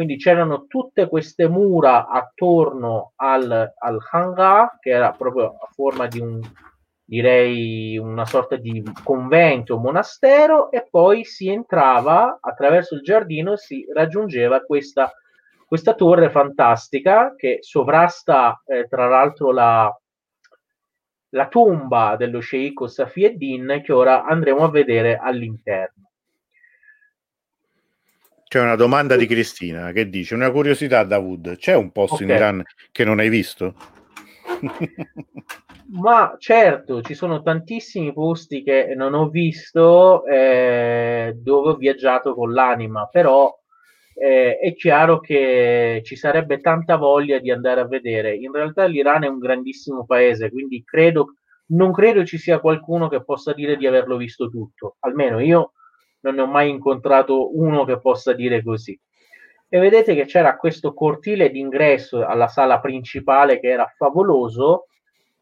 Quindi 0.01 0.17
c'erano 0.17 0.65
tutte 0.67 1.09
queste 1.09 1.47
mura 1.47 2.07
attorno 2.07 3.13
al, 3.17 3.71
al 3.77 3.99
hangar, 4.11 4.79
che 4.81 4.89
era 4.89 5.11
proprio 5.13 5.59
a 5.61 5.69
forma 5.75 6.07
di 6.07 6.21
un, 6.21 6.41
direi, 7.05 7.99
una 7.99 8.25
sorta 8.25 8.57
di 8.57 8.83
convento, 9.05 9.77
monastero, 9.77 10.71
e 10.71 10.89
poi 10.89 11.27
si 11.27 11.51
entrava 11.51 12.39
attraverso 12.41 12.95
il 12.95 13.03
giardino 13.03 13.53
e 13.53 13.57
si 13.59 13.85
raggiungeva 13.93 14.63
questa, 14.63 15.13
questa 15.67 15.93
torre 15.93 16.31
fantastica 16.31 17.35
che 17.37 17.59
sovrasta, 17.61 18.63
eh, 18.65 18.89
tra 18.89 19.07
l'altro, 19.07 19.53
la, 19.53 19.95
la 21.35 21.49
tomba 21.49 22.17
dello 22.17 22.41
sceicco 22.41 22.87
Safieddin, 22.87 23.83
che 23.85 23.93
ora 23.93 24.25
andremo 24.25 24.65
a 24.65 24.71
vedere 24.71 25.19
all'interno. 25.19 26.10
C'è 28.51 28.61
una 28.61 28.75
domanda 28.75 29.15
di 29.15 29.27
Cristina 29.27 29.93
che 29.93 30.11
dice: 30.11 30.35
Una 30.35 30.51
curiosità, 30.51 31.05
Davud, 31.05 31.55
c'è 31.55 31.77
un 31.77 31.93
posto 31.93 32.17
okay. 32.17 32.27
in 32.27 32.35
Iran 32.35 32.63
che 32.91 33.05
non 33.05 33.21
hai 33.21 33.29
visto? 33.29 33.77
Ma 35.95 36.35
certo, 36.37 37.01
ci 37.01 37.15
sono 37.15 37.43
tantissimi 37.43 38.13
posti 38.13 38.65
che 38.65 38.95
non 38.97 39.15
ho 39.15 39.29
visto 39.29 40.25
eh, 40.27 41.33
dove 41.37 41.71
ho 41.71 41.77
viaggiato 41.77 42.35
con 42.35 42.53
l'anima, 42.53 43.07
però 43.07 43.57
eh, 44.15 44.59
è 44.59 44.75
chiaro 44.75 45.21
che 45.21 46.01
ci 46.05 46.17
sarebbe 46.17 46.59
tanta 46.59 46.97
voglia 46.97 47.39
di 47.39 47.53
andare 47.53 47.83
a 47.83 47.87
vedere. 47.87 48.35
In 48.35 48.51
realtà 48.51 48.85
l'Iran 48.87 49.23
è 49.23 49.29
un 49.29 49.39
grandissimo 49.39 50.05
paese, 50.05 50.51
quindi 50.51 50.83
credo, 50.83 51.37
non 51.67 51.93
credo 51.93 52.25
ci 52.25 52.37
sia 52.37 52.59
qualcuno 52.59 53.07
che 53.07 53.23
possa 53.23 53.53
dire 53.53 53.77
di 53.77 53.87
averlo 53.87 54.17
visto 54.17 54.51
tutto, 54.51 54.97
almeno 54.99 55.39
io 55.39 55.75
non 56.21 56.35
ne 56.35 56.43
ho 56.43 56.47
mai 56.47 56.71
incontrato 56.71 57.57
uno 57.59 57.85
che 57.85 57.99
possa 57.99 58.33
dire 58.33 58.63
così. 58.63 58.99
E 59.69 59.79
vedete 59.79 60.15
che 60.15 60.25
c'era 60.25 60.57
questo 60.57 60.93
cortile 60.93 61.51
d'ingresso 61.51 62.27
alla 62.27 62.49
sala 62.49 62.81
principale 62.81 63.61
che 63.61 63.69
era 63.69 63.87
favoloso, 63.97 64.87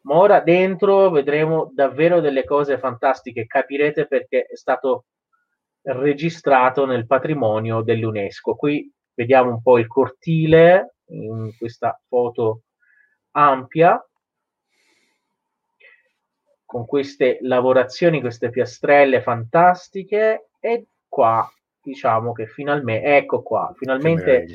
ma 0.01 0.15
ora 0.15 0.39
dentro 0.39 1.09
vedremo 1.09 1.71
davvero 1.73 2.19
delle 2.19 2.43
cose 2.43 2.77
fantastiche, 2.77 3.47
capirete 3.47 4.05
perché 4.05 4.45
è 4.45 4.55
stato 4.55 5.05
registrato 5.81 6.85
nel 6.85 7.07
patrimonio 7.07 7.81
dell'UNESCO. 7.81 8.55
Qui 8.55 8.91
vediamo 9.13 9.49
un 9.49 9.61
po' 9.61 9.77
il 9.77 9.87
cortile 9.87 10.95
in 11.07 11.51
questa 11.57 11.99
foto 12.07 12.61
ampia 13.31 14.01
con 16.65 16.85
queste 16.85 17.39
lavorazioni, 17.41 18.21
queste 18.21 18.51
piastrelle 18.51 19.21
fantastiche 19.21 20.48
e 20.59 20.85
qua 21.07 21.49
diciamo 21.81 22.33
che 22.33 22.45
finalmente, 22.47 23.15
ecco 23.17 23.41
qua, 23.41 23.73
finalmente 23.75 24.45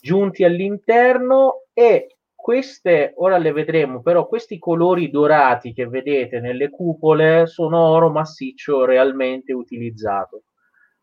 giunti 0.00 0.44
all'interno 0.44 1.64
e 1.72 2.16
queste, 2.34 3.12
ora 3.16 3.36
le 3.36 3.52
vedremo, 3.52 4.00
però 4.00 4.26
questi 4.26 4.58
colori 4.58 5.10
dorati 5.10 5.74
che 5.74 5.86
vedete 5.86 6.40
nelle 6.40 6.70
cupole 6.70 7.46
sono 7.46 7.78
oro 7.78 8.08
massiccio 8.10 8.84
realmente 8.84 9.52
utilizzato. 9.52 10.44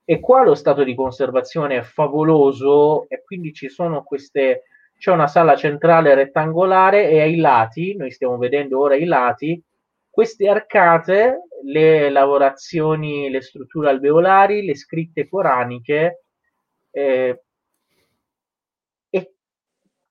E 0.03 0.19
qua 0.19 0.43
lo 0.43 0.55
stato 0.55 0.83
di 0.83 0.95
conservazione 0.95 1.77
è 1.77 1.81
favoloso 1.81 3.07
e 3.07 3.21
quindi 3.23 3.53
ci 3.53 3.69
sono 3.69 4.03
queste, 4.03 4.63
c'è 4.97 5.11
una 5.11 5.27
sala 5.27 5.55
centrale 5.55 6.15
rettangolare 6.15 7.09
e 7.09 7.19
ai 7.19 7.35
lati, 7.35 7.95
noi 7.95 8.09
stiamo 8.09 8.37
vedendo 8.37 8.79
ora 8.79 8.95
i 8.95 9.05
lati, 9.05 9.61
queste 10.17 10.49
arcate, 10.49 11.43
le 11.65 12.09
lavorazioni, 12.09 13.29
le 13.29 13.39
strutture 13.39 13.89
alveolari, 13.91 14.65
le 14.65 14.75
scritte 14.75 15.29
coraniche 15.29 16.23
eh, 16.89 17.43
e 19.11 19.33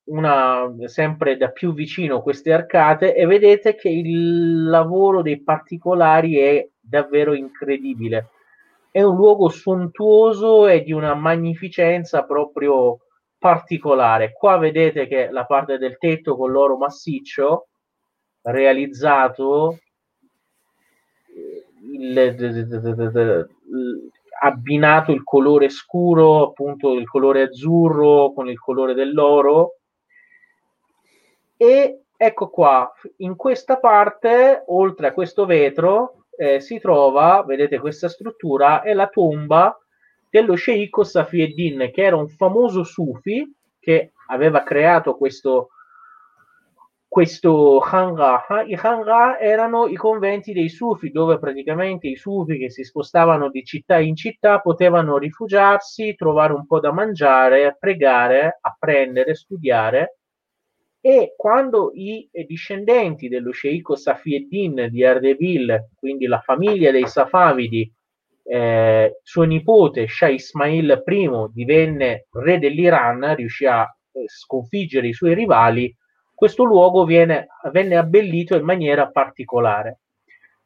una, 0.05 0.73
sempre 0.85 1.37
da 1.37 1.51
più 1.51 1.75
vicino 1.75 2.23
queste 2.23 2.53
arcate 2.53 3.17
e 3.17 3.27
vedete 3.27 3.75
che 3.75 3.89
il 3.89 4.69
lavoro 4.69 5.23
dei 5.23 5.43
particolari 5.43 6.37
è 6.37 6.69
davvero 6.79 7.35
incredibile. 7.35 8.29
È 8.93 9.03
un 9.03 9.17
luogo 9.17 9.49
sontuoso 9.49 10.69
e 10.69 10.85
di 10.85 10.93
una 10.93 11.15
magnificenza 11.15 12.23
proprio 12.23 13.01
particolare. 13.37 14.31
Qua 14.31 14.57
vedete 14.57 15.09
che 15.09 15.31
la 15.33 15.47
parte 15.47 15.79
del 15.79 15.99
tetto 15.99 16.37
con 16.37 16.53
l'oro 16.53 16.77
massiccio 16.77 17.71
realizzato 18.43 19.79
il, 21.99 23.49
abbinato 24.41 25.13
il 25.13 25.23
colore 25.23 25.69
scuro, 25.69 26.49
appunto 26.49 26.95
il 26.95 27.09
colore 27.09 27.43
azzurro 27.43 28.33
con 28.33 28.49
il 28.49 28.59
colore 28.59 28.95
dell'oro. 28.95 29.79
E 31.57 32.03
ecco 32.17 32.49
qua, 32.49 32.93
in 33.19 33.37
questa 33.37 33.79
parte, 33.79 34.63
oltre 34.67 35.09
a 35.09 35.13
questo 35.13 35.47
vetro, 35.47 36.27
eh, 36.37 36.61
si 36.61 36.79
trova, 36.79 37.43
vedete 37.47 37.79
questa 37.79 38.09
struttura, 38.09 38.83
è 38.83 38.93
la 38.93 39.09
tomba 39.09 39.79
dello 40.29 40.55
sceicco 40.55 41.03
Safieddin, 41.03 41.91
che 41.93 42.03
era 42.03 42.17
un 42.17 42.29
famoso 42.29 42.85
sufi 42.85 43.51
che 43.81 44.13
aveva 44.29 44.63
creato 44.63 45.17
questo 45.17 45.69
questo 47.09 47.79
Hanga. 47.81 48.45
I 48.67 48.79
Hanga 48.81 49.39
erano 49.39 49.87
i 49.87 49.95
conventi 49.95 50.53
dei 50.53 50.69
Sufi, 50.69 51.11
dove 51.11 51.39
praticamente 51.39 52.09
i 52.09 52.17
Sufi 52.17 52.59
che 52.59 52.71
si 52.71 52.85
spostavano 52.85 53.49
di 53.51 53.65
città 53.65 53.99
in 53.99 54.17
città 54.17 54.61
potevano 54.61 55.17
rifugiarsi, 55.19 56.15
trovare 56.15 56.53
un 56.53 56.67
po' 56.67 56.81
da 56.81 56.93
mangiare, 56.93 57.77
pregare, 57.79 58.59
apprendere, 58.61 59.35
studiare. 59.35 60.19
E 61.01 61.35
quando 61.37 61.93
i 61.95 62.29
discendenti 62.47 63.29
dello 63.29 63.53
sceicco 63.53 63.95
Safieddin 63.95 64.89
di 64.91 65.05
Ardebil, 65.05 65.91
quindi 65.95 66.27
la 66.27 66.41
famiglia 66.41 66.91
dei 66.91 67.07
Safavidi, 67.07 67.91
eh, 68.49 69.21
suo 69.23 69.43
nipote 69.45 70.07
Shah 70.09 70.29
Ismail 70.29 71.03
I 71.05 71.47
divenne 71.53 72.27
re 72.33 72.59
dell'Iran, 72.59 73.35
riuscì 73.37 73.67
a 73.67 73.83
eh, 73.83 74.25
sconfiggere 74.27 75.09
i 75.09 75.13
suoi 75.13 75.35
rivali, 75.35 75.95
questo 76.37 76.64
luogo 76.64 77.07
viene, 77.07 77.49
venne 77.72 77.97
abbellito 77.97 78.57
in 78.57 78.64
maniera 78.64 79.11
particolare. 79.11 80.01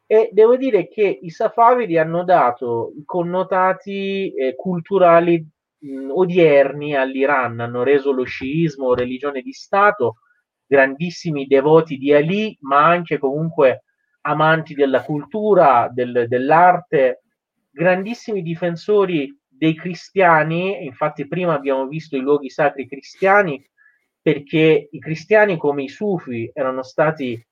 E 0.04 0.30
devo 0.32 0.56
dire 0.56 0.88
che 0.88 1.20
i 1.22 1.30
Safavidi 1.30 1.96
hanno 1.96 2.24
dato 2.24 2.92
i 2.98 3.04
connotati 3.04 4.34
eh, 4.34 4.56
culturali 4.56 5.46
mh, 5.78 6.10
odierni 6.10 6.96
all'Iran, 6.96 7.60
hanno 7.60 7.84
reso 7.84 8.10
lo 8.10 8.24
sciismo 8.24 8.94
religione 8.94 9.42
di 9.42 9.52
Stato, 9.52 10.16
grandissimi 10.66 11.46
devoti 11.46 11.96
di 11.98 12.12
Ali, 12.12 12.58
ma 12.62 12.86
anche 12.86 13.18
comunque 13.18 13.84
amanti 14.22 14.74
della 14.74 15.04
cultura, 15.04 15.88
del, 15.92 16.26
dell'arte, 16.26 17.22
grandissimi 17.70 18.42
difensori 18.42 19.32
dei 19.46 19.76
cristiani, 19.76 20.84
infatti 20.84 21.28
prima 21.28 21.54
abbiamo 21.54 21.86
visto 21.86 22.16
i 22.16 22.20
luoghi 22.20 22.50
sacri 22.50 22.88
cristiani, 22.88 23.64
perché 24.22 24.88
i 24.90 24.98
cristiani 24.98 25.56
come 25.56 25.84
i 25.84 25.88
sufi 25.88 26.50
erano 26.52 26.82
stati 26.82 27.42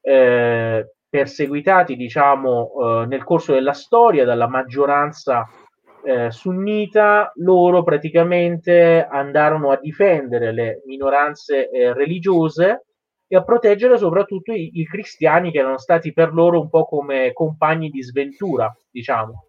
eh, 0.00 0.94
perseguitati, 1.08 1.96
diciamo, 1.96 3.02
eh, 3.02 3.06
nel 3.06 3.24
corso 3.24 3.52
della 3.52 3.72
storia 3.72 4.24
dalla 4.24 4.48
maggioranza 4.48 5.48
eh, 6.04 6.30
sunnita, 6.30 7.32
loro 7.36 7.82
praticamente 7.82 9.04
andarono 9.04 9.72
a 9.72 9.78
difendere 9.78 10.52
le 10.52 10.82
minoranze 10.86 11.68
eh, 11.68 11.92
religiose 11.92 12.84
e 13.26 13.36
a 13.36 13.42
proteggere 13.42 13.98
soprattutto 13.98 14.52
i, 14.52 14.70
i 14.74 14.86
cristiani 14.86 15.50
che 15.50 15.58
erano 15.58 15.78
stati 15.78 16.12
per 16.12 16.32
loro 16.32 16.60
un 16.60 16.68
po' 16.68 16.84
come 16.84 17.32
compagni 17.32 17.90
di 17.90 18.02
sventura, 18.02 18.72
diciamo. 18.88 19.48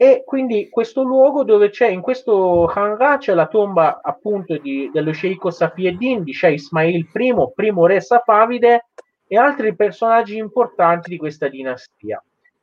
E 0.00 0.22
quindi 0.24 0.68
questo 0.68 1.02
luogo 1.02 1.42
dove 1.42 1.70
c'è, 1.70 1.88
in 1.88 2.02
questo 2.02 2.66
hangar 2.66 3.18
c'è 3.18 3.34
la 3.34 3.48
tomba 3.48 3.98
appunto 4.00 4.56
di, 4.56 4.88
dello 4.92 5.10
sceicco 5.10 5.50
Safieddin, 5.50 6.22
di 6.22 6.32
Shah 6.32 6.50
Ismail 6.50 7.08
I, 7.12 7.50
primo 7.52 7.86
re 7.86 8.00
safavide, 8.00 8.90
e 9.26 9.36
altri 9.36 9.74
personaggi 9.74 10.36
importanti 10.36 11.10
di 11.10 11.16
questa 11.16 11.48
dinastia. 11.48 12.22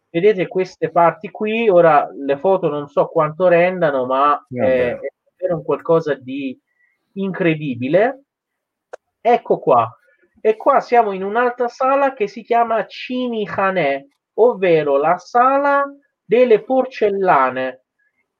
Vedete 0.10 0.48
queste 0.48 0.90
parti 0.92 1.30
qui, 1.30 1.68
ora 1.68 2.08
le 2.10 2.38
foto 2.38 2.70
non 2.70 2.88
so 2.88 3.08
quanto 3.08 3.50
rendano, 3.50 4.06
ma 4.06 4.42
eh, 4.50 4.92
è 4.94 5.12
davvero 5.38 5.58
un 5.58 5.64
qualcosa 5.66 6.14
di 6.14 6.58
incredibile. 7.16 8.24
Ecco 9.20 9.60
qua. 9.60 9.94
E 10.40 10.56
qua 10.56 10.80
siamo 10.80 11.12
in 11.12 11.22
un'altra 11.22 11.68
sala 11.68 12.14
che 12.14 12.28
si 12.28 12.44
chiama 12.44 12.86
Cini 12.86 13.46
Hanè, 13.46 14.06
ovvero 14.36 14.96
la 14.96 15.18
sala 15.18 15.86
delle 16.26 16.64
porcellane. 16.64 17.82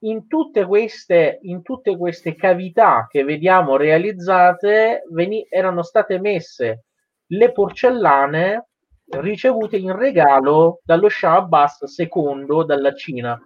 In 0.00 0.26
tutte, 0.26 0.66
queste, 0.66 1.38
in 1.42 1.62
tutte 1.62 1.96
queste 1.96 2.34
cavità 2.34 3.06
che 3.08 3.24
vediamo 3.24 3.76
realizzate 3.76 5.04
veni- 5.10 5.46
erano 5.48 5.82
state 5.82 6.18
messe 6.20 6.84
le 7.28 7.52
porcellane 7.52 8.66
ricevute 9.08 9.76
in 9.76 9.96
regalo 9.96 10.80
dallo 10.84 11.08
Shah 11.08 11.36
Abbas 11.36 11.80
II 11.96 12.64
dalla 12.64 12.92
Cina. 12.94 13.40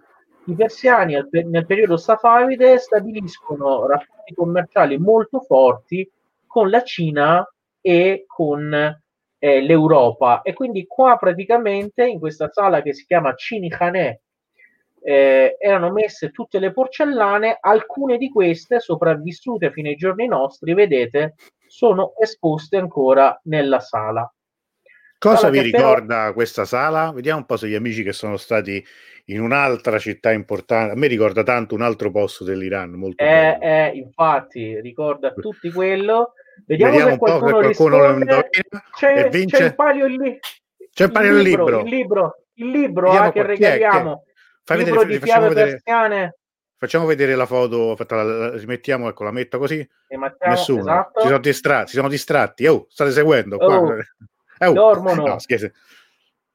i 0.45 0.55
persiani 0.55 1.15
nel 1.45 1.65
periodo 1.67 1.97
safavide 1.97 2.79
stabiliscono 2.79 3.85
rapporti 3.85 4.33
commerciali 4.33 4.97
molto 4.97 5.39
forti 5.41 6.09
con 6.47 6.69
la 6.69 6.81
Cina 6.83 7.47
e 7.79 8.25
con 8.27 8.73
eh, 8.73 9.61
l'Europa 9.61 10.41
e 10.41 10.53
quindi 10.53 10.85
qua 10.87 11.17
praticamente 11.17 12.05
in 12.07 12.19
questa 12.19 12.49
sala 12.51 12.81
che 12.81 12.93
si 12.93 13.05
chiama 13.05 13.35
Cinihanè 13.35 14.19
eh, 15.01 15.57
erano 15.59 15.91
messe 15.91 16.31
tutte 16.31 16.59
le 16.59 16.71
porcellane, 16.71 17.57
alcune 17.59 18.17
di 18.17 18.29
queste 18.29 18.79
sopravvissute 18.79 19.71
fino 19.71 19.89
ai 19.89 19.95
giorni 19.95 20.27
nostri, 20.27 20.73
vedete, 20.73 21.35
sono 21.67 22.13
esposte 22.19 22.77
ancora 22.77 23.39
nella 23.43 23.79
sala. 23.79 24.31
Cosa 25.17 25.49
vi 25.49 25.61
ricorda 25.61 26.21
però... 26.21 26.33
questa 26.33 26.65
sala? 26.65 27.11
Vediamo 27.11 27.39
un 27.39 27.45
po' 27.45 27.55
se 27.55 27.67
gli 27.67 27.75
amici 27.75 28.01
che 28.01 28.11
sono 28.11 28.37
stati 28.37 28.83
in 29.25 29.39
un'altra 29.39 29.99
città 29.99 30.31
importante. 30.31 30.93
A 30.93 30.95
me 30.95 31.05
ricorda 31.05 31.43
tanto 31.43 31.75
un 31.75 31.83
altro 31.83 32.09
posto 32.09 32.43
dell'Iran. 32.43 32.89
Molto 32.93 33.23
eh, 33.23 33.57
eh, 33.61 33.91
infatti, 33.93 34.81
ricorda 34.81 35.31
tutti 35.33 35.71
quello. 35.71 36.33
Vediamo, 36.65 36.91
Vediamo 36.91 37.11
se 37.11 37.17
qualcuno, 37.19 37.51
qualcuno 37.51 38.49
c'è, 38.97 39.29
vince. 39.29 39.57
c'è 39.57 39.63
il 39.65 39.75
palio 39.75 40.05
lì. 40.07 40.39
C'è 40.91 41.03
il 41.05 41.11
palio 41.11 41.37
il 41.37 41.43
libro. 41.43 41.79
Il 41.81 41.89
libro, 41.89 42.35
il 42.55 42.69
libro 42.69 43.11
ah, 43.11 43.31
che 43.31 43.43
regaliamo. 43.43 44.23
Fai 44.63 44.77
libro 44.77 44.99
vedere, 44.99 45.19
facciamo 45.19 45.47
vedere, 45.47 45.81
facciamo 46.77 47.05
vedere 47.05 47.35
la 47.35 47.45
foto. 47.45 47.91
Aspetta, 47.91 48.15
la, 48.15 48.23
la, 48.23 48.57
rimettiamo, 48.57 49.09
ecco, 49.09 49.23
la 49.23 49.31
metto 49.31 49.57
così. 49.57 49.87
Mettiamo, 50.09 50.53
Nessuno. 50.53 50.81
Esatto. 50.81 51.21
Si 51.21 51.27
sono 51.27 51.39
distratti. 51.39 51.89
Si 51.89 51.95
sono 51.95 52.09
distratti. 52.09 52.67
Oh, 52.67 52.85
state 52.89 53.11
seguendo. 53.11 53.57
Oh, 53.57 53.97
oh. 54.65 54.73
Dormono. 54.73 55.25
No, 55.25 55.39
scherzo. 55.39 55.71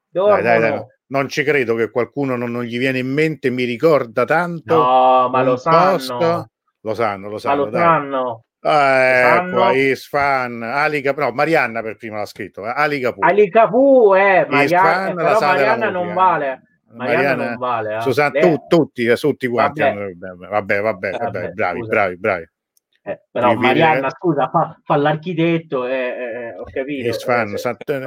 Dormono. 0.08 0.42
Dai, 0.42 0.60
dai, 0.60 0.70
dai, 0.70 0.84
non 1.08 1.28
ci 1.28 1.42
credo 1.44 1.74
che 1.74 1.90
qualcuno 1.90 2.36
non, 2.36 2.50
non, 2.50 2.64
gli 2.64 2.78
viene 2.78 2.98
in 2.98 3.12
mente, 3.12 3.50
mi 3.50 3.64
ricorda 3.64 4.24
tanto. 4.24 4.74
No, 4.74 5.28
ma 5.28 5.42
lo 5.42 5.56
sanno. 5.56 5.90
Posto. 5.90 6.50
Lo 6.80 6.94
sanno, 6.94 7.28
lo 7.28 7.38
sanno. 7.38 7.64
Ma 7.64 7.70
lo 7.70 7.76
sanno. 7.76 8.44
Ah, 8.60 9.36
ecco, 9.36 9.70
Isfan, 9.70 10.60
Ali 10.62 11.00
Capu, 11.00 11.20
no, 11.20 11.30
Marianna 11.30 11.82
per 11.82 11.96
prima 11.96 12.18
l'ha 12.18 12.26
scritto, 12.26 12.66
eh. 12.66 12.72
Ali 12.74 12.98
Capu. 12.98 13.20
Ali 13.22 13.48
Capu, 13.48 14.12
eh, 14.16 14.44
Marianna, 14.48 15.14
però 15.14 15.40
Marianna 15.40 15.90
non 15.90 16.12
vale. 16.12 16.62
Marianna, 16.92 17.16
Marianna 17.16 17.48
non 17.48 17.56
vale. 17.56 17.96
Eh. 17.96 18.00
Susanna, 18.00 18.40
Lei... 18.40 18.42
tu, 18.42 18.64
tutti, 18.68 19.04
eh, 19.04 19.16
tutti 19.16 19.46
quanti. 19.46 19.80
Vabbè, 19.80 20.14
vabbè, 20.14 20.48
vabbè, 20.48 20.80
vabbè, 20.80 21.10
vabbè 21.10 21.50
bravi, 21.50 21.80
bravi, 21.86 22.16
bravi. 22.16 22.48
Eh, 23.02 23.20
però 23.30 23.50
Devi 23.50 23.60
Marianna, 23.60 24.10
scusa, 24.10 24.48
fa, 24.48 24.80
fa 24.82 24.96
l'architetto, 24.96 25.86
eh, 25.86 25.94
eh, 25.94 26.58
ho 26.58 26.64
capito. 26.64 27.12
Fan, 27.18 27.54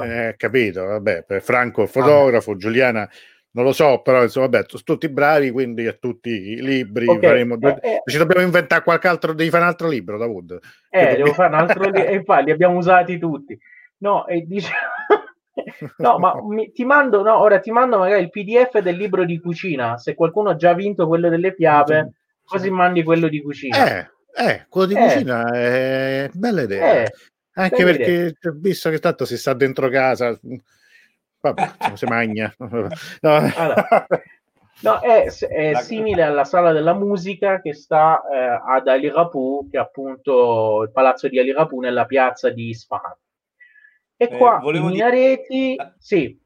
eh, 0.02 0.34
capito, 0.36 0.84
vabbè, 0.84 1.24
Franco 1.40 1.82
il 1.82 1.88
fotografo, 1.88 2.50
vabbè. 2.50 2.62
Giuliana 2.62 3.08
non 3.52 3.64
lo 3.64 3.72
so, 3.72 4.00
però 4.02 4.22
insomma, 4.22 4.46
vabbè, 4.48 4.66
tutti 4.84 5.08
bravi, 5.08 5.50
quindi 5.50 5.86
a 5.86 5.92
tutti 5.94 6.30
i 6.30 6.62
libri 6.62 7.06
okay. 7.06 7.28
faremo 7.28 7.58
eh, 7.80 8.02
ci 8.04 8.16
dobbiamo 8.16 8.44
inventare 8.44 8.82
qualche 8.82 9.08
altro, 9.08 9.32
devi 9.32 9.50
fare 9.50 9.62
un 9.62 9.68
altro 9.70 9.88
libro, 9.88 10.18
Davud. 10.18 10.58
Eh, 10.88 11.16
devo 11.16 11.32
fare 11.32 11.48
un 11.48 11.60
altro 11.60 11.82
libro, 11.82 12.04
e 12.04 12.14
infatti 12.14 12.44
li 12.44 12.50
abbiamo 12.52 12.76
usati 12.76 13.18
tutti. 13.18 13.58
No, 13.98 14.26
e 14.26 14.44
diciamo... 14.46 14.76
no, 15.98 16.18
ma 16.18 16.34
mi, 16.42 16.72
ti 16.72 16.84
mando, 16.84 17.22
no, 17.22 17.38
ora 17.38 17.58
ti 17.58 17.70
mando 17.70 17.98
magari 17.98 18.22
il 18.22 18.30
PDF 18.30 18.78
del 18.80 18.96
libro 18.96 19.24
di 19.24 19.40
cucina, 19.40 19.96
se 19.98 20.14
qualcuno 20.14 20.50
ha 20.50 20.56
già 20.56 20.72
vinto 20.74 21.06
quello 21.06 21.28
delle 21.28 21.52
fiabe, 21.54 22.12
così 22.44 22.70
mandi 22.70 23.02
quello 23.02 23.28
di 23.28 23.42
cucina. 23.42 23.98
Eh, 23.98 24.10
eh 24.36 24.66
quello 24.68 24.86
di 24.86 24.94
eh. 24.94 24.98
cucina 24.98 25.50
è 25.52 26.30
bella 26.32 26.62
idea. 26.62 27.02
Eh, 27.02 27.12
Anche 27.54 27.84
perché, 27.84 28.10
idea. 28.10 28.52
visto 28.54 28.90
che 28.90 28.98
tanto 28.98 29.24
si 29.24 29.36
sta 29.36 29.54
dentro 29.54 29.88
casa 29.88 30.38
Vabbè, 31.40 31.72
si 31.94 32.04
magna. 32.06 32.52
No. 32.58 33.52
Allora, 33.56 34.06
no, 34.82 34.98
è, 35.00 35.24
è, 35.24 35.74
simile 35.82 36.22
alla 36.22 36.44
sala 36.44 36.72
della 36.72 36.94
musica 36.94 37.60
che 37.60 37.74
sta 37.74 38.22
eh, 38.30 38.60
ad 38.66 38.88
Ali 38.88 39.10
Rapu, 39.10 39.68
che 39.70 39.78
è 39.78 39.80
appunto 39.80 40.82
il 40.82 40.92
palazzo 40.92 41.28
di 41.28 41.38
Ali 41.38 41.52
Rapu 41.52 41.80
nella 41.80 42.04
piazza 42.04 42.50
di 42.50 42.68
Isfahan. 42.68 43.14
E 44.22 44.28
eh, 44.30 44.36
qua 44.36 44.60
i 44.62 44.80
minareti, 44.82 45.70
dire... 45.70 45.94
sì. 45.96 46.38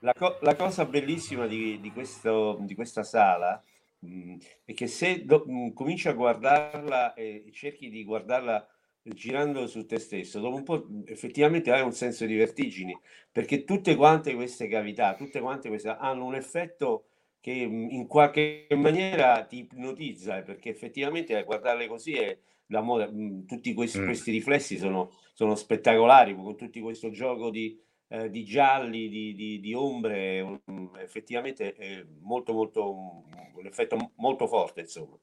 La, 0.00 0.12
co- 0.12 0.36
la, 0.42 0.54
cosa 0.54 0.84
bellissima 0.84 1.46
di, 1.46 1.80
di, 1.80 1.90
questo, 1.90 2.58
di 2.60 2.74
questa 2.74 3.02
sala 3.02 3.58
mh, 4.00 4.36
è 4.66 4.74
che 4.74 4.86
se 4.86 5.24
do, 5.24 5.44
mh, 5.46 5.72
cominci 5.72 6.08
a 6.08 6.12
guardarla 6.12 7.14
e 7.14 7.48
cerchi 7.54 7.88
di 7.88 8.04
guardarla 8.04 8.68
girando 9.02 9.66
su 9.66 9.86
te 9.86 9.98
stesso, 9.98 10.40
dopo 10.40 10.56
un 10.56 10.62
po' 10.62 10.86
effettivamente 11.06 11.72
hai 11.72 11.80
un 11.80 11.92
senso 11.92 12.26
di 12.26 12.36
vertigini, 12.36 12.94
perché 13.32 13.64
tutte 13.64 13.96
quante 13.96 14.34
queste 14.34 14.68
cavità, 14.68 15.14
tutte 15.14 15.40
quante 15.40 15.68
queste 15.68 15.96
hanno 15.98 16.26
un 16.26 16.34
effetto 16.34 17.06
che 17.40 17.52
in 17.52 18.06
qualche 18.06 18.66
maniera 18.72 19.42
ti 19.44 19.60
ipnotizza, 19.60 20.42
perché 20.42 20.68
effettivamente 20.68 21.34
a 21.34 21.44
guardarle 21.44 21.86
così 21.86 22.12
è 22.12 22.38
la 22.68 22.80
moda, 22.80 23.08
tutti 23.46 23.74
questi, 23.74 24.00
mm. 24.00 24.04
questi 24.04 24.30
riflessi 24.30 24.76
sono, 24.76 25.10
sono, 25.32 25.54
spettacolari, 25.54 26.34
con 26.34 26.56
tutto 26.56 26.80
questo 26.80 27.10
gioco 27.10 27.50
di, 27.50 27.78
eh, 28.08 28.30
di 28.30 28.44
gialli, 28.44 29.08
di, 29.08 29.34
di, 29.34 29.60
di 29.60 29.74
ombre, 29.74 30.60
um, 30.64 30.90
effettivamente 30.98 31.74
è 31.74 32.04
molto 32.20 32.52
molto 32.52 33.24
un 33.54 33.66
effetto 33.66 34.12
molto 34.16 34.46
forte, 34.46 34.80
insomma. 34.80 35.16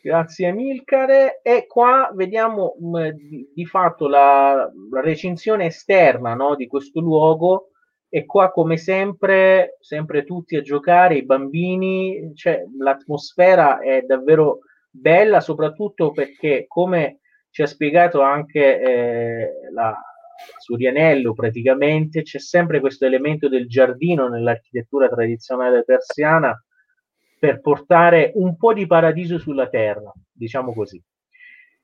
Grazie 0.00 0.52
Milcare. 0.52 1.40
E 1.42 1.66
qua 1.66 2.10
vediamo 2.14 2.76
mh, 2.78 2.98
mm, 2.98 3.08
di, 3.08 3.50
di, 3.52 3.66
fatto 3.66 4.08
la, 4.08 4.70
la 4.90 5.00
recensione 5.00 5.66
esterna 5.66 6.34
no, 6.34 6.54
di 6.54 6.66
questo 6.66 7.00
luogo. 7.00 7.70
E 8.10 8.24
qua, 8.24 8.50
come 8.50 8.78
sempre, 8.78 9.76
sempre 9.80 10.24
tutti 10.24 10.56
a 10.56 10.62
giocare, 10.62 11.16
i 11.16 11.26
bambini, 11.26 12.32
cioè, 12.34 12.64
l'atmosfera 12.78 13.80
è 13.80 14.00
davvero 14.00 14.60
bella, 14.98 15.40
soprattutto 15.40 16.12
perché, 16.12 16.66
come 16.66 17.20
ci 17.50 17.62
ha 17.62 17.66
spiegato 17.66 18.20
anche 18.20 18.80
eh, 18.80 19.50
la, 19.72 19.96
Surianello, 20.58 21.34
praticamente 21.34 22.22
c'è 22.22 22.38
sempre 22.38 22.80
questo 22.80 23.04
elemento 23.06 23.48
del 23.48 23.66
giardino 23.66 24.28
nell'architettura 24.28 25.08
tradizionale 25.08 25.82
persiana 25.84 26.56
per 27.38 27.60
portare 27.60 28.32
un 28.34 28.56
po' 28.56 28.72
di 28.72 28.86
paradiso 28.86 29.38
sulla 29.38 29.68
terra, 29.68 30.12
diciamo 30.32 30.72
così. 30.72 31.02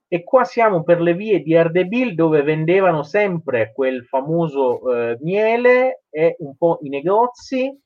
E 0.06 0.22
qua 0.22 0.44
siamo 0.44 0.84
per 0.84 1.00
le 1.00 1.14
vie 1.14 1.40
di 1.40 1.56
Ardebil 1.56 2.14
dove 2.14 2.42
vendevano 2.42 3.02
sempre 3.02 3.72
quel 3.72 4.04
famoso 4.04 4.92
eh, 4.94 5.18
miele 5.20 6.04
e 6.10 6.36
un 6.38 6.56
po' 6.56 6.78
i 6.82 6.88
negozi. 6.88 7.76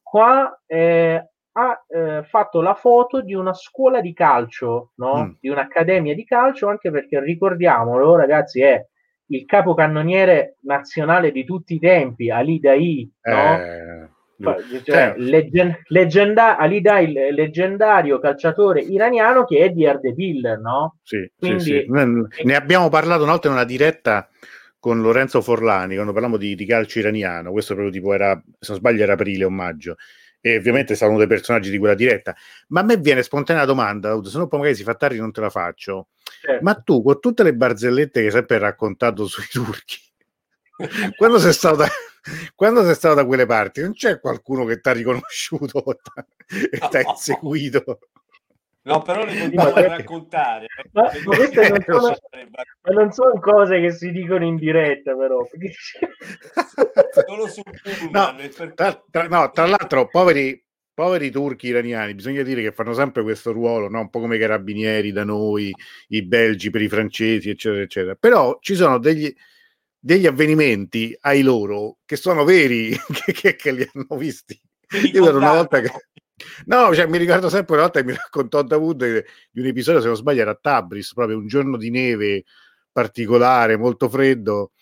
Qua 0.00 0.60
eh, 0.66 1.30
ha 1.58 1.84
eh, 1.88 2.22
fatto 2.24 2.60
la 2.60 2.74
foto 2.74 3.22
di 3.22 3.34
una 3.34 3.54
scuola 3.54 4.00
di 4.00 4.12
calcio, 4.12 4.92
no? 4.96 5.24
mm. 5.24 5.30
di 5.40 5.48
un'accademia 5.48 6.14
di 6.14 6.24
calcio, 6.24 6.68
anche 6.68 6.90
perché 6.90 7.18
ricordiamolo, 7.20 8.14
ragazzi, 8.14 8.60
è 8.60 8.84
il 9.28 9.44
capocannoniere 9.46 10.56
nazionale 10.62 11.32
di 11.32 11.44
tutti 11.44 11.74
i 11.74 11.78
tempi, 11.78 12.30
Ali 12.30 12.60
Dai, 12.60 13.10
no? 13.22 13.58
Eh, 13.58 14.08
cioè, 14.38 14.82
cioè, 14.82 15.14
leggen- 15.16 15.80
leggenda- 15.86 16.58
Alida 16.58 16.98
il 16.98 17.12
leggendario 17.32 18.18
calciatore 18.18 18.82
iraniano 18.82 19.44
che 19.44 19.64
è 19.64 19.70
di 19.70 19.86
Ardebil, 19.86 20.60
no? 20.62 20.98
Sì, 21.02 21.30
Quindi, 21.38 21.62
sì, 21.62 21.86
sì. 21.88 22.44
Ne 22.44 22.54
abbiamo 22.54 22.90
parlato 22.90 23.22
una 23.22 23.32
volta 23.32 23.48
in 23.48 23.54
una 23.54 23.64
diretta 23.64 24.28
con 24.78 25.00
Lorenzo 25.00 25.40
Forlani, 25.40 25.94
quando 25.94 26.12
parliamo 26.12 26.36
di, 26.36 26.54
di 26.54 26.66
calcio 26.66 26.98
iraniano, 26.98 27.50
questo 27.50 27.72
proprio 27.72 27.92
tipo 27.92 28.12
era, 28.12 28.40
se 28.58 28.72
non 28.72 28.78
sbaglio 28.78 29.02
era 29.02 29.14
aprile 29.14 29.44
o 29.44 29.50
maggio, 29.50 29.96
e 30.46 30.56
ovviamente 30.58 30.96
uno 31.00 31.18
dei 31.18 31.26
personaggi 31.26 31.70
di 31.70 31.78
quella 31.78 31.94
diretta. 31.94 32.34
Ma 32.68 32.80
a 32.80 32.84
me 32.84 32.96
viene 32.98 33.24
spontanea 33.24 33.64
domanda, 33.64 34.20
se 34.22 34.38
no 34.38 34.46
poi 34.46 34.60
magari 34.60 34.76
si 34.76 34.84
fa 34.84 34.94
tardi 34.94 35.18
non 35.18 35.32
te 35.32 35.40
la 35.40 35.50
faccio. 35.50 36.08
Certo. 36.40 36.62
Ma 36.62 36.74
tu, 36.74 37.02
con 37.02 37.18
tutte 37.18 37.42
le 37.42 37.52
barzellette 37.52 38.20
che 38.20 38.26
hai 38.26 38.32
sempre 38.32 38.58
raccontato 38.58 39.26
sui 39.26 39.46
turchi, 39.50 39.98
quando 41.16 41.40
sei 41.40 41.52
stato 41.52 41.76
da, 41.76 41.88
quando 42.54 42.84
sei 42.84 42.94
stato 42.94 43.16
da 43.16 43.26
quelle 43.26 43.44
parti, 43.44 43.80
non 43.80 43.92
c'è 43.92 44.20
qualcuno 44.20 44.64
che 44.64 44.78
ti 44.80 44.88
ha 44.88 44.92
riconosciuto 44.92 45.82
e 46.46 46.78
ti 46.78 46.96
ha 46.96 47.02
inseguito? 47.10 47.98
No, 48.86 49.02
però 49.02 49.24
le 49.24 49.36
continuo 49.36 49.72
a 49.72 49.88
raccontare. 49.88 50.66
Ma, 50.92 51.10
ma 51.24 51.36
queste 51.36 51.68
non 51.68 51.82
sono, 51.84 52.16
ma 52.82 52.92
non 52.92 53.10
sono 53.10 53.40
cose 53.40 53.80
che 53.80 53.90
si 53.90 54.12
dicono 54.12 54.44
in 54.44 54.54
diretta, 54.54 55.16
però. 55.16 55.40
Solo 57.26 57.48
su 57.48 57.62
no, 58.12 58.36
tra, 58.74 59.04
tra, 59.10 59.26
no, 59.26 59.50
tra 59.50 59.66
l'altro, 59.66 60.06
poveri, 60.06 60.64
poveri 60.94 61.30
turchi 61.32 61.66
iraniani, 61.66 62.14
bisogna 62.14 62.42
dire 62.42 62.62
che 62.62 62.70
fanno 62.70 62.92
sempre 62.92 63.24
questo 63.24 63.50
ruolo, 63.50 63.88
no? 63.88 64.02
un 64.02 64.08
po' 64.08 64.20
come 64.20 64.36
i 64.36 64.38
carabinieri 64.38 65.10
da 65.10 65.24
noi, 65.24 65.74
i 66.08 66.22
belgi 66.24 66.70
per 66.70 66.82
i 66.82 66.88
francesi, 66.88 67.50
eccetera, 67.50 67.82
eccetera. 67.82 68.14
Però 68.14 68.56
ci 68.60 68.76
sono 68.76 68.98
degli, 68.98 69.34
degli 69.98 70.26
avvenimenti 70.26 71.16
ai 71.22 71.42
loro 71.42 71.98
che 72.04 72.14
sono 72.14 72.44
veri, 72.44 72.96
che, 73.24 73.32
che, 73.32 73.56
che 73.56 73.72
li 73.72 73.90
hanno 73.92 74.16
visti. 74.16 74.56
Io 75.12 75.26
ero 75.28 75.38
una 75.38 75.54
volta 75.54 75.80
che... 75.80 75.90
No, 76.66 76.94
cioè, 76.94 77.06
mi 77.06 77.18
ricordo 77.18 77.48
sempre 77.48 77.74
una 77.74 77.84
volta 77.84 78.00
che 78.00 78.06
mi 78.06 78.14
raccontò 78.14 78.62
Davud 78.62 79.24
di 79.50 79.60
un 79.60 79.66
episodio, 79.66 80.00
se 80.00 80.06
non 80.06 80.16
sbaglio, 80.16 80.42
era 80.42 80.50
a 80.50 80.58
Tabris, 80.60 81.14
proprio 81.14 81.38
un 81.38 81.46
giorno 81.46 81.76
di 81.76 81.90
neve 81.90 82.44
particolare, 82.92 83.76
molto 83.76 84.08
freddo, 84.08 84.72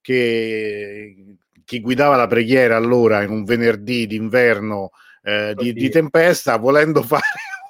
che 0.00 1.36
chi 1.64 1.80
guidava 1.80 2.16
la 2.16 2.26
preghiera 2.26 2.76
allora 2.76 3.22
in 3.22 3.30
un 3.30 3.44
venerdì 3.44 4.06
d'inverno 4.06 4.90
eh, 5.22 5.54
di, 5.56 5.72
di, 5.72 5.88
tempesta, 5.88 6.56
volendo 6.56 7.02
fare 7.04 7.22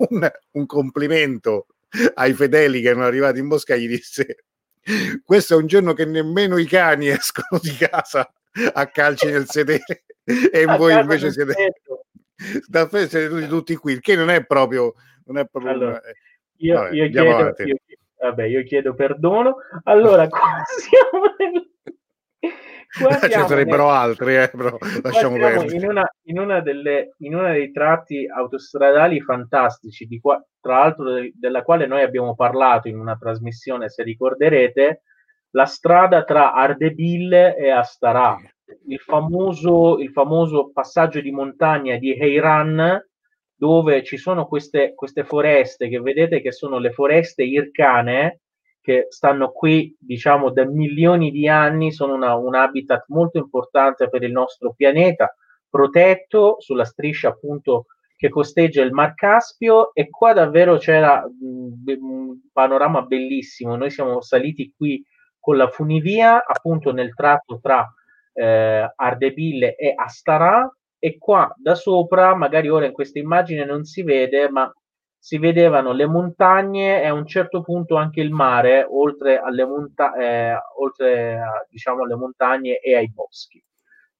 un, 0.09 0.30
un 0.53 0.66
complimento 0.66 1.66
ai 2.14 2.32
fedeli 2.32 2.80
che 2.80 2.88
erano 2.88 3.05
arrivati 3.05 3.38
in 3.38 3.47
Mosca, 3.47 3.76
gli 3.76 3.86
disse 3.88 4.45
questo 5.24 5.55
è 5.55 5.57
un 5.57 5.66
giorno 5.66 5.95
che 5.95 6.05
nemmeno 6.05 6.59
i 6.59 6.66
cani 6.66 7.09
escono 7.09 7.59
di 7.62 7.74
casa 7.74 8.30
a 8.72 8.86
calci 8.88 9.26
nel 9.26 9.49
sedere 9.49 10.05
e 10.24 10.64
a 10.66 10.76
voi 10.76 10.99
invece 10.99 11.32
siete, 11.32 11.55
siete 13.09 13.28
tutti, 13.28 13.47
tutti 13.47 13.76
qui, 13.76 14.01
che 14.01 14.16
non 14.16 14.30
è 14.30 14.45
proprio, 14.45 14.95
non 15.26 15.38
è 15.38 15.47
proprio 15.47 15.72
allora, 15.72 15.90
una... 15.90 16.01
io, 16.57 16.74
vabbè, 16.74 16.95
io, 16.95 17.09
chiedo, 17.09 17.55
io, 17.64 17.76
vabbè, 18.18 18.45
io 18.45 18.62
chiedo 18.64 18.95
perdono. 18.95 19.57
Allora 19.84 20.28
qua 20.28 20.62
siamo 20.66 21.34
nel 21.38 21.72
Ce 22.95 23.47
sarebbero 23.49 23.86
nel... 23.86 23.95
altri, 23.95 24.36
eh, 24.36 24.51
però 24.51 24.78
lasciamo 25.03 25.36
perdere. 25.36 25.74
In 25.74 25.88
una, 25.88 26.09
in, 26.22 26.38
una 26.38 26.61
delle, 26.61 27.14
in 27.18 27.34
una 27.34 27.51
dei 27.51 27.72
tratti 27.72 28.26
autostradali 28.26 29.20
fantastici, 29.20 30.07
di 30.07 30.20
qua, 30.20 30.40
tra 30.61 30.78
l'altro 30.78 31.12
de, 31.12 31.32
della 31.34 31.62
quale 31.62 31.86
noi 31.86 32.03
abbiamo 32.03 32.36
parlato 32.36 32.86
in 32.86 32.99
una 32.99 33.16
trasmissione, 33.16 33.88
se 33.88 34.05
ricorderete, 34.05 35.03
la 35.51 35.66
strada 35.66 36.22
tra 36.22 36.53
Ardebil 36.53 37.32
e 37.32 37.70
Astarà, 37.70 38.36
il 38.86 38.98
famoso, 38.98 39.98
il 39.98 40.10
famoso 40.10 40.70
passaggio 40.72 41.20
di 41.20 41.30
montagna 41.30 41.96
di 41.96 42.12
Heiran, 42.12 43.06
dove 43.56 44.02
ci 44.02 44.16
sono 44.16 44.46
queste, 44.46 44.94
queste 44.94 45.24
foreste 45.24 45.88
che 45.88 46.00
vedete 46.00 46.40
che 46.40 46.52
sono 46.52 46.78
le 46.78 46.92
foreste 46.92 47.42
ircane, 47.42 48.40
che 48.80 49.06
stanno 49.08 49.50
qui, 49.50 49.96
diciamo, 49.98 50.50
da 50.50 50.66
milioni 50.66 51.30
di 51.30 51.48
anni, 51.48 51.90
sono 51.90 52.14
una, 52.14 52.34
un 52.34 52.54
habitat 52.54 53.04
molto 53.08 53.38
importante 53.38 54.08
per 54.08 54.22
il 54.22 54.32
nostro 54.32 54.74
pianeta, 54.74 55.34
protetto 55.70 56.56
sulla 56.58 56.84
striscia 56.84 57.28
appunto 57.28 57.86
che 58.16 58.28
costeggia 58.28 58.82
il 58.82 58.92
Mar 58.92 59.14
Caspio 59.14 59.92
e 59.94 60.08
qua 60.08 60.32
davvero 60.32 60.76
c'era 60.76 61.24
un 61.40 62.38
panorama 62.52 63.02
bellissimo. 63.02 63.76
Noi 63.76 63.90
siamo 63.90 64.20
saliti 64.20 64.72
qui 64.76 65.04
con 65.40 65.56
la 65.56 65.68
funivia, 65.68 66.44
appunto 66.44 66.92
nel 66.92 67.14
tratto 67.14 67.58
tra 67.60 67.86
eh, 68.35 68.93
Ardebille 68.95 69.76
e 69.76 69.95
Astarà 69.97 70.70
e 70.99 71.18
qua 71.18 71.53
da 71.57 71.74
sopra, 71.74 72.35
magari 72.35 72.68
ora 72.68 72.87
in 72.87 72.93
questa 72.93 73.18
immagine 73.18 73.64
non 73.64 73.85
si 73.85 74.03
vede, 74.03 74.49
ma 74.49 74.72
si 75.18 75.39
vedevano 75.39 75.93
le 75.93 76.07
montagne 76.07 77.03
e 77.03 77.07
a 77.07 77.12
un 77.12 77.26
certo 77.26 77.62
punto 77.62 77.97
anche 77.97 78.20
il 78.20 78.30
mare, 78.30 78.87
oltre 78.89 79.39
alle, 79.39 79.64
monta- 79.64 80.14
eh, 80.14 80.55
oltre 80.78 81.41
a, 81.41 81.66
diciamo, 81.68 82.05
alle 82.05 82.14
montagne 82.14 82.78
e 82.78 82.95
ai 82.97 83.11
boschi. 83.11 83.62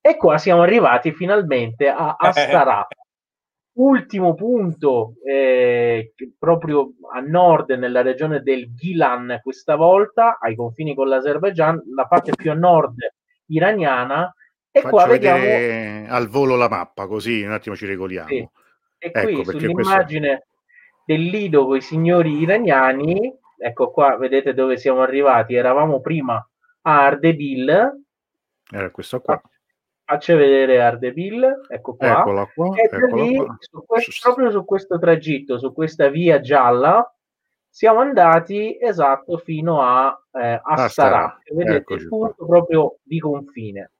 E 0.01 0.17
qua 0.17 0.39
siamo 0.39 0.63
arrivati 0.63 1.13
finalmente 1.13 1.89
a 1.89 2.17
Astara, 2.19 2.87
ultimo 3.77 4.35
punto 4.35 5.15
eh, 5.25 6.13
proprio 6.39 6.93
a 7.13 7.21
nord 7.21 7.71
nella 7.71 8.03
regione 8.03 8.41
del 8.41 8.75
Gilan 8.75 9.41
questa 9.43 9.77
volta, 9.77 10.39
ai 10.39 10.55
confini 10.55 10.95
con 10.95 11.09
l'Azerbaijan, 11.09 11.83
la 11.95 12.07
parte 12.07 12.33
più 12.35 12.51
a 12.51 12.55
nord 12.55 12.97
iraniana. 13.47 14.35
E 14.71 14.81
Faccio 14.81 14.95
qua 14.95 15.07
vediamo 15.07 16.13
al 16.13 16.29
volo 16.29 16.57
la 16.57 16.69
mappa, 16.69 17.07
così 17.07 17.43
un 17.43 17.53
attimo 17.53 17.77
ci 17.77 17.87
regoliamo. 17.87 18.29
Sì. 18.29 18.49
E 18.99 19.11
qui 19.11 19.41
ecco, 19.41 19.51
sull'immagine... 19.51 20.29
Questo 20.29 20.53
del 21.07 21.21
Lido 21.21 21.67
con 21.67 21.77
i 21.77 21.83
signori 21.83 22.39
iraniani, 22.39 23.31
ecco 23.59 23.91
qua, 23.91 24.17
vedete 24.17 24.55
dove 24.55 24.79
siamo 24.79 25.03
arrivati, 25.03 25.55
eravamo 25.55 26.01
prima 26.01 26.37
a 26.81 27.05
Ardebil. 27.05 28.05
Era 28.71 28.91
questo 28.91 29.21
qua. 29.21 29.39
Faccio 30.03 30.35
vedere 30.35 30.81
Ardebil, 30.81 31.67
ecco 31.69 31.97
qua. 31.97 32.21
Eccola 32.21 32.51
qua, 32.55 32.75
eccola 32.75 33.23
lì, 33.23 33.37
qua. 33.37 33.55
Su 33.59 33.85
questo, 33.85 34.13
proprio 34.23 34.51
su 34.51 34.65
questo 34.65 34.99
tragitto, 34.99 35.59
su 35.59 35.75
questa 35.75 36.09
via 36.09 36.41
gialla, 36.41 37.14
siamo 37.75 37.99
andati 37.99 38.79
esatto 38.81 39.37
fino 39.39 39.83
a, 39.83 40.17
eh, 40.33 40.61
a 40.63 40.87
Sarà, 40.87 41.37
vedete 41.53 41.95
il 41.95 42.07
punto 42.07 42.35
qua. 42.37 42.47
proprio 42.47 42.99
di 43.03 43.19
confine. 43.19 43.91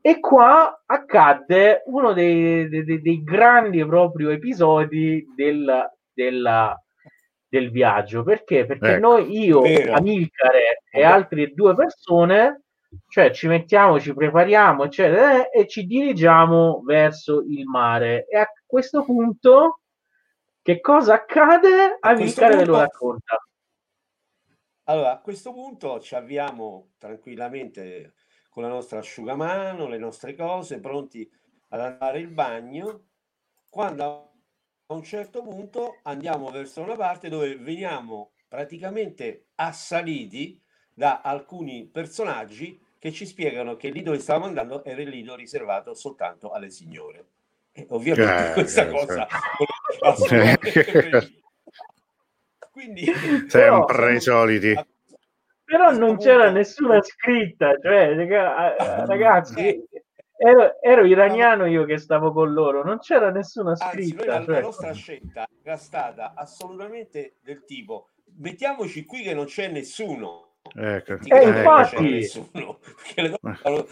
E 0.00 0.18
qua 0.18 0.82
accadde 0.84 1.84
uno 1.86 2.12
dei, 2.12 2.68
dei, 2.68 3.00
dei 3.00 3.22
grandi 3.22 3.86
proprio 3.86 4.30
episodi 4.30 5.24
del, 5.32 5.88
della, 6.12 6.76
del 7.48 7.70
viaggio. 7.70 8.24
Perché? 8.24 8.66
Perché 8.66 8.94
ecco, 8.94 9.06
noi, 9.06 9.44
io, 9.44 9.60
vero. 9.60 9.92
Amilcare 9.92 10.82
e 10.90 11.04
altre 11.04 11.52
due 11.54 11.76
persone, 11.76 12.62
cioè 13.08 13.30
ci 13.30 13.46
mettiamo, 13.46 14.00
ci 14.00 14.12
prepariamo, 14.12 14.82
eccetera, 14.82 15.50
e 15.50 15.68
ci 15.68 15.86
dirigiamo 15.86 16.82
verso 16.84 17.44
il 17.48 17.64
mare. 17.64 18.26
E 18.26 18.38
a 18.38 18.46
questo 18.66 19.04
punto, 19.04 19.82
che 20.68 20.82
cosa 20.82 21.14
accade? 21.14 21.96
Amilcare 21.98 22.56
punto... 22.56 22.64
ve 22.64 22.64
lo 22.70 22.78
racconta. 22.78 23.42
Allora, 24.84 25.12
a 25.12 25.20
questo 25.20 25.54
punto 25.54 25.98
ci 25.98 26.14
avviamo 26.14 26.90
tranquillamente 26.98 28.12
con 28.50 28.64
la 28.64 28.68
nostra 28.68 28.98
asciugamano, 28.98 29.88
le 29.88 29.96
nostre 29.96 30.34
cose, 30.34 30.78
pronti 30.78 31.26
ad 31.68 31.80
andare 31.80 32.20
in 32.20 32.34
bagno. 32.34 33.06
Quando 33.70 34.32
a 34.84 34.92
un 34.92 35.02
certo 35.02 35.42
punto 35.42 36.00
andiamo 36.02 36.50
verso 36.50 36.82
una 36.82 36.96
parte 36.96 37.30
dove 37.30 37.56
veniamo 37.56 38.32
praticamente 38.46 39.46
assaliti 39.54 40.60
da 40.92 41.22
alcuni 41.22 41.86
personaggi 41.86 42.78
che 42.98 43.10
ci 43.10 43.24
spiegano 43.24 43.76
che 43.76 43.88
lì 43.88 44.02
dove 44.02 44.18
stavamo 44.18 44.44
andando 44.44 44.84
era 44.84 45.00
il 45.00 45.08
lido 45.08 45.34
riservato 45.34 45.94
soltanto 45.94 46.50
alle 46.50 46.68
signore. 46.68 47.26
E 47.72 47.86
ovviamente 47.88 48.50
eh, 48.50 48.52
questa 48.52 48.86
eh, 48.86 48.90
cosa. 48.90 49.26
Quindi 52.70 53.12
sempre 53.48 54.14
i 54.14 54.20
soliti. 54.20 54.74
Però 55.64 55.90
non 55.90 56.16
c'era 56.16 56.50
nessuna 56.50 57.02
scritta, 57.02 57.76
cioè 57.80 58.14
ragazzi, 59.06 59.84
ero, 60.36 60.80
ero, 60.80 61.04
iraniano 61.04 61.66
io 61.66 61.84
che 61.84 61.98
stavo 61.98 62.32
con 62.32 62.52
loro, 62.52 62.82
non 62.82 62.98
c'era 62.98 63.30
nessuna 63.30 63.76
scritta. 63.76 64.36
Anzi, 64.36 64.46
cioè... 64.46 64.54
La 64.54 64.60
nostra 64.60 64.92
scelta 64.92 65.46
era 65.62 65.76
stata 65.76 66.32
assolutamente 66.34 67.34
del 67.42 67.64
tipo 67.64 68.08
mettiamoci 68.36 69.04
qui 69.04 69.22
che 69.22 69.34
non 69.34 69.46
c'è 69.46 69.68
nessuno. 69.68 70.56
Ecco. 70.74 71.18
Eh, 71.24 71.48
infatti. 71.48 72.10
Nessuno, 72.10 72.78
eh, 73.14 73.38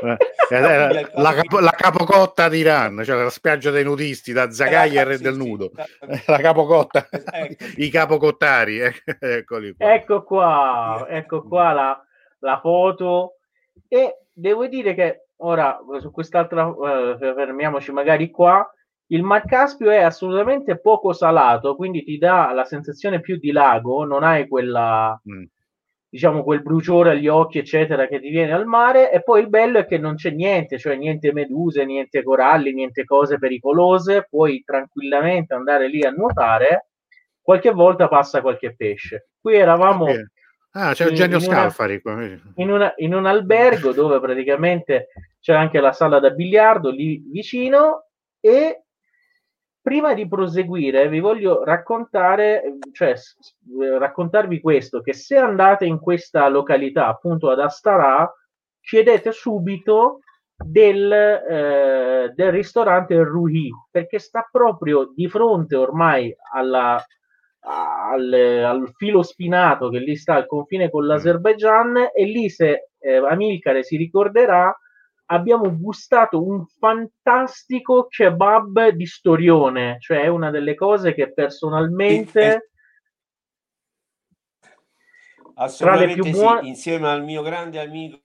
la, 0.00 1.34
capo, 1.34 1.58
la, 1.60 1.70
capocotta 1.70 2.48
di 2.48 2.58
Iran, 2.58 3.02
cioè 3.04 3.22
la 3.22 3.30
spiaggia 3.30 3.70
dei 3.70 3.84
nudisti 3.84 4.32
da 4.32 4.50
Zagaia 4.50 5.08
e 5.08 5.16
sì, 5.16 5.22
del 5.22 5.36
Nudo, 5.36 5.70
la 6.26 6.38
capocotta, 6.38 7.08
ecco. 7.10 7.64
i 7.76 7.88
capocottari. 7.90 8.80
Eccoli 9.20 9.74
qua. 9.76 9.92
Ecco 9.92 10.22
qua, 10.22 11.06
ecco 11.08 11.42
qua 11.42 11.72
la, 11.72 12.04
la 12.40 12.58
foto. 12.60 13.36
E 13.88 14.24
devo 14.32 14.66
dire 14.66 14.94
che 14.94 15.28
ora 15.36 15.78
su 16.00 16.10
quest'altra, 16.10 16.66
uh, 16.66 17.18
fermiamoci 17.18 17.92
magari 17.92 18.30
qua, 18.30 18.68
il 19.10 19.22
Mar 19.22 19.44
Caspio 19.46 19.90
è 19.90 20.02
assolutamente 20.02 20.78
poco 20.78 21.12
salato, 21.12 21.76
quindi 21.76 22.04
ti 22.04 22.18
dà 22.18 22.52
la 22.52 22.64
sensazione 22.64 23.20
più 23.20 23.38
di 23.38 23.52
lago, 23.52 24.04
non 24.04 24.22
hai 24.22 24.46
quella, 24.46 25.18
mm. 25.28 25.42
Diciamo, 26.08 26.42
quel 26.42 26.62
bruciore 26.62 27.10
agli 27.10 27.28
occhi, 27.28 27.58
eccetera, 27.58 28.06
che 28.06 28.20
ti 28.20 28.30
viene 28.30 28.52
al 28.52 28.66
mare. 28.66 29.12
E 29.12 29.22
poi 29.22 29.42
il 29.42 29.48
bello 29.48 29.78
è 29.78 29.86
che 29.86 29.98
non 29.98 30.14
c'è 30.14 30.30
niente, 30.30 30.78
cioè 30.78 30.96
niente 30.96 31.32
meduse, 31.32 31.84
niente 31.84 32.22
coralli, 32.22 32.72
niente 32.72 33.04
cose 33.04 33.38
pericolose. 33.38 34.26
Puoi 34.28 34.62
tranquillamente 34.64 35.54
andare 35.54 35.88
lì 35.88 36.04
a 36.04 36.10
nuotare. 36.10 36.88
Qualche 37.40 37.70
volta 37.70 38.08
passa 38.08 38.40
qualche 38.40 38.74
pesce. 38.74 39.28
Qui 39.40 39.54
eravamo. 39.54 40.06
Ah, 40.72 40.92
c'è 40.92 41.06
Eugenio 41.06 41.40
Scalfari 41.40 42.00
qua. 42.00 42.22
In, 42.56 42.70
una, 42.70 42.92
in 42.96 43.14
un 43.14 43.26
albergo 43.26 43.92
dove 43.92 44.20
praticamente 44.20 45.08
c'è 45.40 45.54
anche 45.54 45.80
la 45.80 45.92
sala 45.92 46.20
da 46.20 46.30
biliardo 46.30 46.90
lì 46.90 47.22
vicino 47.30 48.04
e 48.38 48.84
prima 49.88 50.12
di 50.12 50.28
proseguire 50.28 51.08
vi 51.08 51.18
voglio 51.18 51.64
raccontare, 51.64 52.76
cioè 52.92 53.14
raccontarvi 53.98 54.60
questo, 54.60 55.00
che 55.00 55.14
se 55.14 55.38
andate 55.38 55.86
in 55.86 55.98
questa 55.98 56.46
località, 56.48 57.06
appunto 57.06 57.48
ad 57.48 57.58
Astarà, 57.58 58.30
chiedete 58.82 59.32
subito 59.32 60.18
del, 60.54 61.10
eh, 61.10 62.32
del 62.34 62.52
ristorante 62.52 63.16
Ruhi, 63.22 63.70
perché 63.90 64.18
sta 64.18 64.46
proprio 64.52 65.10
di 65.14 65.26
fronte 65.26 65.74
ormai 65.74 66.36
alla, 66.52 67.02
al, 67.60 68.30
al, 68.30 68.90
filo 68.94 69.22
spinato 69.22 69.88
che 69.88 70.00
lì 70.00 70.16
sta 70.16 70.34
al 70.34 70.46
confine 70.46 70.90
con 70.90 71.04
mm. 71.04 71.06
l'Azerbaijan 71.06 72.10
e 72.14 72.24
lì 72.26 72.50
se 72.50 72.90
eh, 72.98 73.16
Amilcare 73.16 73.82
si 73.82 73.96
ricorderà 73.96 74.70
abbiamo 75.30 75.76
gustato 75.76 76.42
un 76.42 76.66
fantastico 76.66 78.06
kebab 78.08 78.88
di 78.90 79.06
storione 79.06 79.96
cioè 80.00 80.22
è 80.22 80.28
una 80.28 80.50
delle 80.50 80.74
cose 80.74 81.14
che 81.14 81.32
personalmente 81.32 82.70
tra 85.76 85.96
le 85.96 86.14
più 86.14 86.30
buone 86.30 86.62
sì. 86.62 86.68
insieme 86.68 87.08
al 87.08 87.24
mio 87.24 87.42
grande 87.42 87.80
amico 87.80 88.22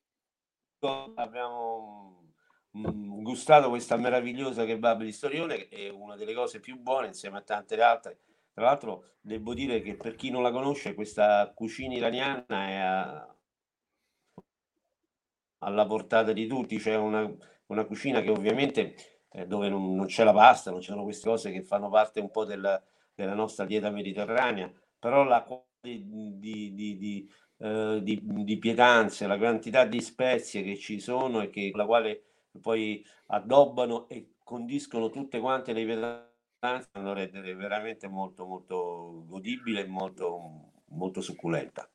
abbiamo 1.15 2.13
mh, 2.71 3.21
gustato 3.21 3.69
questa 3.69 3.97
meravigliosa 3.97 4.65
kebab 4.65 5.03
di 5.03 5.11
Storione, 5.11 5.67
che 5.67 5.87
è 5.87 5.89
una 5.89 6.15
delle 6.15 6.33
cose 6.33 6.59
più 6.59 6.79
buone 6.79 7.07
insieme 7.07 7.37
a 7.37 7.41
tante 7.41 7.81
altre. 7.81 8.19
Tra 8.53 8.65
l'altro, 8.65 9.15
devo 9.21 9.53
dire 9.53 9.81
che 9.81 9.95
per 9.95 10.15
chi 10.15 10.29
non 10.29 10.43
la 10.43 10.51
conosce, 10.51 10.93
questa 10.93 11.51
cucina 11.55 11.95
iraniana 11.95 12.67
è 12.67 12.75
a, 12.75 13.32
alla 15.63 15.85
portata 15.85 16.33
di 16.33 16.47
tutti. 16.47 16.77
C'è 16.77 16.95
una, 16.95 17.29
una 17.67 17.85
cucina 17.85 18.21
che 18.21 18.29
ovviamente 18.29 18.95
eh, 19.31 19.47
dove 19.47 19.69
non, 19.69 19.95
non, 19.95 20.05
c'è 20.05 20.23
la 20.23 20.33
pasta, 20.33 20.71
non 20.71 20.81
ci 20.81 20.89
sono 20.89 21.03
queste 21.03 21.27
cose 21.27 21.51
che 21.51 21.63
fanno 21.63 21.89
parte 21.89 22.19
un 22.19 22.31
po' 22.31 22.45
della, 22.45 22.81
della 23.13 23.33
nostra 23.33 23.65
dieta 23.65 23.89
mediterranea, 23.89 24.71
però 24.99 25.23
la 25.23 25.45
di, 25.81 26.39
di, 26.39 26.73
di, 26.73 27.29
eh, 27.57 27.99
di, 28.01 28.57
pietanze, 28.57 29.27
la 29.27 29.37
quantità 29.37 29.85
di 29.85 30.01
spezie 30.01 30.63
che 30.63 30.77
ci 30.77 30.99
sono 30.99 31.41
e 31.41 31.49
che, 31.49 31.71
la 31.73 31.85
quale 31.85 32.23
poi 32.61 33.05
addobbano 33.27 34.07
e 34.07 34.35
condiscono 34.43 35.09
tutte 35.09 35.39
quante 35.39 35.73
le 35.73 35.83
pietanze 35.83 36.89
hanno 36.93 37.13
rendere 37.13 37.53
veramente 37.55 38.07
molto 38.07 38.45
molto 38.45 39.23
godibile 39.25 39.81
e 39.81 39.87
molto, 39.87 40.71
molto 40.89 41.19
succulenta. 41.21 41.89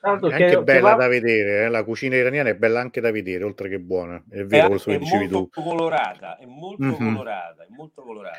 È 0.00 0.08
anche 0.08 0.28
che, 0.28 0.62
bella 0.62 0.64
che 0.64 0.80
va... 0.80 0.94
da 0.94 1.08
vedere, 1.08 1.64
eh? 1.64 1.68
la 1.68 1.84
cucina 1.84 2.16
iraniana 2.16 2.50
è 2.50 2.54
bella 2.54 2.80
anche 2.80 3.00
da 3.00 3.10
vedere, 3.10 3.44
oltre 3.44 3.68
che 3.68 3.78
buona. 3.80 4.22
È 4.30 4.42
vero, 4.44 4.74
è, 4.74 4.78
è 4.78 4.98
molto 4.98 5.48
tu. 5.50 5.62
colorata, 5.62 6.38
è 6.38 6.46
molto 6.46 6.84
mm-hmm. 6.84 7.14
colorata, 7.14 7.62
è 7.64 7.66
molto 7.68 8.02
colorata. 8.02 8.38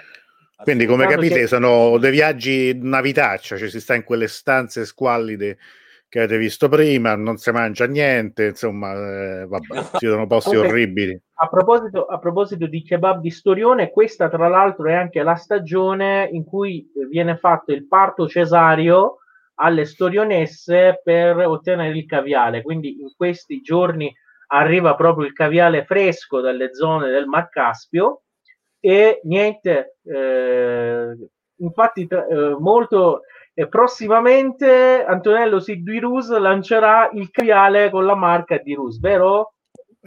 Quindi, 0.63 0.85
come 0.85 1.07
capite, 1.07 1.41
che... 1.41 1.47
sono 1.47 1.97
dei 1.97 2.11
viaggi 2.11 2.79
una 2.81 3.01
vitaccia, 3.01 3.57
cioè 3.57 3.69
si 3.69 3.79
sta 3.79 3.95
in 3.95 4.03
quelle 4.03 4.27
stanze 4.27 4.85
squallide 4.85 5.57
che 6.11 6.19
avete 6.19 6.37
visto 6.37 6.67
prima, 6.67 7.15
non 7.15 7.37
si 7.37 7.51
mangia 7.51 7.87
niente, 7.87 8.47
insomma, 8.47 8.91
eh, 8.91 9.45
vabbè, 9.47 9.81
si 9.97 10.07
sono 10.07 10.27
posti 10.27 10.57
okay. 10.57 10.69
orribili. 10.69 11.21
A 11.35 11.47
proposito, 11.47 12.05
a 12.05 12.19
proposito 12.19 12.67
di 12.67 12.83
kebab 12.83 13.21
di 13.21 13.31
Storione, 13.31 13.91
questa 13.91 14.29
tra 14.29 14.49
l'altro 14.49 14.89
è 14.89 14.93
anche 14.93 15.23
la 15.23 15.35
stagione 15.35 16.27
in 16.29 16.43
cui 16.43 16.91
viene 17.09 17.37
fatto 17.37 17.71
il 17.71 17.87
parto 17.87 18.27
cesario 18.27 19.20
alle 19.61 19.85
storionesse 19.85 21.01
per 21.03 21.37
ottenere 21.37 21.95
il 21.95 22.05
caviale, 22.05 22.61
quindi 22.63 22.99
in 22.99 23.11
questi 23.15 23.61
giorni 23.61 24.13
arriva 24.47 24.95
proprio 24.95 25.25
il 25.25 25.33
caviale 25.33 25.85
fresco 25.85 26.41
dalle 26.41 26.73
zone 26.73 27.09
del 27.09 27.27
Mar 27.27 27.49
Caspio 27.49 28.23
e 28.79 29.21
niente, 29.23 29.97
eh, 30.03 31.15
infatti 31.57 32.07
eh, 32.09 32.55
molto 32.59 33.21
eh, 33.53 33.67
prossimamente 33.67 35.05
Antonello 35.05 35.59
Sidui 35.59 35.99
lancerà 36.39 37.09
il 37.13 37.29
caviale 37.29 37.89
con 37.91 38.05
la 38.05 38.15
marca 38.15 38.57
di 38.57 38.73
Rus, 38.73 38.99
vero? 38.99 39.53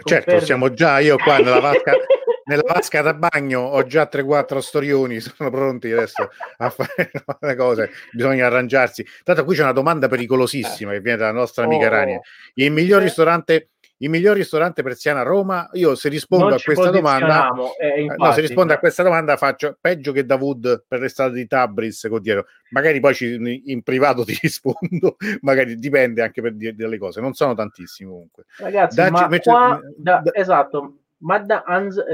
Certo, 0.03 0.40
siamo 0.40 0.72
già 0.72 0.99
io 0.99 1.16
qua 1.16 1.38
nella 1.38 1.61
vasca, 1.61 1.92
nella 2.47 2.62
vasca 2.66 3.01
da 3.01 3.14
bagno, 3.14 3.61
ho 3.61 3.84
già 3.86 4.09
3-4 4.11 4.59
storioni, 4.59 5.20
sono 5.20 5.51
pronti 5.51 5.92
adesso 5.92 6.30
a 6.57 6.70
fare 6.70 7.11
le 7.40 7.55
cose, 7.55 7.90
bisogna 8.11 8.47
arrangiarsi. 8.47 9.07
Tanto 9.22 9.45
qui 9.45 9.55
c'è 9.55 9.62
una 9.62 9.72
domanda 9.72 10.09
pericolosissima 10.09 10.90
che 10.92 11.01
viene 11.01 11.18
dalla 11.18 11.32
nostra 11.32 11.64
amica 11.64 11.86
oh. 11.86 11.90
Rania. 11.90 12.20
Il 12.55 12.72
miglior 12.72 13.01
eh. 13.01 13.05
ristorante 13.05 13.68
il 13.99 14.11
miglior 14.11 14.36
ristorante 14.36 14.82
persiano 14.82 15.20
a 15.20 15.22
Roma? 15.22 15.68
Io 15.72 15.95
se 15.95 16.09
rispondo 16.09 16.47
non 16.47 16.55
a 16.55 16.61
questa 16.62 16.90
domanda, 16.90 17.51
eh, 17.78 18.03
infatti, 18.03 18.22
no, 18.22 18.32
se 18.32 18.40
rispondo 18.40 18.72
no. 18.72 18.74
a 18.74 18.78
questa 18.78 19.03
domanda 19.03 19.36
faccio 19.36 19.76
peggio 19.80 20.12
che 20.12 20.24
Davud 20.24 20.84
per 20.86 21.01
l'estate 21.01 21.32
di 21.32 21.47
Tabris 21.47 22.07
Codiero. 22.09 22.47
Magari 22.70 23.01
poi 23.01 23.14
ci, 23.14 23.62
in 23.66 23.82
privato 23.82 24.24
ti 24.24 24.36
rispondo, 24.42 25.16
magari 25.40 25.76
dipende 25.76 26.22
anche 26.22 26.42
per 26.42 26.55
dire 26.55 26.74
delle 26.74 26.99
cose, 26.99 27.20
non 27.20 27.34
sono 27.34 27.55
tantissimi 27.55 28.11
comunque. 28.11 28.45
Ragazzi, 28.59 28.97
Dacci, 28.97 29.12
ma 29.12 29.22
invece, 29.22 29.51
qua, 29.51 29.80
da, 29.97 30.20
da, 30.22 30.34
esatto, 30.34 30.99
ma 31.18 31.38
da, 31.38 31.64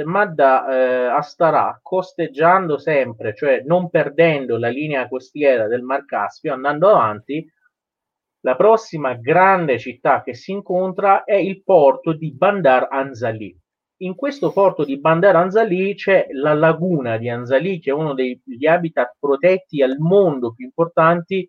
ma 0.04 0.26
da 0.26 0.68
eh, 0.68 1.06
Astarà 1.06 1.80
costeggiando 1.82 2.78
sempre, 2.78 3.34
cioè 3.34 3.62
non 3.64 3.90
perdendo 3.90 4.58
la 4.58 4.68
linea 4.68 5.08
costiera 5.08 5.66
del 5.66 5.82
Mar 5.82 6.04
Caspio, 6.04 6.52
andando 6.52 6.88
avanti, 6.88 7.50
la 8.40 8.56
prossima 8.56 9.14
grande 9.14 9.78
città 9.78 10.22
che 10.22 10.34
si 10.34 10.52
incontra 10.52 11.24
è 11.24 11.34
il 11.34 11.62
porto 11.62 12.12
di 12.12 12.32
Bandar 12.32 12.88
Anzali. 12.90 13.56
In 14.02 14.14
questo 14.14 14.50
porto 14.50 14.84
di 14.84 14.98
Bandar 14.98 15.36
Anzali 15.36 15.94
c'è 15.94 16.28
la 16.30 16.54
laguna 16.54 17.18
di 17.18 17.28
Anzali, 17.28 17.80
che 17.80 17.90
è 17.90 17.92
uno 17.92 18.14
degli 18.14 18.66
habitat 18.66 19.16
protetti 19.18 19.82
al 19.82 19.98
mondo 19.98 20.54
più 20.54 20.64
importanti 20.64 21.48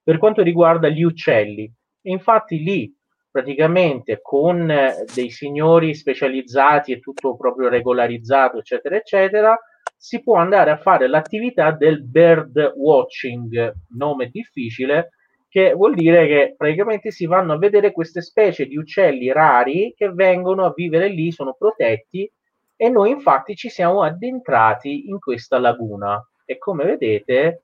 per 0.00 0.18
quanto 0.18 0.42
riguarda 0.42 0.88
gli 0.88 1.02
uccelli. 1.02 1.64
E 1.64 2.10
infatti 2.10 2.62
lì 2.62 2.94
praticamente 3.30 4.20
con 4.22 4.72
dei 5.12 5.30
signori 5.30 5.94
specializzati 5.94 6.92
e 6.92 7.00
tutto 7.00 7.36
proprio 7.36 7.68
regolarizzato, 7.68 8.58
eccetera, 8.58 8.96
eccetera, 8.96 9.58
si 9.96 10.22
può 10.22 10.36
andare 10.36 10.70
a 10.70 10.78
fare 10.78 11.08
l'attività 11.08 11.72
del 11.72 12.04
bird 12.04 12.74
watching, 12.76 13.72
nome 13.96 14.28
difficile, 14.28 15.10
che 15.48 15.72
vuol 15.72 15.94
dire 15.94 16.26
che 16.26 16.54
praticamente 16.56 17.10
si 17.10 17.26
vanno 17.26 17.54
a 17.54 17.58
vedere 17.58 17.92
queste 17.92 18.20
specie 18.20 18.66
di 18.66 18.76
uccelli 18.76 19.32
rari 19.32 19.94
che 19.96 20.10
vengono 20.10 20.64
a 20.64 20.72
vivere 20.74 21.08
lì, 21.08 21.32
sono 21.32 21.54
protetti 21.58 22.30
e 22.76 22.88
noi 22.88 23.10
infatti 23.10 23.56
ci 23.56 23.68
siamo 23.68 24.02
addentrati 24.02 25.08
in 25.08 25.18
questa 25.18 25.58
laguna. 25.58 26.22
E 26.44 26.58
come 26.58 26.84
vedete 26.84 27.62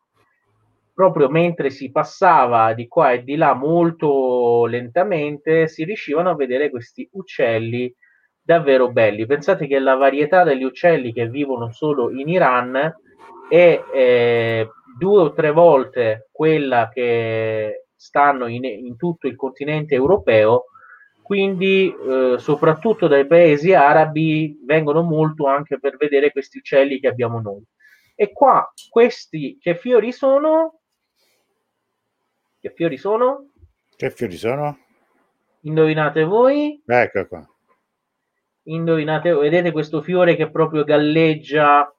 proprio 0.95 1.29
mentre 1.29 1.71
si 1.71 1.91
passava 1.91 2.73
di 2.73 2.87
qua 2.87 3.13
e 3.13 3.25
di 3.25 3.37
là 3.37 3.53
molto 3.55 4.65
lentamente 4.67 5.67
si 5.67 5.85
riuscivano 5.85 6.31
a 6.31 6.37
vedere 6.37 6.71
questi 6.71 7.09
uccelli 7.13 7.93
davvero 8.41 8.91
belli. 8.93 9.27
Pensate 9.27 9.67
che 9.67 9.79
la 9.79 9.97
varietà 9.97 10.45
degli 10.45 10.63
uccelli 10.63 11.13
che 11.13 11.29
vivono 11.29 11.73
solo 11.73 12.11
in 12.11 12.29
Iran 12.29 12.95
è 13.49 13.83
eh, 13.93 14.69
due 14.97 15.21
o 15.23 15.33
tre 15.33 15.51
volte 15.51 16.29
quella 16.31 16.89
che 16.93 17.87
stanno 17.95 18.47
in, 18.47 18.65
in 18.65 18.97
tutto 18.97 19.27
il 19.27 19.37
continente 19.37 19.95
europeo, 19.95 20.67
quindi 21.23 21.89
eh, 21.91 22.37
soprattutto 22.39 23.09
dai 23.09 23.27
paesi 23.27 23.73
arabi 23.73 24.61
vengono 24.65 25.03
molto 25.03 25.47
anche 25.47 25.79
per 25.79 25.97
vedere 25.97 26.31
questi 26.31 26.59
uccelli 26.59 27.01
che 27.01 27.09
abbiamo 27.09 27.41
noi. 27.41 27.63
E 28.15 28.33
qua 28.33 28.71
questi 28.91 29.57
che 29.59 29.75
fiori 29.75 30.13
sono? 30.13 30.81
Che 32.61 32.71
fiori 32.71 32.97
sono? 32.97 33.51
Che 33.97 34.11
fiori 34.11 34.37
sono? 34.37 34.79
Indovinate 35.63 36.25
voi? 36.25 36.83
Ecco 36.87 37.27
qua. 37.27 37.49
Indovinate, 38.65 39.33
vedete 39.33 39.73
questo 39.73 40.03
fiore 40.03 40.37
che 40.37 40.51
proprio 40.51 40.85
galleggia 40.85 41.91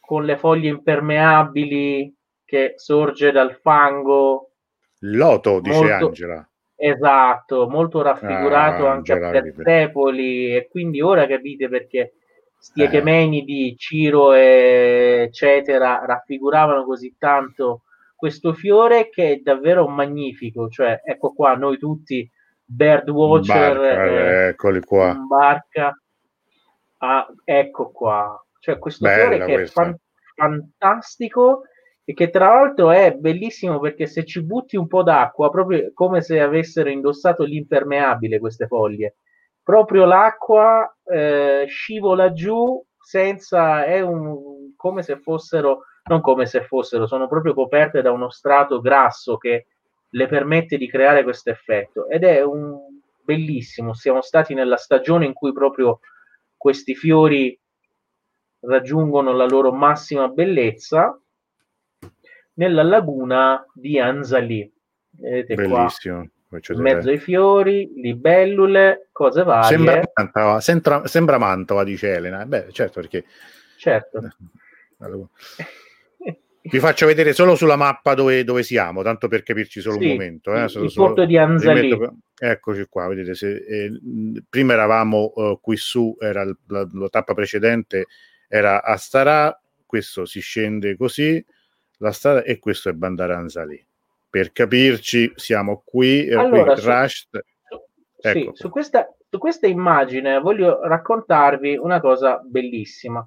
con 0.00 0.24
le 0.24 0.36
foglie 0.36 0.68
impermeabili 0.68 2.17
che 2.48 2.72
sorge 2.76 3.30
dal 3.30 3.58
fango. 3.60 4.52
Loto, 5.00 5.60
dice 5.60 5.76
molto, 5.76 6.06
Angela. 6.06 6.48
Esatto, 6.74 7.68
molto 7.68 8.00
raffigurato 8.00 8.86
ah, 8.86 8.92
anche 8.92 9.12
Angela, 9.12 9.38
a 9.38 9.42
Persepoli 9.42 10.56
e 10.56 10.68
quindi 10.70 11.02
ora 11.02 11.26
capite 11.26 11.68
perché 11.68 12.14
sti 12.58 12.84
eh. 12.84 13.44
di 13.44 13.76
Ciro 13.76 14.32
e 14.32 15.24
eccetera 15.26 16.02
raffiguravano 16.06 16.84
così 16.84 17.16
tanto 17.18 17.82
questo 18.16 18.54
fiore 18.54 19.10
che 19.10 19.32
è 19.32 19.36
davvero 19.36 19.86
magnifico, 19.86 20.70
cioè 20.70 21.02
ecco 21.04 21.34
qua 21.34 21.54
noi 21.54 21.76
tutti 21.76 22.28
birdwatcher 22.64 23.76
barca, 23.76 24.04
eh, 24.04 24.48
eccoli 24.48 24.80
qua. 24.80 25.10
in 25.10 25.26
barca 25.26 26.02
ah, 26.98 27.26
ecco 27.44 27.90
qua 27.90 28.42
cioè 28.58 28.78
questo 28.78 29.06
Bella 29.06 29.28
fiore 29.28 29.38
che 29.44 29.52
questa. 29.52 29.82
è 29.82 29.84
fan- 29.84 29.98
fantastico 30.34 31.62
e 32.08 32.14
che 32.14 32.30
tra 32.30 32.46
l'altro 32.46 32.90
è 32.90 33.12
bellissimo 33.12 33.78
perché 33.80 34.06
se 34.06 34.24
ci 34.24 34.42
butti 34.42 34.78
un 34.78 34.86
po' 34.86 35.02
d'acqua, 35.02 35.50
proprio 35.50 35.90
come 35.92 36.22
se 36.22 36.40
avessero 36.40 36.88
indossato 36.88 37.44
l'impermeabile 37.44 38.38
queste 38.38 38.66
foglie, 38.66 39.16
proprio 39.62 40.06
l'acqua 40.06 40.90
eh, 41.04 41.66
scivola 41.68 42.32
giù 42.32 42.82
senza, 42.98 43.84
è 43.84 44.00
un, 44.00 44.72
come 44.74 45.02
se 45.02 45.18
fossero, 45.18 45.80
non 46.04 46.22
come 46.22 46.46
se 46.46 46.62
fossero, 46.62 47.06
sono 47.06 47.28
proprio 47.28 47.52
coperte 47.52 48.00
da 48.00 48.10
uno 48.10 48.30
strato 48.30 48.80
grasso 48.80 49.36
che 49.36 49.66
le 50.08 50.26
permette 50.28 50.78
di 50.78 50.88
creare 50.88 51.22
questo 51.22 51.50
effetto. 51.50 52.08
Ed 52.08 52.24
è 52.24 52.40
un 52.42 52.74
bellissimo, 53.22 53.92
siamo 53.92 54.22
stati 54.22 54.54
nella 54.54 54.78
stagione 54.78 55.26
in 55.26 55.34
cui 55.34 55.52
proprio 55.52 56.00
questi 56.56 56.94
fiori 56.94 57.60
raggiungono 58.60 59.32
la 59.34 59.44
loro 59.44 59.72
massima 59.72 60.28
bellezza 60.28 61.14
nella 62.58 62.82
laguna 62.82 63.64
di 63.72 63.98
Anzali. 63.98 64.70
Vedete 65.10 65.54
Bellissimo. 65.54 66.28
Qua, 66.48 66.60
in 66.74 66.80
mezzo 66.80 67.10
ai 67.10 67.18
fiori, 67.18 67.90
libellule, 67.96 69.08
cose 69.12 69.42
varie. 69.42 69.76
Sembra 69.76 70.02
Mantova, 70.14 70.60
sembra, 70.60 71.06
sembra 71.06 71.38
Mantova 71.38 71.84
dice 71.84 72.14
Elena. 72.14 72.44
Beh, 72.46 72.68
certo 72.72 73.00
perché... 73.00 73.24
Certo. 73.76 74.20
Vi 76.60 76.80
faccio 76.80 77.06
vedere 77.06 77.32
solo 77.32 77.54
sulla 77.54 77.76
mappa 77.76 78.14
dove, 78.14 78.44
dove 78.44 78.62
siamo, 78.62 79.02
tanto 79.02 79.28
per 79.28 79.42
capirci 79.42 79.80
solo 79.80 79.98
sì, 79.98 80.04
un 80.04 80.10
momento. 80.10 80.54
Eh? 80.54 80.64
il 80.64 80.70
solo, 80.70 80.90
porto 80.94 81.24
di 81.24 81.38
Anzali. 81.38 81.88
Metto, 81.88 82.16
eccoci 82.36 82.86
qua, 82.90 83.06
vedete, 83.08 83.34
se, 83.34 83.56
eh, 83.56 83.90
prima 84.48 84.74
eravamo 84.74 85.32
uh, 85.34 85.60
qui 85.60 85.76
su, 85.76 86.14
era 86.18 86.44
la, 86.44 86.54
la, 86.66 86.88
la 86.92 87.08
tappa 87.08 87.32
precedente, 87.32 88.06
era 88.48 88.82
a 88.82 88.96
Starà, 88.96 89.58
questo 89.86 90.26
si 90.26 90.40
scende 90.40 90.96
così, 90.96 91.42
la 91.98 92.12
strada, 92.12 92.42
e 92.42 92.58
questo 92.58 92.88
è 92.88 92.92
Bandaranzali. 92.92 93.84
Per 94.30 94.52
capirci, 94.52 95.32
siamo 95.36 95.82
qui, 95.84 96.30
allora, 96.32 96.72
qui, 96.72 96.82
su, 96.82 96.88
Rush, 96.88 97.28
ecco. 98.20 98.38
sì, 98.38 98.50
su, 98.52 98.68
questa, 98.68 99.08
su 99.28 99.38
questa 99.38 99.66
immagine 99.66 100.38
voglio 100.38 100.80
raccontarvi 100.82 101.76
una 101.76 102.00
cosa 102.00 102.40
bellissima. 102.44 103.26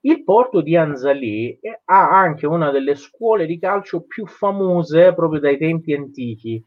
Il 0.00 0.22
porto 0.22 0.60
di 0.60 0.76
Anzali 0.76 1.58
ha 1.86 2.08
anche 2.10 2.46
una 2.46 2.70
delle 2.70 2.94
scuole 2.94 3.44
di 3.44 3.58
calcio 3.58 4.02
più 4.02 4.24
famose 4.26 5.12
proprio 5.14 5.40
dai 5.40 5.58
tempi 5.58 5.94
antichi 5.94 6.64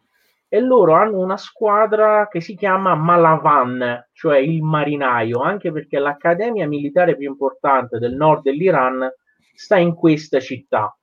e 0.51 0.59
loro 0.59 0.93
hanno 0.93 1.19
una 1.19 1.37
squadra 1.37 2.27
che 2.27 2.41
si 2.41 2.55
chiama 2.55 2.95
Malavan, 2.95 4.09
cioè 4.11 4.39
il 4.39 4.61
marinaio, 4.63 5.39
anche 5.41 5.71
perché 5.71 5.99
l'accademia 5.99 6.67
militare 6.67 7.15
più 7.15 7.29
importante 7.29 7.99
del 7.99 8.15
nord 8.15 8.41
dell'Iran 8.41 9.07
sta 9.53 9.77
in 9.77 9.93
questa 9.93 10.39
città. 10.39 10.93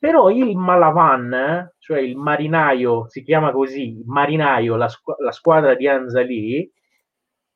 Però 0.00 0.30
il 0.30 0.56
Malavan, 0.56 1.74
cioè 1.78 2.00
il 2.00 2.16
marinaio, 2.16 3.06
si 3.08 3.22
chiama 3.22 3.52
così, 3.52 4.02
marinaio, 4.06 4.76
la, 4.76 4.88
squ- 4.88 5.20
la 5.20 5.30
squadra 5.30 5.74
di 5.74 5.86
Anzali, 5.86 6.72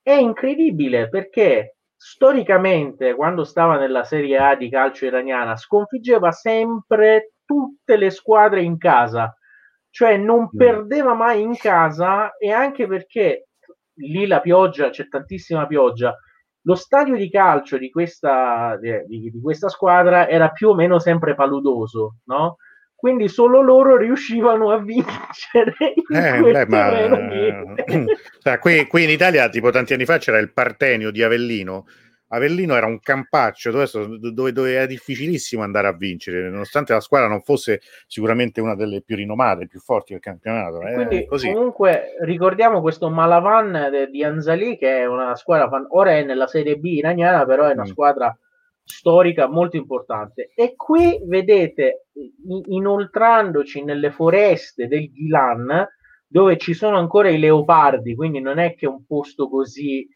è 0.03 0.13
incredibile 0.13 1.09
perché 1.09 1.79
storicamente, 1.97 3.15
quando 3.15 3.45
stava 3.45 3.79
nella 3.79 4.05
Serie 4.05 4.37
A 4.37 4.57
di 4.57 4.69
calcio 4.69 5.07
iraniana, 5.07 5.57
sconfiggeva 5.57 6.33
sempre 6.33 7.33
tutte 7.47 7.97
le 7.97 8.11
squadre 8.11 8.61
in 8.61 8.77
casa, 8.77 9.35
cioè 9.89 10.19
non 10.19 10.43
mm. 10.43 10.59
perdeva 10.59 11.15
mai 11.15 11.41
in 11.41 11.57
casa 11.57 12.37
e 12.37 12.53
anche 12.53 12.87
perché 12.87 13.47
lì 14.01 14.27
la 14.27 14.43
pioggia, 14.43 14.91
c'è 14.91 15.09
tantissima 15.09 15.67
pioggia, 15.67 16.15
lo 16.67 16.75
stadio 16.75 17.17
di 17.17 17.31
calcio 17.31 17.79
di 17.79 17.91
questa, 17.91 18.79
di, 18.81 19.31
di 19.31 19.41
questa 19.41 19.69
squadra 19.69 20.29
era 20.29 20.51
più 20.51 20.71
o 20.71 20.75
meno 20.75 20.99
sempre 20.99 21.35
paludoso, 21.35 22.17
no? 22.25 22.57
Quindi 22.95 23.29
solo 23.29 23.61
loro 23.61 23.99
riuscivano 23.99 24.71
a 24.71 24.79
vincere. 24.79 25.75
Eh, 26.09 26.41
beh, 26.41 26.67
ma, 26.67 26.91
cioè, 28.41 28.59
qui, 28.59 28.87
qui 28.87 29.05
in 29.05 29.11
Italia, 29.11 29.51
tipo 29.51 29.71
tanti 29.71 29.93
anni 29.93 30.07
fa, 30.07 30.17
c'era 30.17 30.39
il 30.39 30.53
Partenio 30.53 31.11
di 31.11 31.23
Avellino, 31.23 31.85
Avellino 32.35 32.75
era 32.75 32.87
un 32.87 33.01
campaccio 33.01 33.71
dove, 33.71 34.53
dove, 34.53 34.73
era 34.73 34.87
difficilissimo 34.87 35.63
andare 35.63 35.87
a 35.87 35.93
vincere, 35.93 36.49
nonostante 36.51 36.93
la 36.93 37.01
squadra 37.01 37.29
non 37.29 37.43
fosse 37.43 37.81
sicuramente 38.07 38.61
una 38.61 38.75
delle 38.75 39.03
più 39.03 39.17
rinomate, 39.17 39.67
più 39.67 39.81
forti 39.81 40.13
del 40.13 40.23
campionato. 40.23 40.81
Eh, 40.83 40.95
Quindi, 40.95 41.27
comunque, 41.27 42.17
ricordiamo 42.21 42.81
questo 42.81 43.09
Malavan 43.11 43.89
de, 43.91 44.11
di 44.11 44.25
Anzali, 44.25 44.77
che 44.77 44.99
è 44.99 45.07
una 45.07 45.37
squadra, 45.37 45.69
fan... 45.69 45.87
ora 45.91 46.13
è 46.13 46.25
nella 46.25 46.47
Serie 46.47 46.77
B 46.77 46.85
iraniana, 46.85 47.45
però 47.45 47.67
è 47.67 47.73
una 47.73 47.83
mm. 47.83 47.87
squadra 47.87 48.39
storica 48.85 49.49
molto 49.49 49.77
importante. 49.77 50.51
E 50.55 50.75
qui 50.77 51.21
vedete, 51.25 52.07
inoltrandoci 52.69 53.83
nelle 53.83 54.11
foreste 54.11 54.89
del 54.89 55.11
Ghilan, 55.11 55.87
dove 56.27 56.59
ci 56.59 56.75
sono 56.75 56.99
ancora 56.99 57.29
i 57.29 57.39
leopardi, 57.39 58.15
quindi 58.15 58.41
non 58.41 58.59
è 58.59 58.75
che 58.75 58.87
è 58.87 58.89
un 58.89 59.07
posto 59.07 59.49
così 59.49 60.07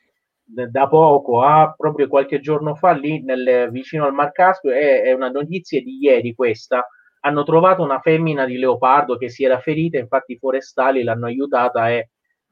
da 0.51 0.89
poco 0.89 1.43
a 1.43 1.75
proprio 1.77 2.09
qualche 2.09 2.41
giorno 2.41 2.75
fa 2.75 2.93
lì 2.93 3.23
nel, 3.23 3.69
vicino 3.71 4.07
al 4.07 4.15
Mar 4.15 4.33
Caspio 4.33 4.71
è, 4.71 5.03
è, 5.03 5.13
una 5.13 5.29
notizia 5.29 5.83
di 5.83 5.99
ieri 6.01 6.35
questa. 6.35 6.87
Hanno 7.21 7.43
trovato 7.45 7.83
una 7.83 8.01
femmina 8.01 8.47
di 8.47 8.57
leopardo 8.57 9.19
che 9.19 9.29
si 9.29 9.45
era 9.45 9.61
ferita 9.61 9.99
infatti 9.99 10.33
i 10.33 10.39
forestali 10.39 11.03
l'hanno 11.03 11.27
aiutata 11.27 11.91
e 11.91 12.11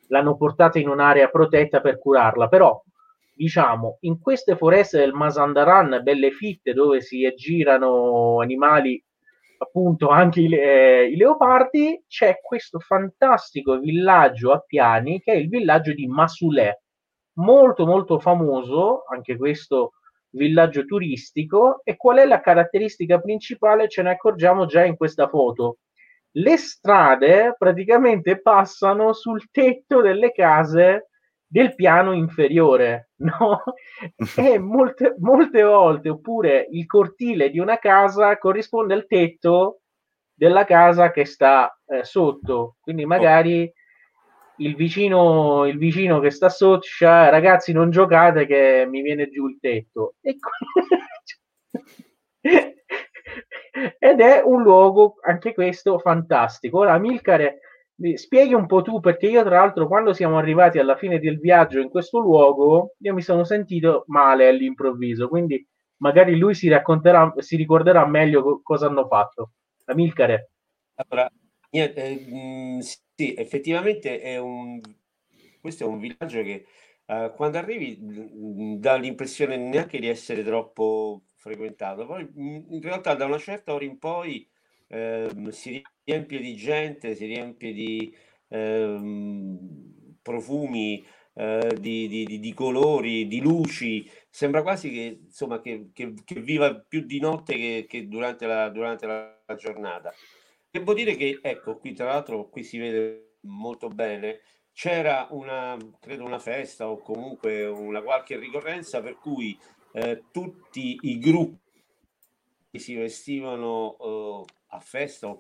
l'hanno 0.09 0.37
portata 0.37 0.79
in 0.79 0.89
un'area 0.89 1.29
protetta 1.29 1.81
per 1.81 1.99
curarla. 1.99 2.49
Però 2.49 2.83
diciamo 3.35 3.99
in 4.01 4.21
queste 4.21 4.57
foreste 4.57 4.99
del 4.99 5.13
Mazandaran 5.13 6.01
belle 6.03 6.31
fitte 6.33 6.75
dove 6.75 7.01
si 7.01 7.25
aggirano 7.25 8.41
animali 8.41 9.03
appunto 9.59 10.09
anche 10.09 10.41
i, 10.41 10.55
eh, 10.55 11.09
i 11.11 11.17
leopardi 11.17 12.03
c'è 12.07 12.41
questo 12.43 12.79
fantastico 12.79 13.79
villaggio 13.79 14.53
a 14.53 14.61
piani 14.61 15.21
che 15.21 15.33
è 15.33 15.37
il 15.37 15.49
villaggio 15.49 15.93
di 15.93 16.07
Masulè 16.07 16.75
molto 17.37 17.87
molto 17.87 18.19
famoso, 18.19 19.05
anche 19.09 19.37
questo 19.37 19.93
villaggio 20.31 20.85
turistico, 20.85 21.81
e 21.85 21.97
qual 21.97 22.19
è 22.19 22.27
la 22.27 22.41
caratteristica 22.41 23.21
principale? 23.21 23.89
Ce 23.89 24.03
ne 24.03 24.11
accorgiamo 24.11 24.67
già 24.67 24.85
in 24.85 24.97
questa 24.97 25.29
foto. 25.29 25.79
Le 26.33 26.57
strade 26.59 27.55
praticamente 27.57 28.41
passano 28.41 29.13
sul 29.15 29.51
tetto 29.51 30.03
delle 30.03 30.33
case 30.33 31.09
del 31.47 31.75
piano 31.75 32.13
inferiore, 32.13 33.11
no? 33.23 33.63
E 34.37 34.59
molte, 34.59 35.15
molte 35.19 35.63
volte, 35.63 36.09
oppure 36.11 36.67
il 36.71 36.87
cortile 36.87 37.51
di 37.51 37.59
una 37.59 37.79
casa 37.79 38.37
corrisponde 38.37 38.95
al 38.95 39.07
tetto 39.07 39.81
della 40.35 40.65
casa 40.65 41.11
che 41.11 41.25
sta 41.25 41.75
eh, 41.87 42.05
sotto, 42.05 42.77
quindi 42.81 43.07
magari 43.07 43.73
il 44.59 44.75
vicino, 44.75 45.67
il 45.67 45.79
vicino 45.79 46.21
che 46.21 46.31
sta 46.31 46.49
sotto 46.49 46.81
dice, 46.81 47.05
ragazzi 47.07 47.73
non 47.73 47.91
giocate 47.91 48.47
che 48.47 48.87
mi 48.89 49.03
viene 49.03 49.29
giù 49.29 49.47
il 49.49 49.59
tetto. 49.61 50.15
Ed 53.99 54.21
è 54.21 54.43
un 54.45 54.63
luogo, 54.63 55.17
anche 55.23 55.53
questo, 55.55 55.99
fantastico. 55.99 56.79
Ora, 56.79 56.99
Milcare, 56.99 57.61
spieghi 58.15 58.55
un 58.55 58.67
po' 58.67 58.83
tu, 58.83 59.01
perché 59.01 59.27
io 59.27 59.43
tra 59.43 59.57
l'altro 59.61 59.87
quando 59.87 60.13
siamo 60.13 60.39
arrivati 60.39 60.79
alla 60.79 60.97
fine 60.97 61.19
del 61.19 61.39
viaggio 61.39 61.81
in 61.81 61.89
questo 61.91 62.19
luogo, 62.19 62.95
io 62.99 63.15
mi 63.15 63.23
sono 63.23 63.45
sentito 63.45 64.05
male 64.09 64.49
all'improvviso, 64.49 65.29
quindi 65.29 65.67
magari 65.99 66.37
lui 66.39 66.55
si 66.55 66.69
racconterà, 66.69 67.33
si 67.39 67.57
ricorderà 67.57 68.07
meglio 68.07 68.43
co- 68.43 68.61
cosa 68.63 68.87
hanno 68.87 69.07
fatto. 69.07 69.53
Amilcare. 69.87 70.51
Allora, 70.97 71.31
niente, 71.77 72.03
eh, 72.05 72.83
sì, 72.83 73.35
effettivamente 73.35 74.21
è 74.21 74.39
un, 74.39 74.81
questo 75.61 75.85
è 75.85 75.87
un 75.87 75.99
villaggio 75.99 76.43
che 76.43 76.67
uh, 77.07 77.33
quando 77.35 77.59
arrivi 77.59 77.97
mh, 77.99 78.77
dà 78.79 78.97
l'impressione 78.97 79.57
neanche 79.57 79.99
di 79.99 80.09
essere 80.09 80.43
troppo 80.45 81.23
frequentato, 81.35 82.07
poi 82.07 82.25
mh, 82.25 82.67
in 82.71 82.81
realtà 82.83 83.15
da 83.15 83.27
una 83.27 83.39
certa 83.39 83.75
ora 83.75 83.85
in 83.85 83.99
poi 83.99 84.49
eh, 84.89 85.29
si 85.51 85.83
riempie 86.05 86.41
di 86.41 86.57
gente, 86.57 87.15
si 87.15 87.27
riempie 87.27 87.73
di 87.73 88.15
eh, 88.49 89.59
profumi, 90.23 91.05
eh, 91.35 91.77
di, 91.79 92.09
di, 92.09 92.39
di, 92.39 92.55
colori, 92.55 93.27
di 93.27 93.41
luci, 93.41 94.09
sembra 94.31 94.63
quasi 94.63 94.91
che, 94.91 95.21
insomma, 95.25 95.61
che, 95.61 95.91
che, 95.93 96.15
che 96.25 96.41
viva 96.41 96.75
più 96.75 97.05
di 97.05 97.19
notte 97.21 97.55
che, 97.57 97.87
che 97.89 98.09
durante, 98.09 98.47
la, 98.47 98.69
durante 98.71 99.07
la 99.07 99.55
giornata. 99.57 100.13
Devo 100.79 100.93
dire 100.93 101.17
che, 101.17 101.39
ecco, 101.41 101.79
qui 101.79 101.95
tra 101.95 102.07
l'altro, 102.07 102.49
qui 102.51 102.63
si 102.63 102.77
vede 102.77 103.37
molto 103.41 103.89
bene, 103.89 104.41
c'era 104.75 105.27
una, 105.31 105.75
credo 105.99 106.25
una 106.25 106.39
festa 106.39 106.91
o 106.91 106.99
comunque 106.99 107.65
una 107.65 108.03
qualche 108.03 108.37
ricorrenza 108.37 109.01
per 109.01 109.17
cui 109.17 109.59
eh, 109.93 110.25
tutti 110.31 110.99
i 111.01 111.19
gruppi 111.19 111.59
si 112.79 112.95
vestivano 112.95 113.97
eh, 113.99 114.53
a 114.69 114.81
festa 114.81 115.35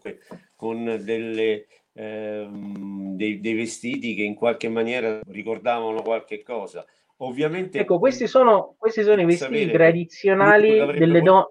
con 0.54 0.84
delle, 1.04 1.66
eh, 1.92 2.48
dei, 2.50 3.38
dei, 3.38 3.54
vestiti 3.54 4.14
che 4.14 4.22
in 4.22 4.34
qualche 4.34 4.70
maniera 4.70 5.20
ricordavano 5.26 6.00
qualche 6.00 6.42
cosa. 6.42 6.82
Ovviamente... 7.18 7.80
Ecco, 7.80 7.98
questi 7.98 8.26
sono, 8.26 8.74
questi 8.78 9.02
sono 9.02 9.20
i 9.20 9.26
vestiti 9.26 9.70
tradizionali 9.70 10.98
delle 10.98 11.20
donne. 11.20 11.50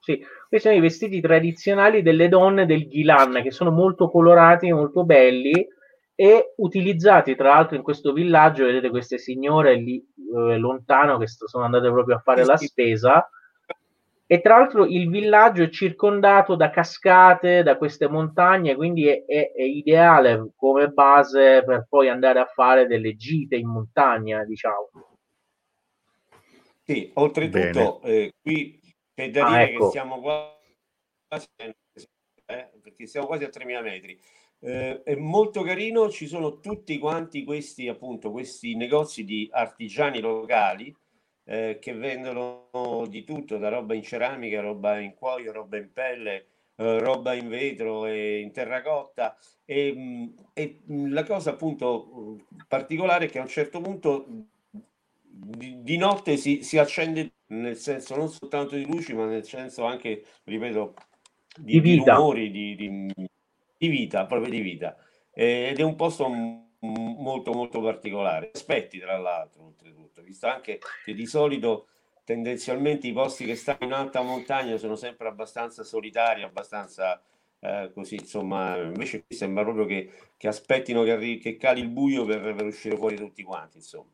Sì, 0.00 0.24
questi 0.48 0.68
sono 0.68 0.78
i 0.78 0.80
vestiti 0.80 1.20
tradizionali 1.20 2.00
delle 2.02 2.28
donne 2.28 2.64
del 2.64 2.88
Ghilan, 2.88 3.42
che 3.42 3.50
sono 3.50 3.70
molto 3.70 4.10
colorati, 4.10 4.72
molto 4.72 5.04
belli 5.04 5.66
e 6.14 6.54
utilizzati 6.56 7.36
tra 7.36 7.50
l'altro 7.50 7.76
in 7.76 7.82
questo 7.82 8.12
villaggio. 8.14 8.64
Vedete 8.64 8.88
queste 8.88 9.18
signore 9.18 9.74
lì 9.74 9.98
eh, 9.98 10.56
lontano 10.56 11.18
che 11.18 11.26
sono 11.28 11.64
andate 11.64 11.90
proprio 11.90 12.16
a 12.16 12.20
fare 12.20 12.44
la 12.44 12.56
spesa. 12.56 13.28
E 14.30 14.40
tra 14.40 14.58
l'altro 14.58 14.86
il 14.86 15.08
villaggio 15.10 15.62
è 15.62 15.68
circondato 15.68 16.54
da 16.54 16.70
cascate, 16.70 17.62
da 17.62 17.76
queste 17.76 18.08
montagne, 18.08 18.74
quindi 18.74 19.06
è, 19.06 19.24
è, 19.26 19.52
è 19.52 19.62
ideale 19.62 20.50
come 20.56 20.88
base 20.88 21.62
per 21.64 21.86
poi 21.88 22.08
andare 22.08 22.38
a 22.38 22.44
fare 22.46 22.86
delle 22.86 23.16
gite 23.16 23.56
in 23.56 23.68
montagna, 23.68 24.44
diciamo. 24.44 24.90
Sì, 26.84 27.10
oltretutto 27.14 28.00
eh, 28.02 28.32
qui 28.42 28.78
c'è 29.18 29.30
da 29.30 29.46
ah, 29.46 29.50
dire 29.50 29.70
ecco. 29.72 29.86
che 29.86 29.90
siamo 29.90 30.20
quasi, 30.20 31.48
eh, 31.56 32.70
perché 32.80 33.06
siamo 33.06 33.26
quasi 33.26 33.42
a 33.42 33.48
3.000 33.48 33.82
metri. 33.82 34.20
Eh, 34.60 35.02
è 35.02 35.16
molto 35.16 35.62
carino, 35.62 36.08
ci 36.08 36.28
sono 36.28 36.60
tutti 36.60 36.98
quanti 36.98 37.42
questi, 37.42 37.88
appunto, 37.88 38.30
questi 38.30 38.76
negozi 38.76 39.24
di 39.24 39.48
artigiani 39.50 40.20
locali 40.20 40.94
eh, 41.44 41.78
che 41.80 41.94
vendono 41.94 42.68
di 43.08 43.24
tutto, 43.24 43.58
da 43.58 43.68
roba 43.68 43.94
in 43.94 44.02
ceramica, 44.02 44.60
roba 44.60 45.00
in 45.00 45.14
cuoio, 45.14 45.50
roba 45.50 45.78
in 45.78 45.92
pelle, 45.92 46.46
eh, 46.76 46.98
roba 47.00 47.34
in 47.34 47.48
vetro 47.48 48.06
e 48.06 48.38
in 48.38 48.52
terracotta. 48.52 49.36
E, 49.64 49.92
mm, 49.96 50.26
e 50.52 50.80
mm, 50.92 51.12
la 51.12 51.24
cosa 51.24 51.50
appunto 51.50 52.44
particolare 52.68 53.26
è 53.26 53.28
che 53.28 53.38
a 53.38 53.42
un 53.42 53.48
certo 53.48 53.80
punto 53.80 54.26
di, 55.20 55.82
di 55.82 55.96
notte 55.96 56.36
si, 56.36 56.62
si, 56.62 56.78
accende 56.78 57.32
nel 57.48 57.76
senso 57.76 58.16
non 58.16 58.28
soltanto 58.28 58.76
di 58.76 58.84
luci, 58.84 59.14
ma 59.14 59.26
nel 59.26 59.44
senso 59.44 59.84
anche, 59.84 60.24
ripeto, 60.44 60.94
di, 61.56 61.80
di, 61.80 61.80
di 61.80 61.96
rumori, 61.96 62.50
di, 62.50 62.74
di, 62.74 63.88
vita, 63.88 64.26
proprio 64.26 64.50
di 64.50 64.60
vita. 64.60 64.96
ed 65.32 65.78
è 65.78 65.82
un 65.82 65.96
posto 65.96 66.28
molto 66.80 67.52
molto 67.52 67.80
particolare. 67.80 68.50
Aspetti 68.52 68.98
tra 68.98 69.16
l'altro, 69.18 69.64
oltretutto, 69.64 70.22
visto 70.22 70.46
anche 70.46 70.78
che 71.04 71.14
di 71.14 71.26
solito 71.26 71.88
tendenzialmente 72.24 73.06
i 73.06 73.12
posti 73.12 73.46
che 73.46 73.56
stanno 73.56 73.86
in 73.86 73.92
alta 73.92 74.20
montagna 74.20 74.76
sono 74.76 74.96
sempre 74.96 75.28
abbastanza 75.28 75.82
solitari, 75.82 76.42
abbastanza 76.42 77.22
eh, 77.60 77.90
così, 77.92 78.16
insomma, 78.16 78.76
invece 78.76 79.24
qui 79.24 79.34
sembra 79.34 79.64
proprio 79.64 79.86
che, 79.86 80.10
che 80.36 80.48
aspettino 80.48 81.02
che, 81.02 81.12
arri- 81.12 81.38
che 81.38 81.56
cali 81.56 81.80
il 81.80 81.88
buio 81.88 82.24
per, 82.24 82.54
per 82.54 82.66
uscire 82.66 82.96
fuori 82.96 83.16
tutti 83.16 83.42
quanti, 83.42 83.78
insomma. 83.78 84.10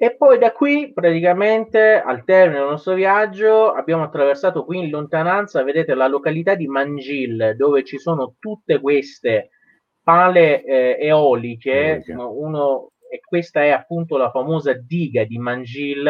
E 0.00 0.14
poi 0.14 0.38
da 0.38 0.52
qui, 0.52 0.92
praticamente 0.92 2.00
al 2.00 2.22
termine 2.22 2.60
del 2.60 2.68
nostro 2.68 2.94
viaggio, 2.94 3.72
abbiamo 3.72 4.04
attraversato 4.04 4.64
qui 4.64 4.78
in 4.78 4.90
lontananza, 4.90 5.64
vedete, 5.64 5.94
la 5.94 6.06
località 6.06 6.54
di 6.54 6.68
Mangil, 6.68 7.54
dove 7.56 7.82
ci 7.82 7.98
sono 7.98 8.36
tutte 8.38 8.80
queste 8.80 9.50
pale 10.00 10.62
eh, 10.62 10.98
eoliche, 11.00 12.04
uno, 12.16 12.92
e 13.10 13.18
questa 13.26 13.62
è 13.64 13.70
appunto 13.70 14.16
la 14.16 14.30
famosa 14.30 14.72
diga 14.72 15.24
di 15.24 15.36
Mangil, 15.36 16.06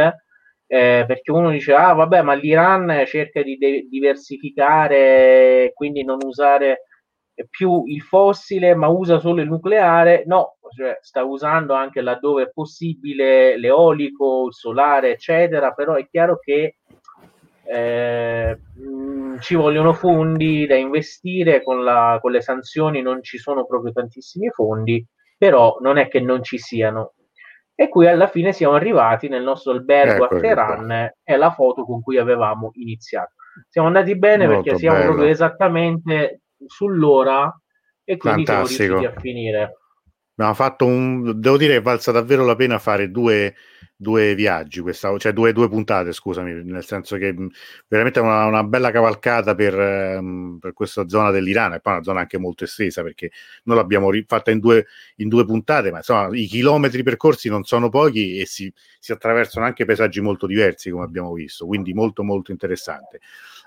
eh, 0.66 1.05
perché 1.07 1.30
uno 1.32 1.49
dice, 1.51 1.72
ah 1.72 1.95
vabbè, 1.95 2.20
ma 2.20 2.34
l'Iran 2.34 3.05
cerca 3.07 3.43
di 3.43 3.57
de- 3.57 3.86
diversificare, 3.89 5.72
quindi 5.72 6.05
non 6.05 6.18
usare 6.22 6.82
più 7.49 7.84
il 7.86 8.03
fossile, 8.03 8.74
ma 8.74 8.89
usa 8.89 9.18
solo 9.18 9.41
il 9.41 9.49
nucleare. 9.49 10.24
No, 10.26 10.57
cioè, 10.75 10.99
sta 11.01 11.25
usando 11.25 11.75
anche 11.75 12.01
laddove 12.01 12.45
è 12.45 12.51
possibile 12.53 13.59
l'eolico, 13.59 14.47
il 14.47 14.55
solare, 14.55 15.12
eccetera, 15.12 15.73
però 15.73 15.95
è 15.95 16.07
chiaro 16.09 16.39
che 16.39 16.77
eh, 17.64 18.59
mh, 18.75 19.39
ci 19.41 19.55
vogliono 19.55 19.93
fondi 19.93 20.66
da 20.66 20.77
investire, 20.77 21.62
con, 21.62 21.85
la, 21.85 22.19
con 22.21 22.33
le 22.33 22.41
sanzioni 22.41 23.03
non 23.03 23.23
ci 23.23 23.39
sono 23.39 23.66
proprio 23.66 23.93
tantissimi 23.93 24.49
fondi, 24.51 25.05
però 25.37 25.77
non 25.81 25.99
è 25.99 26.09
che 26.09 26.21
non 26.21 26.43
ci 26.43 26.59
siano. 26.59 27.12
E 27.75 27.89
qui 27.89 28.09
alla 28.09 28.27
fine 28.27 28.53
siamo 28.53 28.75
arrivati 28.75 29.29
nel 29.29 29.43
nostro 29.45 29.73
albergo 29.73 30.25
ecco 30.25 30.35
a 30.35 30.41
Teheran, 30.41 31.12
è 31.23 31.37
la 31.37 31.53
foto 31.53 31.85
con 31.85 32.03
cui 32.03 32.16
avevamo 32.19 32.71
iniziato. 32.75 33.35
Siamo 33.69 33.87
andati 33.87 34.16
bene 34.16 34.47
Molto 34.47 34.62
perché 34.62 34.79
siamo 34.79 34.97
bello. 34.99 35.09
proprio 35.11 35.31
esattamente 35.31 36.41
sull'ora 36.66 37.55
e 38.03 38.16
quindi 38.16 38.45
Fantastico. 38.45 38.83
siamo 38.83 38.99
riusciti 38.99 39.16
a 39.16 39.21
finire. 39.21 39.77
Abbiamo 40.39 40.55
fatto 40.55 40.86
un, 40.86 41.41
devo 41.41 41.57
dire 41.57 41.74
che 41.74 41.80
valsa 41.80 42.12
davvero 42.12 42.45
la 42.45 42.55
pena 42.55 42.78
fare 42.78 43.11
due, 43.11 43.57
due 43.97 44.36
viaggi, 44.36 44.80
questa, 44.80 45.18
cioè 45.18 45.32
due, 45.32 45.53
due, 45.53 45.68
puntate, 45.68 46.12
scusami, 46.12 46.62
nel 46.62 46.84
senso 46.84 47.16
che 47.16 47.34
veramente 47.89 48.20
una, 48.20 48.45
una 48.45 48.62
bella 48.62 48.93
cavalcata 48.93 49.57
per, 49.57 49.74
um, 50.20 50.59
per, 50.61 50.74
questa 50.74 51.09
zona 51.09 51.32
dell'Iran, 51.32 51.72
e 51.74 51.80
poi 51.80 51.95
una 51.95 52.05
zona 52.05 52.20
anche 52.20 52.39
molto 52.39 52.62
estesa 52.62 53.03
perché 53.03 53.32
noi 53.64 53.78
l'abbiamo 53.78 54.11
fatta 54.28 54.53
in 54.53 54.61
due, 54.61 54.86
in 55.16 55.28
due 55.28 55.45
puntate, 55.45 55.91
ma 55.91 55.97
insomma 55.97 56.28
i 56.32 56.47
chilometri 56.47 57.03
percorsi 57.03 57.49
non 57.49 57.64
sono 57.64 57.89
pochi 57.89 58.39
e 58.39 58.47
si, 58.47 58.72
si 59.01 59.11
attraversano 59.11 59.66
anche 59.66 59.84
paesaggi 59.84 60.20
molto 60.20 60.47
diversi 60.47 60.89
come 60.91 61.03
abbiamo 61.03 61.32
visto, 61.32 61.66
quindi 61.66 61.93
molto 61.95 62.22
molto 62.22 62.53
interessante. 62.53 63.18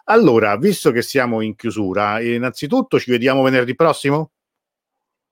Allora, 0.06 0.56
visto 0.56 0.92
che 0.92 1.02
siamo 1.02 1.42
in 1.42 1.54
chiusura, 1.56 2.22
innanzitutto 2.22 2.98
ci 2.98 3.12
vediamo 3.12 3.44
venerdì 3.44 3.76
prossimo? 3.76 4.32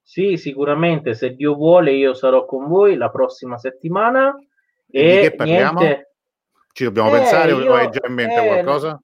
Sì, 0.10 0.38
sicuramente, 0.38 1.14
se 1.14 1.36
Dio 1.36 1.53
vuole 1.53 1.91
io 1.91 2.16
sarò 2.16 2.43
con 2.43 2.68
voi 2.68 2.95
la 2.95 3.12
prossima 3.12 3.60
settimana. 3.60 4.36
E, 4.89 5.16
di 5.16 5.22
che 5.22 5.36
parliamo? 5.36 5.80
Niente... 5.82 6.14
Ci 6.74 6.84
dobbiamo 6.86 7.10
eh, 7.10 7.12
pensare 7.12 7.51
io, 7.51 7.72
o 7.72 7.76
hai 7.76 7.89
già 7.91 8.07
in 8.07 8.14
mente 8.16 8.43
eh, 8.43 8.47
qualcosa? 8.47 8.99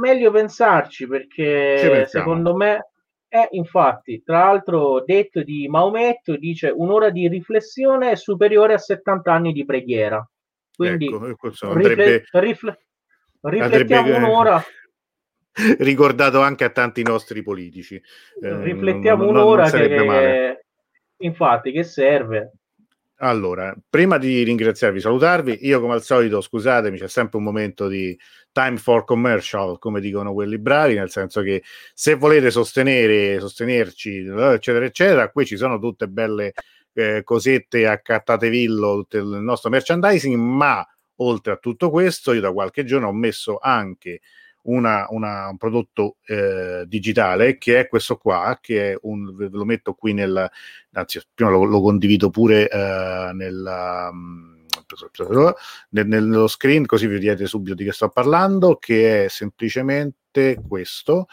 Meglio 0.00 0.30
pensarci 0.30 1.08
perché 1.08 2.06
secondo 2.06 2.54
me 2.54 2.90
è 3.26 3.48
infatti, 3.50 4.22
tra 4.22 4.44
l'altro 4.44 5.02
detto 5.04 5.42
di 5.42 5.66
Maometto, 5.66 6.36
dice 6.36 6.68
un'ora 6.68 7.10
di 7.10 7.26
riflessione 7.26 8.12
è 8.12 8.14
superiore 8.14 8.74
a 8.74 8.78
70 8.78 9.32
anni 9.32 9.52
di 9.52 9.64
preghiera. 9.64 10.24
Quindi 10.76 11.06
ecco, 11.06 11.26
ecco 11.26 11.50
andrebbe, 11.62 12.04
rifle, 12.04 12.38
rifle, 12.38 12.78
riflettiamo 13.40 14.14
andrebbe, 14.14 14.24
un'ora 14.24 14.62
ricordato 15.78 16.40
anche 16.40 16.64
a 16.64 16.70
tanti 16.70 17.02
nostri 17.02 17.42
politici. 17.42 17.96
Eh, 17.96 18.62
Riflettiamo 18.62 19.24
non, 19.24 19.34
un'ora 19.34 19.68
non 19.68 19.70
che, 19.70 20.04
male. 20.04 20.66
infatti, 21.18 21.72
che 21.72 21.82
serve. 21.82 22.52
Allora, 23.20 23.74
prima 23.88 24.18
di 24.18 24.42
ringraziarvi, 24.42 25.00
salutarvi, 25.00 25.60
io 25.62 25.80
come 25.80 25.94
al 25.94 26.02
solito, 26.02 26.42
scusatemi, 26.42 26.98
c'è 26.98 27.08
sempre 27.08 27.38
un 27.38 27.44
momento 27.44 27.88
di 27.88 28.16
time 28.52 28.76
for 28.76 29.04
commercial, 29.04 29.78
come 29.78 30.00
dicono 30.00 30.34
quelli 30.34 30.58
bravi, 30.58 30.94
nel 30.94 31.08
senso 31.08 31.40
che 31.40 31.62
se 31.94 32.14
volete 32.14 32.50
sostenere, 32.50 33.40
sostenerci, 33.40 34.18
eccetera, 34.26 34.84
eccetera, 34.84 35.30
qui 35.30 35.46
ci 35.46 35.56
sono 35.56 35.78
tutte 35.78 36.08
belle 36.08 36.52
eh, 36.92 37.22
cosette 37.24 37.86
accattatevillo, 37.86 38.96
tutto 38.96 39.16
il 39.16 39.24
nostro 39.24 39.70
merchandising, 39.70 40.36
ma 40.36 40.86
oltre 41.16 41.52
a 41.52 41.56
tutto 41.56 41.88
questo, 41.88 42.34
io 42.34 42.40
da 42.42 42.52
qualche 42.52 42.84
giorno 42.84 43.08
ho 43.08 43.14
messo 43.14 43.56
anche 43.58 44.20
una, 44.66 45.06
una, 45.10 45.48
un 45.48 45.56
prodotto 45.56 46.16
eh, 46.26 46.84
digitale 46.86 47.58
che 47.58 47.80
è 47.80 47.88
questo 47.88 48.16
qua, 48.16 48.58
che 48.60 48.92
è 48.92 48.98
un, 49.02 49.34
ve 49.34 49.48
lo 49.50 49.64
metto 49.64 49.94
qui 49.94 50.12
nel, 50.12 50.48
anzi 50.92 51.20
prima 51.34 51.50
lo, 51.50 51.64
lo 51.64 51.80
condivido 51.80 52.30
pure 52.30 52.68
eh, 52.68 53.30
nel, 53.32 54.08
um, 54.10 54.54
nel, 55.90 56.06
nello 56.06 56.46
screen 56.46 56.86
così 56.86 57.06
vedete 57.06 57.46
subito 57.46 57.74
di 57.74 57.84
che 57.84 57.92
sto 57.92 58.08
parlando, 58.08 58.76
che 58.76 59.24
è 59.24 59.28
semplicemente 59.28 60.60
questo. 60.66 61.26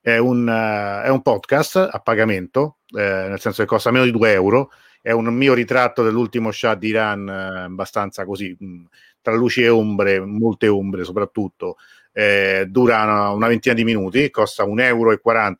È 0.00 0.16
un, 0.16 0.46
uh, 0.46 1.04
è 1.04 1.08
un 1.08 1.20
podcast 1.22 1.88
a 1.90 2.00
pagamento, 2.00 2.78
eh, 2.88 3.26
nel 3.28 3.40
senso 3.40 3.62
che 3.62 3.68
costa 3.68 3.90
meno 3.90 4.04
di 4.04 4.10
2 4.10 4.32
euro. 4.32 4.70
È 5.02 5.12
un 5.12 5.26
mio 5.26 5.54
ritratto 5.54 6.02
dell'ultimo 6.02 6.50
Shah 6.50 6.74
di 6.74 6.88
Iran, 6.88 7.28
eh, 7.28 7.62
abbastanza 7.62 8.24
così, 8.24 8.54
mh, 8.58 8.84
tra 9.22 9.34
luci 9.34 9.62
e 9.62 9.68
ombre, 9.68 10.20
molte 10.20 10.68
ombre 10.68 11.04
soprattutto, 11.04 11.76
eh, 12.12 12.66
dura 12.68 13.02
una, 13.02 13.30
una, 13.30 13.46
ventina 13.48 13.74
di 13.74 13.84
minuti, 13.84 14.30
costa 14.30 14.64
1,40 14.64 14.80
euro, 14.82 15.18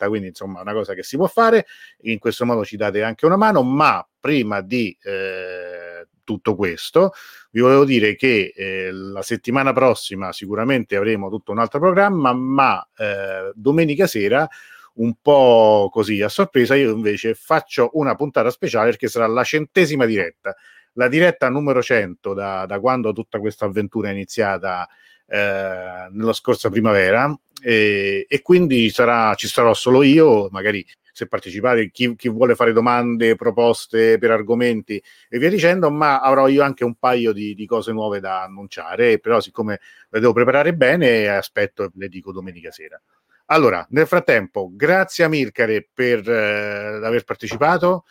quindi 0.08 0.28
insomma 0.28 0.60
una 0.60 0.72
cosa 0.72 0.94
che 0.94 1.02
si 1.02 1.16
può 1.16 1.26
fare, 1.26 1.66
in 2.02 2.18
questo 2.18 2.44
modo 2.44 2.64
ci 2.64 2.76
date 2.76 3.02
anche 3.02 3.26
una 3.26 3.36
mano, 3.36 3.62
ma 3.62 4.06
prima 4.18 4.60
di 4.60 4.96
eh, 5.02 6.06
tutto 6.24 6.54
questo 6.54 7.12
vi 7.50 7.60
volevo 7.60 7.84
dire 7.84 8.14
che 8.14 8.52
eh, 8.54 8.90
la 8.92 9.22
settimana 9.22 9.72
prossima 9.72 10.32
sicuramente 10.32 10.96
avremo 10.96 11.28
tutto 11.28 11.52
un 11.52 11.58
altro 11.58 11.80
programma, 11.80 12.32
ma 12.32 12.86
eh, 12.96 13.50
domenica 13.54 14.06
sera 14.06 14.48
un 14.94 15.14
po' 15.20 15.88
così 15.90 16.20
a 16.20 16.28
sorpresa, 16.28 16.74
io 16.74 16.92
invece 16.92 17.34
faccio 17.34 17.90
una 17.94 18.14
puntata 18.14 18.50
speciale 18.50 18.90
perché 18.90 19.08
sarà 19.08 19.26
la 19.26 19.44
centesima 19.44 20.04
diretta, 20.04 20.54
la 20.94 21.08
diretta 21.08 21.48
numero 21.48 21.82
100 21.82 22.34
da, 22.34 22.66
da 22.66 22.80
quando 22.80 23.12
tutta 23.12 23.38
questa 23.38 23.64
avventura 23.64 24.08
è 24.08 24.12
iniziata 24.12 24.88
eh, 25.32 26.08
nella 26.10 26.32
scorsa 26.32 26.70
primavera 26.70 27.32
e, 27.62 28.26
e 28.28 28.42
quindi 28.42 28.90
sarà, 28.90 29.32
ci 29.34 29.46
sarò 29.46 29.72
solo 29.74 30.02
io, 30.02 30.48
magari 30.50 30.84
se 31.12 31.26
partecipare, 31.26 31.90
chi, 31.90 32.16
chi, 32.16 32.28
vuole 32.28 32.54
fare 32.54 32.72
domande, 32.72 33.36
proposte 33.36 34.18
per 34.18 34.30
argomenti 34.32 35.00
e 35.28 35.38
via 35.38 35.50
dicendo, 35.50 35.90
ma 35.90 36.20
avrò 36.20 36.48
io 36.48 36.62
anche 36.62 36.84
un 36.84 36.94
paio 36.94 37.32
di, 37.32 37.54
di 37.54 37.66
cose 37.66 37.92
nuove 37.92 38.18
da 38.18 38.42
annunciare, 38.42 39.18
però 39.18 39.40
siccome 39.40 39.80
le 40.08 40.20
devo 40.20 40.32
preparare 40.32 40.74
bene, 40.74 41.28
aspetto 41.28 41.84
e 41.84 41.90
le 41.94 42.08
dico 42.08 42.32
domenica 42.32 42.70
sera. 42.70 43.00
Allora, 43.46 43.86
nel 43.90 44.06
frattempo, 44.06 44.70
grazie 44.72 45.24
a 45.24 45.28
Mircare 45.28 45.86
per 45.92 46.28
eh, 46.28 47.04
aver 47.04 47.24
partecipato, 47.24 48.04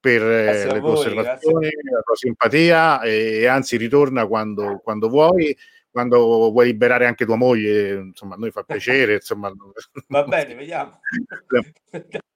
per 0.00 0.22
eh, 0.22 0.72
le 0.72 0.80
tue 0.80 0.90
osservazioni, 0.90 1.68
la 1.92 2.00
tua 2.00 2.16
simpatia 2.16 3.02
e, 3.02 3.40
e 3.40 3.46
anzi 3.46 3.76
ritorna 3.76 4.26
quando, 4.26 4.80
quando 4.82 5.08
vuoi 5.08 5.56
quando 5.96 6.50
vuoi 6.50 6.66
liberare 6.66 7.06
anche 7.06 7.24
tua 7.24 7.36
moglie, 7.36 7.94
insomma, 7.94 8.34
a 8.34 8.36
noi 8.36 8.50
fa 8.50 8.64
piacere, 8.64 9.14
insomma. 9.24 9.50
Va 10.08 10.24
bene, 10.24 10.54
vediamo. 10.54 11.00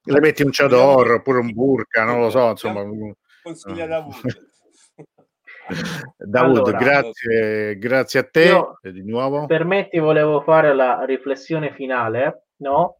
Le 0.03 0.19
metti 0.19 0.41
un 0.41 0.49
chador 0.51 1.11
oppure 1.11 1.37
un 1.37 1.51
burka, 1.53 2.03
non 2.03 2.21
lo 2.21 2.31
so, 2.31 2.49
insomma. 2.49 2.83
Consiglia 3.43 3.85
da 3.85 4.03
Davud, 6.17 6.57
allora, 6.57 6.77
grazie, 6.77 7.77
grazie 7.77 8.19
a 8.19 8.23
te 8.23 8.43
io, 8.45 8.79
di 8.81 9.03
nuovo. 9.03 9.45
Permetti, 9.45 9.99
volevo 9.99 10.41
fare 10.41 10.73
la 10.73 11.05
riflessione 11.05 11.71
finale, 11.75 12.47
no? 12.61 12.97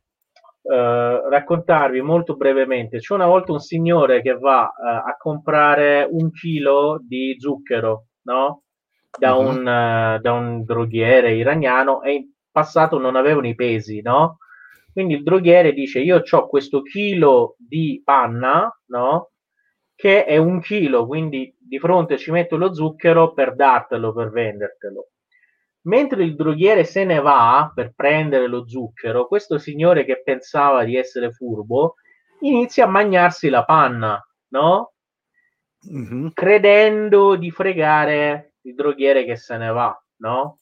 Uh, 0.61 1.27
raccontarvi 1.27 2.01
molto 2.01 2.35
brevemente. 2.35 2.99
C'è 2.99 3.15
una 3.15 3.25
volta 3.25 3.51
un 3.51 3.59
signore 3.59 4.21
che 4.21 4.37
va 4.37 4.61
uh, 4.61 5.09
a 5.09 5.15
comprare 5.17 6.07
un 6.07 6.29
chilo 6.31 6.99
di 7.01 7.35
zucchero, 7.39 8.05
no? 8.25 8.60
Da, 9.17 9.35
uh-huh. 9.35 9.47
un, 9.47 9.59
uh, 9.59 10.19
da 10.19 10.31
un 10.31 10.63
droghiere 10.63 11.33
iraniano 11.33 12.01
e 12.01 12.13
in 12.13 12.29
passato 12.51 12.97
non 12.97 13.15
avevano 13.15 13.47
i 13.47 13.55
pesi, 13.55 14.01
no? 14.01 14.37
Quindi 14.91 15.15
il 15.15 15.23
droghiere 15.23 15.73
dice 15.73 15.99
io 15.99 16.21
ho 16.29 16.47
questo 16.47 16.81
chilo 16.81 17.55
di 17.57 18.01
panna, 18.03 18.69
no? 18.87 19.31
Che 19.95 20.25
è 20.25 20.37
un 20.37 20.59
chilo, 20.59 21.05
quindi 21.05 21.55
di 21.59 21.79
fronte 21.79 22.17
ci 22.17 22.31
metto 22.31 22.57
lo 22.57 22.73
zucchero 22.73 23.33
per 23.33 23.55
dartelo, 23.55 24.13
per 24.13 24.31
vendertelo. 24.31 25.09
Mentre 25.83 26.23
il 26.23 26.35
droghiere 26.35 26.83
se 26.83 27.05
ne 27.05 27.19
va 27.19 27.71
per 27.73 27.93
prendere 27.95 28.47
lo 28.47 28.67
zucchero, 28.67 29.27
questo 29.27 29.57
signore 29.57 30.03
che 30.03 30.21
pensava 30.21 30.83
di 30.83 30.95
essere 30.95 31.31
furbo 31.31 31.95
inizia 32.41 32.85
a 32.85 32.89
mangiarsi 32.89 33.49
la 33.49 33.63
panna, 33.63 34.21
no? 34.49 34.93
Mm-hmm. 35.91 36.27
Credendo 36.33 37.35
di 37.35 37.49
fregare 37.49 38.50
il 38.61 38.75
droghiere 38.75 39.25
che 39.25 39.35
se 39.35 39.57
ne 39.57 39.71
va, 39.71 39.99
no? 40.17 40.59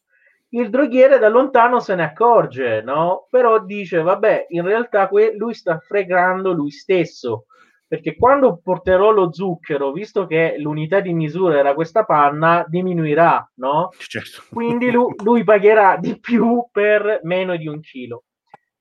Il 0.52 0.70
droghiere 0.70 1.20
da 1.20 1.30
lontano 1.30 1.80
se 1.80 1.94
ne 1.96 2.04
accorge, 2.04 2.82
no? 2.82 3.28
Però 3.30 3.64
dice, 3.64 4.02
vabbè, 4.02 4.48
in 4.50 4.64
realtà 4.64 5.08
que- 5.08 5.36
lui 5.36 5.54
sta 5.54 5.78
fregando 5.78 6.54
lui 6.54 6.72
stesso, 6.72 7.46
perché 7.88 8.16
quando 8.16 8.60
porterò 8.64 9.12
lo 9.12 9.32
zucchero, 9.32 9.92
visto 9.92 10.26
che 10.26 10.56
l'unità 10.58 11.00
di 11.02 11.14
misura 11.14 11.58
era 11.58 11.74
questa 11.74 12.04
panna, 12.04 12.66
diminuirà, 12.68 13.48
no? 13.56 13.90
Certo. 13.98 14.44
Quindi 14.52 14.90
lui, 14.92 15.14
lui 15.24 15.44
pagherà 15.44 15.98
di 15.98 16.20
più 16.20 16.68
per 16.72 17.20
meno 17.24 17.56
di 17.56 17.68
un 17.68 17.80
chilo. 17.80 18.24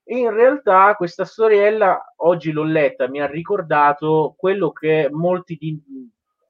E 0.05 0.17
in 0.17 0.31
realtà 0.31 0.95
questa 0.95 1.27
storiella, 1.27 2.15
oggi 2.17 2.51
l'ho 2.51 2.65
letta, 2.65 3.09
mi 3.09 3.21
ha 3.21 3.27
ricordato 3.27 4.35
quello 4.39 4.73
che 4.73 5.09
molti 5.11 5.57
di... 5.57 5.79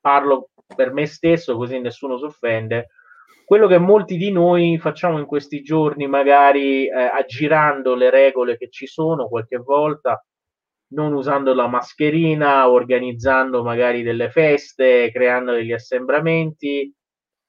parlo 0.00 0.50
per 0.74 0.92
me 0.92 1.06
stesso, 1.06 1.56
così 1.56 1.80
nessuno 1.80 2.18
si 2.18 2.24
offende, 2.24 2.88
quello 3.44 3.66
che 3.66 3.78
molti 3.78 4.16
di 4.16 4.30
noi 4.30 4.78
facciamo 4.78 5.18
in 5.18 5.24
questi 5.24 5.62
giorni, 5.62 6.06
magari 6.06 6.86
eh, 6.86 6.92
aggirando 6.92 7.94
le 7.94 8.10
regole 8.10 8.58
che 8.58 8.68
ci 8.68 8.86
sono 8.86 9.26
qualche 9.26 9.56
volta, 9.56 10.22
non 10.88 11.14
usando 11.14 11.54
la 11.54 11.66
mascherina, 11.66 12.68
organizzando 12.68 13.62
magari 13.62 14.02
delle 14.02 14.30
feste, 14.30 15.10
creando 15.10 15.52
degli 15.52 15.72
assembramenti. 15.72 16.92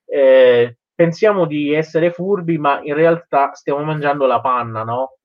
Eh, 0.05 0.77
pensiamo 0.95 1.45
di 1.45 1.73
essere 1.73 2.11
furbi, 2.11 2.57
ma 2.57 2.79
in 2.81 2.93
realtà 2.93 3.53
stiamo 3.53 3.83
mangiando 3.83 4.25
la 4.25 4.39
panna, 4.39 4.83
no? 4.83 5.18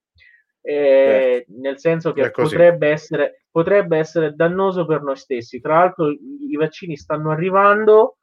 Eh, 0.67 1.45
certo. 1.45 1.61
Nel 1.61 1.79
senso 1.79 2.11
che 2.11 2.31
potrebbe 2.31 2.89
essere, 2.89 3.45
potrebbe 3.51 3.99
essere 3.99 4.33
dannoso 4.33 4.85
per 4.85 5.03
noi 5.03 5.15
stessi. 5.15 5.61
Tra 5.61 5.77
l'altro, 5.77 6.09
i, 6.09 6.55
vaccini 6.57 6.97
stanno 6.97 7.29
arrivando. 7.31 8.17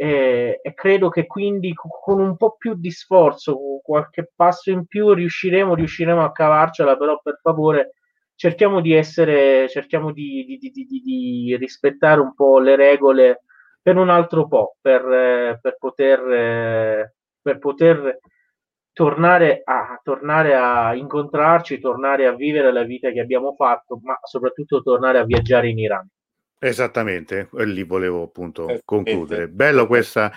Eh, 0.00 0.60
e 0.62 0.74
credo 0.74 1.08
che 1.08 1.26
quindi 1.26 1.74
con 1.74 2.20
un 2.20 2.36
po' 2.36 2.56
più 2.56 2.74
di 2.74 2.90
sforzo, 2.90 3.54
con 3.54 3.80
qualche 3.82 4.30
passo 4.34 4.70
in 4.70 4.86
più, 4.86 5.12
riusciremo, 5.12 5.74
riusciremo 5.74 6.24
a 6.24 6.30
cavarcela, 6.30 6.96
però 6.96 7.20
per 7.20 7.40
favore 7.42 7.94
cerchiamo 8.36 8.80
di 8.80 8.92
essere, 8.92 9.68
cerchiamo 9.68 10.12
di, 10.12 10.56
di, 10.60 10.70
di, 10.70 10.86
di, 10.86 11.56
rispettare 11.56 12.20
un 12.20 12.32
po' 12.32 12.60
le 12.60 12.76
regole 12.76 13.42
per 13.82 13.96
un 13.96 14.08
altro 14.08 14.46
po', 14.46 14.76
per, 14.80 15.58
per 15.60 15.76
poter, 15.76 17.12
per 17.42 17.58
poter 17.58 18.18
tornare, 18.98 19.62
a, 19.64 20.00
tornare 20.02 20.56
a 20.56 20.92
incontrarci, 20.92 21.78
tornare 21.78 22.26
a 22.26 22.32
vivere 22.32 22.72
la 22.72 22.82
vita 22.82 23.12
che 23.12 23.20
abbiamo 23.20 23.54
fatto, 23.54 24.00
ma 24.02 24.18
soprattutto 24.24 24.82
tornare 24.82 25.20
a 25.20 25.24
viaggiare 25.24 25.68
in 25.68 25.78
Iran. 25.78 26.04
Esattamente, 26.58 27.48
e 27.56 27.64
lì 27.64 27.84
volevo 27.84 28.24
appunto 28.24 28.66
eh, 28.66 28.82
concludere. 28.84 29.44
Eh, 29.44 29.48
Bello 29.50 29.86
questa. 29.86 30.32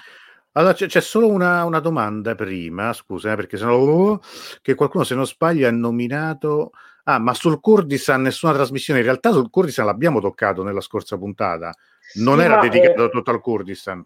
Allora 0.51 0.73
c'è, 0.73 0.85
c'è 0.85 1.01
solo 1.01 1.27
una, 1.27 1.65
una, 1.65 1.79
domanda 1.79 2.35
prima, 2.35 2.93
scusa, 2.93 3.31
eh, 3.31 3.35
perché 3.35 3.57
sennò 3.57 4.19
che 4.61 4.75
qualcuno, 4.75 5.05
se 5.05 5.15
non 5.15 5.25
sbaglio, 5.25 5.67
ha 5.67 5.71
nominato 5.71 6.69
Ah, 7.05 7.17
ma 7.17 7.33
sul 7.33 7.59
Kurdistan 7.59 8.21
nessuna 8.21 8.53
trasmissione. 8.53 8.99
In 8.99 9.05
realtà 9.05 9.31
sul 9.31 9.49
Kurdistan 9.49 9.87
l'abbiamo 9.87 10.21
toccato 10.21 10.61
nella 10.61 10.81
scorsa 10.81 11.17
puntata. 11.17 11.73
Non 12.19 12.37
sì, 12.37 12.43
era 12.43 12.59
dedicato 12.59 13.05
eh, 13.05 13.09
tutto 13.09 13.31
al 13.31 13.41
Kurdistan. 13.41 14.05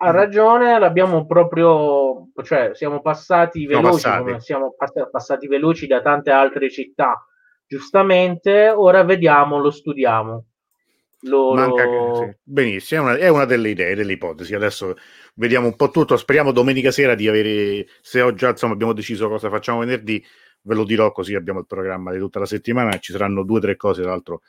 Ha 0.00 0.10
ragione, 0.10 0.78
l'abbiamo 0.78 1.26
proprio, 1.26 2.28
cioè 2.44 2.70
siamo 2.74 3.00
passati 3.00 3.66
veloci, 3.66 3.98
siamo 3.98 4.24
passati. 4.24 4.40
siamo 4.44 4.74
passati 5.10 5.46
veloci 5.48 5.86
da 5.86 6.00
tante 6.00 6.30
altre 6.30 6.70
città. 6.70 7.26
Giustamente, 7.66 8.68
ora 8.68 9.02
vediamo, 9.02 9.58
lo 9.58 9.70
studiamo. 9.70 10.44
Lo, 11.22 11.52
Manca, 11.52 11.84
sì. 12.14 12.36
Benissimo, 12.44 13.00
è 13.00 13.04
una, 13.04 13.16
è 13.16 13.28
una, 13.28 13.44
delle 13.44 13.70
idee, 13.70 13.96
delle 13.96 14.12
ipotesi. 14.12 14.54
Adesso 14.54 14.94
vediamo 15.34 15.66
un 15.66 15.74
po' 15.74 15.90
tutto. 15.90 16.16
Speriamo 16.16 16.52
domenica 16.52 16.92
sera 16.92 17.16
di 17.16 17.26
avere, 17.26 17.86
se 18.00 18.20
ho 18.20 18.32
già 18.34 18.50
insomma, 18.50 18.74
abbiamo 18.74 18.92
deciso 18.92 19.28
cosa 19.28 19.50
facciamo 19.50 19.80
venerdì, 19.80 20.24
ve 20.62 20.74
lo 20.74 20.84
dirò 20.84 21.10
così 21.10 21.34
abbiamo 21.34 21.60
il 21.60 21.66
programma 21.66 22.12
di 22.12 22.18
tutta 22.18 22.38
la 22.38 22.46
settimana, 22.46 22.98
ci 22.98 23.10
saranno 23.12 23.42
due 23.42 23.58
o 23.58 23.60
tre 23.60 23.76
cose, 23.76 24.02
tra 24.02 24.10
l'altro 24.10 24.42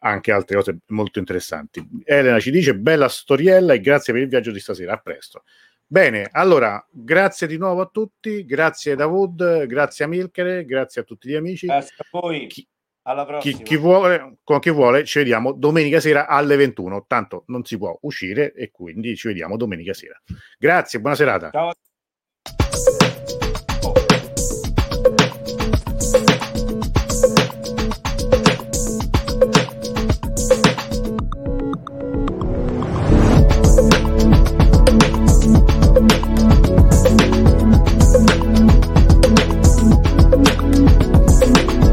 anche 0.00 0.32
altre 0.32 0.56
cose 0.56 0.78
molto 0.88 1.18
interessanti. 1.18 1.86
Elena 2.04 2.40
ci 2.40 2.50
dice 2.50 2.76
bella 2.76 3.08
storiella 3.08 3.72
e 3.74 3.80
grazie 3.80 4.12
per 4.12 4.22
il 4.22 4.28
viaggio 4.28 4.50
di 4.50 4.60
stasera, 4.60 4.94
a 4.94 4.98
presto. 4.98 5.44
Bene, 5.86 6.28
allora, 6.30 6.84
grazie 6.88 7.46
di 7.46 7.56
nuovo 7.56 7.80
a 7.80 7.90
tutti, 7.92 8.44
grazie 8.44 8.94
Davud, 8.94 9.66
grazie 9.66 10.04
a 10.04 10.08
Milkere, 10.08 10.64
grazie 10.64 11.00
a 11.00 11.04
tutti 11.04 11.28
gli 11.28 11.34
amici. 11.34 11.66
Grazie 11.66 11.96
a 11.98 12.06
voi. 12.12 12.46
Chi, 12.46 12.66
alla 13.02 13.26
prossima. 13.26 13.56
Chi, 13.56 13.62
chi, 13.64 13.76
vuole, 13.76 14.38
con 14.44 14.60
chi 14.60 14.70
vuole, 14.70 15.04
ci 15.04 15.18
vediamo 15.18 15.52
domenica 15.52 15.98
sera 15.98 16.28
alle 16.28 16.56
21. 16.56 17.06
Tanto 17.08 17.42
non 17.48 17.64
si 17.64 17.76
può 17.76 17.98
uscire 18.02 18.52
e 18.52 18.70
quindi 18.70 19.16
ci 19.16 19.28
vediamo 19.28 19.56
domenica 19.56 19.92
sera. 19.92 20.20
Grazie, 20.58 21.00
buona 21.00 21.16
serata. 21.16 21.50
Ciao. 21.50 21.72